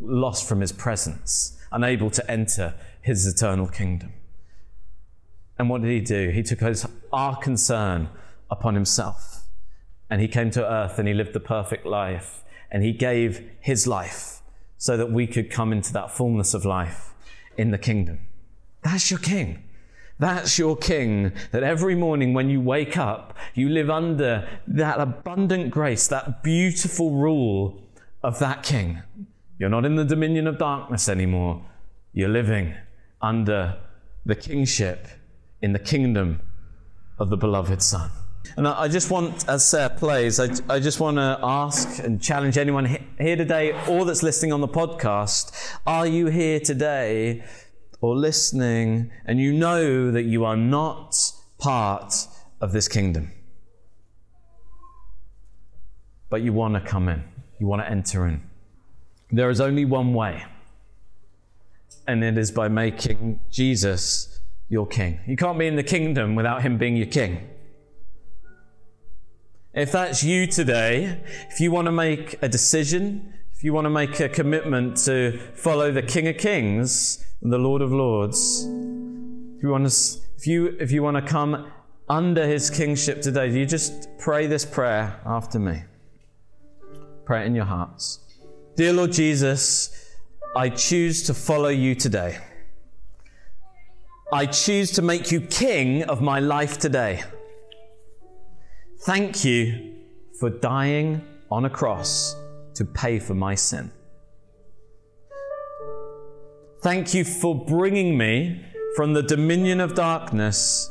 lost 0.00 0.48
from 0.48 0.60
his 0.60 0.72
presence, 0.72 1.58
unable 1.70 2.10
to 2.10 2.30
enter 2.30 2.74
his 3.02 3.26
eternal 3.26 3.66
kingdom. 3.66 4.12
And 5.58 5.68
what 5.68 5.82
did 5.82 5.90
he 5.90 6.00
do? 6.00 6.30
He 6.30 6.42
took 6.42 6.60
his, 6.60 6.86
our 7.12 7.36
concern 7.36 8.08
upon 8.50 8.74
himself. 8.74 9.43
And 10.10 10.20
he 10.20 10.28
came 10.28 10.50
to 10.52 10.64
earth 10.64 10.98
and 10.98 11.08
he 11.08 11.14
lived 11.14 11.32
the 11.32 11.40
perfect 11.40 11.86
life. 11.86 12.44
And 12.70 12.82
he 12.82 12.92
gave 12.92 13.48
his 13.60 13.86
life 13.86 14.42
so 14.76 14.96
that 14.96 15.10
we 15.10 15.26
could 15.26 15.50
come 15.50 15.72
into 15.72 15.92
that 15.92 16.10
fullness 16.10 16.54
of 16.54 16.64
life 16.64 17.14
in 17.56 17.70
the 17.70 17.78
kingdom. 17.78 18.18
That's 18.82 19.10
your 19.10 19.20
king. 19.20 19.62
That's 20.18 20.58
your 20.58 20.76
king. 20.76 21.32
That 21.52 21.62
every 21.62 21.94
morning 21.94 22.34
when 22.34 22.50
you 22.50 22.60
wake 22.60 22.96
up, 22.96 23.36
you 23.54 23.68
live 23.68 23.90
under 23.90 24.48
that 24.66 25.00
abundant 25.00 25.70
grace, 25.70 26.06
that 26.08 26.42
beautiful 26.42 27.12
rule 27.12 27.80
of 28.22 28.38
that 28.38 28.62
king. 28.62 29.02
You're 29.58 29.70
not 29.70 29.84
in 29.84 29.96
the 29.96 30.04
dominion 30.04 30.46
of 30.46 30.58
darkness 30.58 31.08
anymore. 31.08 31.64
You're 32.12 32.28
living 32.28 32.74
under 33.22 33.78
the 34.26 34.34
kingship 34.34 35.06
in 35.62 35.72
the 35.72 35.78
kingdom 35.78 36.40
of 37.18 37.30
the 37.30 37.36
beloved 37.36 37.82
Son. 37.82 38.10
And 38.56 38.68
I 38.68 38.86
just 38.86 39.10
want, 39.10 39.48
as 39.48 39.66
Sarah 39.66 39.90
plays, 39.90 40.38
I, 40.38 40.48
I 40.72 40.78
just 40.78 41.00
want 41.00 41.16
to 41.16 41.38
ask 41.42 41.98
and 41.98 42.22
challenge 42.22 42.56
anyone 42.56 42.98
here 43.18 43.34
today 43.34 43.72
or 43.88 44.04
that's 44.04 44.22
listening 44.22 44.52
on 44.52 44.60
the 44.60 44.68
podcast 44.68 45.52
are 45.86 46.06
you 46.06 46.26
here 46.26 46.60
today 46.60 47.42
or 48.00 48.16
listening 48.16 49.10
and 49.24 49.40
you 49.40 49.52
know 49.52 50.12
that 50.12 50.22
you 50.22 50.44
are 50.44 50.56
not 50.56 51.16
part 51.58 52.14
of 52.60 52.70
this 52.70 52.86
kingdom? 52.86 53.32
But 56.30 56.42
you 56.42 56.52
want 56.52 56.74
to 56.74 56.80
come 56.80 57.08
in, 57.08 57.24
you 57.58 57.66
want 57.66 57.82
to 57.82 57.90
enter 57.90 58.26
in. 58.26 58.42
There 59.32 59.50
is 59.50 59.60
only 59.60 59.84
one 59.84 60.14
way 60.14 60.44
and 62.06 62.22
it 62.22 62.38
is 62.38 62.52
by 62.52 62.68
making 62.68 63.40
Jesus 63.50 64.40
your 64.68 64.86
king. 64.86 65.18
You 65.26 65.36
can't 65.36 65.58
be 65.58 65.66
in 65.66 65.74
the 65.74 65.82
kingdom 65.82 66.36
without 66.36 66.62
him 66.62 66.78
being 66.78 66.96
your 66.96 67.06
king. 67.06 67.48
If 69.74 69.90
that's 69.90 70.22
you 70.22 70.46
today, 70.46 71.20
if 71.50 71.58
you 71.58 71.72
want 71.72 71.86
to 71.86 71.92
make 71.92 72.40
a 72.40 72.48
decision, 72.48 73.34
if 73.52 73.64
you 73.64 73.72
want 73.72 73.86
to 73.86 73.90
make 73.90 74.20
a 74.20 74.28
commitment 74.28 74.96
to 74.98 75.36
follow 75.56 75.90
the 75.90 76.02
King 76.02 76.28
of 76.28 76.36
Kings 76.36 77.26
and 77.42 77.52
the 77.52 77.58
Lord 77.58 77.82
of 77.82 77.90
Lords, 77.90 78.60
if 78.60 79.62
you 79.64 79.70
want 79.70 79.90
to, 79.90 80.20
if 80.36 80.46
you, 80.46 80.76
if 80.78 80.92
you 80.92 81.02
want 81.02 81.16
to 81.16 81.22
come 81.22 81.72
under 82.08 82.46
his 82.46 82.70
kingship 82.70 83.20
today, 83.20 83.50
you 83.50 83.66
just 83.66 84.08
pray 84.18 84.46
this 84.46 84.64
prayer 84.64 85.20
after 85.26 85.58
me. 85.58 85.82
Pray 87.24 87.42
it 87.42 87.46
in 87.46 87.56
your 87.56 87.64
hearts. 87.64 88.20
Dear 88.76 88.92
Lord 88.92 89.10
Jesus, 89.10 90.14
I 90.54 90.68
choose 90.68 91.24
to 91.24 91.34
follow 91.34 91.70
you 91.70 91.96
today. 91.96 92.38
I 94.32 94.46
choose 94.46 94.92
to 94.92 95.02
make 95.02 95.32
you 95.32 95.40
king 95.40 96.04
of 96.04 96.22
my 96.22 96.38
life 96.38 96.78
today. 96.78 97.24
Thank 99.04 99.44
you 99.44 99.96
for 100.40 100.48
dying 100.48 101.22
on 101.50 101.66
a 101.66 101.70
cross 101.70 102.36
to 102.72 102.86
pay 102.86 103.18
for 103.18 103.34
my 103.34 103.54
sin. 103.54 103.92
Thank 106.82 107.12
you 107.12 107.22
for 107.22 107.54
bringing 107.66 108.16
me 108.16 108.64
from 108.96 109.12
the 109.12 109.22
dominion 109.22 109.80
of 109.80 109.94
darkness 109.94 110.90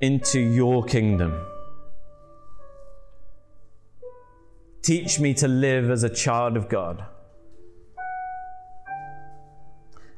into 0.00 0.40
your 0.40 0.82
kingdom. 0.82 1.46
Teach 4.82 5.20
me 5.20 5.32
to 5.34 5.46
live 5.46 5.90
as 5.90 6.02
a 6.02 6.10
child 6.10 6.56
of 6.56 6.68
God. 6.68 7.04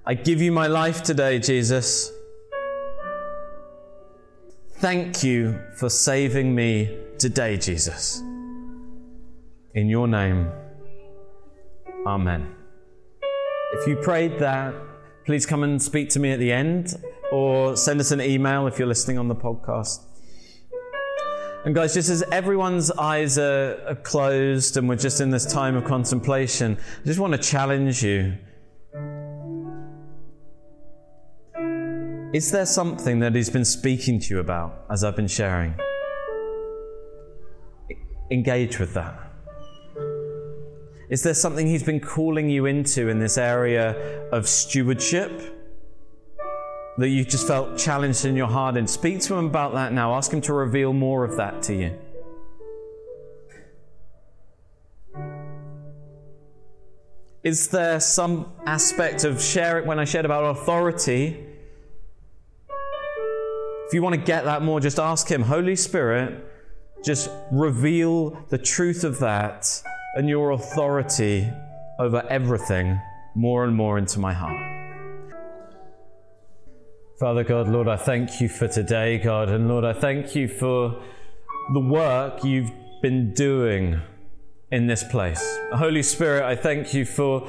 I 0.07 0.15
give 0.15 0.41
you 0.41 0.53
my 0.53 0.69
life 0.69 1.03
today, 1.03 1.39
Jesus. 1.39 2.16
Thank 4.79 5.25
you 5.25 5.59
for 5.75 5.89
saving 5.89 6.55
me 6.55 6.99
today, 7.19 7.57
Jesus. 7.57 8.21
In 9.75 9.89
your 9.89 10.07
name, 10.07 10.51
Amen. 12.07 12.55
If 13.73 13.89
you 13.89 13.97
prayed 13.97 14.39
that, 14.39 14.75
please 15.25 15.47
come 15.47 15.63
and 15.63 15.83
speak 15.83 16.11
to 16.11 16.21
me 16.21 16.31
at 16.31 16.39
the 16.39 16.53
end 16.53 16.95
or 17.33 17.75
send 17.75 18.01
us 18.01 18.11
an 18.11 18.21
email 18.21 18.67
if 18.67 18.79
you're 18.79 18.87
listening 18.87 19.17
on 19.17 19.29
the 19.29 19.35
podcast. 19.35 20.05
And 21.65 21.75
guys, 21.75 21.95
just 21.95 22.11
as 22.11 22.23
everyone's 22.31 22.91
eyes 22.91 23.39
are, 23.39 23.99
closed 24.05 24.77
and 24.77 24.89
we're 24.91 24.97
just 24.97 25.23
in 25.23 25.31
this 25.31 25.51
time 25.51 25.75
of 25.75 25.85
contemplation, 25.85 26.77
I 27.03 27.07
just 27.07 27.19
want 27.19 27.33
to 27.33 27.39
challenge 27.39 28.05
you 28.05 28.37
Is 32.33 32.51
there 32.51 32.67
something 32.67 33.21
that 33.21 33.35
He's 33.35 33.51
been 33.51 33.65
speaking 33.65 34.19
to 34.19 34.35
you 34.35 34.41
about 34.41 34.85
as 34.91 35.05
I've 35.05 35.15
been 35.15 35.29
sharing? 35.29 35.75
Engage 38.31 38.81
with 38.81 38.95
that. 38.95 39.17
Is 41.09 41.23
there 41.23 41.35
something 41.35 41.69
He's 41.69 41.85
been 41.85 42.01
calling 42.01 42.51
you 42.51 42.67
into 42.67 43.09
in 43.09 43.21
this 43.21 43.39
area 43.39 44.29
of 44.31 44.49
stewardship 44.49 45.41
that 46.99 47.09
you 47.09 47.25
just 47.25 47.47
felt 47.47 47.79
challenged 47.79 48.25
in 48.25 48.35
your 48.35 48.49
heart? 48.49 48.77
And 48.77 48.91
speak 48.91 49.21
to 49.21 49.37
Him 49.37 49.47
about 49.47 49.75
that 49.75 49.93
now. 49.93 50.15
Ask 50.15 50.33
Him 50.33 50.41
to 50.43 50.53
reveal 50.53 50.93
more 50.93 51.25
of 51.25 51.37
that 51.37 51.63
to 51.63 51.75
you. 51.75 51.97
Is 57.45 57.69
there 57.69 58.01
some 58.01 58.53
aspect 58.67 59.23
of 59.23 59.41
share 59.41 59.79
it 59.79 59.87
when 59.87 60.01
I 60.01 60.05
shared 60.05 60.25
about 60.25 60.57
authority? 60.57 61.56
If 63.87 63.95
you 63.95 64.03
want 64.03 64.17
to 64.17 64.21
get 64.21 64.45
that 64.45 64.63
more, 64.63 64.81
just 64.81 64.99
ask 64.99 65.29
Him, 65.29 65.43
Holy 65.43 65.77
Spirit, 65.77 66.45
just 67.05 67.31
reveal 67.53 68.31
the 68.49 68.59
truth 68.59 69.05
of 69.05 69.21
that 69.21 69.83
and 70.17 70.29
your 70.29 70.51
authority 70.51 71.49
over 72.01 72.27
everything 72.29 73.01
more 73.37 73.65
and 73.65 73.77
more 73.77 73.97
into 73.97 74.19
my 74.19 74.33
heart. 74.33 74.77
Father 77.21 77.45
God, 77.45 77.69
Lord, 77.69 77.87
I 77.87 77.97
thank 77.97 78.41
you 78.41 78.49
for 78.49 78.67
today, 78.67 79.19
God, 79.19 79.49
and 79.51 79.69
Lord, 79.69 79.85
I 79.85 79.93
thank 79.93 80.35
you 80.35 80.49
for 80.49 81.01
the 81.73 81.81
work 81.81 82.43
you've 82.43 82.73
been 83.03 83.33
doing 83.35 84.01
in 84.73 84.87
this 84.87 85.05
place. 85.05 85.59
Holy 85.73 86.03
Spirit, 86.03 86.43
I 86.43 86.57
thank 86.57 86.93
you 86.93 87.05
for 87.05 87.49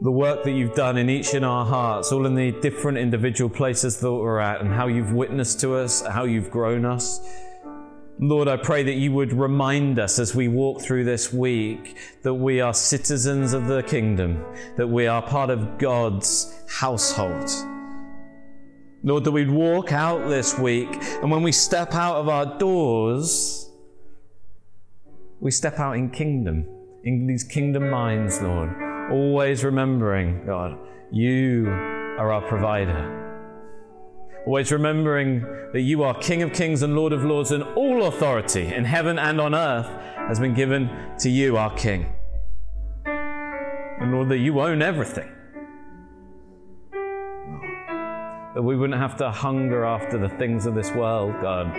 the 0.00 0.10
work 0.10 0.44
that 0.44 0.52
you've 0.52 0.74
done 0.74 0.98
in 0.98 1.08
each 1.08 1.32
in 1.34 1.42
our 1.42 1.64
hearts, 1.64 2.12
all 2.12 2.26
in 2.26 2.34
the 2.34 2.52
different 2.60 2.98
individual 2.98 3.48
places 3.48 3.98
that 4.00 4.12
we're 4.12 4.40
at, 4.40 4.60
and 4.60 4.72
how 4.72 4.86
you've 4.88 5.12
witnessed 5.12 5.60
to 5.60 5.74
us, 5.74 6.06
how 6.06 6.24
you've 6.24 6.50
grown 6.50 6.84
us. 6.84 7.20
Lord, 8.18 8.48
I 8.48 8.56
pray 8.56 8.82
that 8.82 8.94
you 8.94 9.12
would 9.12 9.32
remind 9.32 9.98
us 9.98 10.18
as 10.18 10.34
we 10.34 10.48
walk 10.48 10.80
through 10.80 11.04
this 11.04 11.32
week 11.32 11.98
that 12.22 12.34
we 12.34 12.60
are 12.60 12.72
citizens 12.72 13.52
of 13.52 13.66
the 13.66 13.82
kingdom, 13.82 14.42
that 14.76 14.86
we 14.86 15.06
are 15.06 15.20
part 15.20 15.50
of 15.50 15.78
God's 15.78 16.54
household. 16.68 17.50
Lord, 19.02 19.24
that 19.24 19.32
we'd 19.32 19.50
walk 19.50 19.92
out 19.92 20.28
this 20.28 20.58
week, 20.58 20.88
and 21.22 21.30
when 21.30 21.42
we 21.42 21.52
step 21.52 21.94
out 21.94 22.16
of 22.16 22.28
our 22.28 22.58
doors, 22.58 23.70
we 25.40 25.50
step 25.50 25.78
out 25.78 25.96
in 25.96 26.10
kingdom, 26.10 26.66
in 27.04 27.26
these 27.26 27.44
kingdom 27.44 27.90
minds, 27.90 28.40
Lord. 28.40 28.95
Always 29.10 29.62
remembering, 29.62 30.44
God, 30.44 30.76
you 31.12 31.68
are 31.68 32.32
our 32.32 32.42
provider. 32.42 33.12
Always 34.46 34.72
remembering 34.72 35.42
that 35.72 35.82
you 35.82 36.02
are 36.02 36.12
King 36.18 36.42
of 36.42 36.52
kings 36.52 36.82
and 36.82 36.96
Lord 36.96 37.12
of 37.12 37.24
lords, 37.24 37.52
and 37.52 37.62
all 37.62 38.06
authority 38.06 38.74
in 38.74 38.84
heaven 38.84 39.16
and 39.16 39.40
on 39.40 39.54
earth 39.54 39.86
has 40.28 40.40
been 40.40 40.54
given 40.54 40.90
to 41.20 41.30
you, 41.30 41.56
our 41.56 41.72
King. 41.76 42.12
And 43.04 44.12
Lord, 44.12 44.28
that 44.30 44.38
you 44.38 44.60
own 44.60 44.82
everything. 44.82 45.30
That 48.54 48.62
we 48.62 48.76
wouldn't 48.76 48.98
have 48.98 49.16
to 49.18 49.30
hunger 49.30 49.84
after 49.84 50.18
the 50.18 50.30
things 50.30 50.66
of 50.66 50.74
this 50.74 50.90
world, 50.90 51.32
God. 51.40 51.72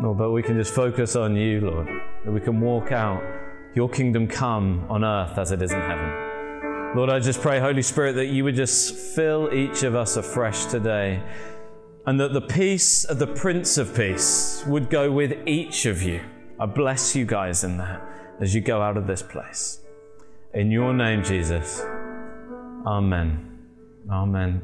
No, 0.00 0.14
but 0.14 0.32
we 0.32 0.42
can 0.42 0.56
just 0.56 0.74
focus 0.74 1.14
on 1.14 1.36
you, 1.36 1.60
Lord. 1.60 1.86
That 2.24 2.32
we 2.32 2.40
can 2.40 2.60
walk 2.60 2.90
out 2.90 3.22
your 3.74 3.88
kingdom 3.88 4.26
come 4.28 4.86
on 4.88 5.04
earth 5.04 5.36
as 5.36 5.50
it 5.52 5.60
is 5.60 5.72
in 5.72 5.80
heaven. 5.80 6.94
Lord, 6.96 7.10
I 7.10 7.18
just 7.18 7.40
pray, 7.40 7.58
Holy 7.58 7.82
Spirit, 7.82 8.12
that 8.14 8.26
you 8.26 8.44
would 8.44 8.54
just 8.54 8.94
fill 8.94 9.52
each 9.52 9.82
of 9.82 9.96
us 9.96 10.16
afresh 10.16 10.66
today 10.66 11.20
and 12.06 12.20
that 12.20 12.32
the 12.32 12.40
peace 12.40 13.04
of 13.04 13.18
the 13.18 13.26
Prince 13.26 13.78
of 13.78 13.96
Peace 13.96 14.62
would 14.66 14.90
go 14.90 15.10
with 15.10 15.36
each 15.46 15.86
of 15.86 16.02
you. 16.02 16.20
I 16.60 16.66
bless 16.66 17.16
you 17.16 17.24
guys 17.24 17.64
in 17.64 17.78
that 17.78 18.00
as 18.40 18.54
you 18.54 18.60
go 18.60 18.80
out 18.80 18.96
of 18.96 19.06
this 19.06 19.22
place. 19.22 19.80
In 20.52 20.70
your 20.70 20.92
name, 20.92 21.24
Jesus. 21.24 21.80
Amen. 22.86 23.58
Amen. 24.10 24.62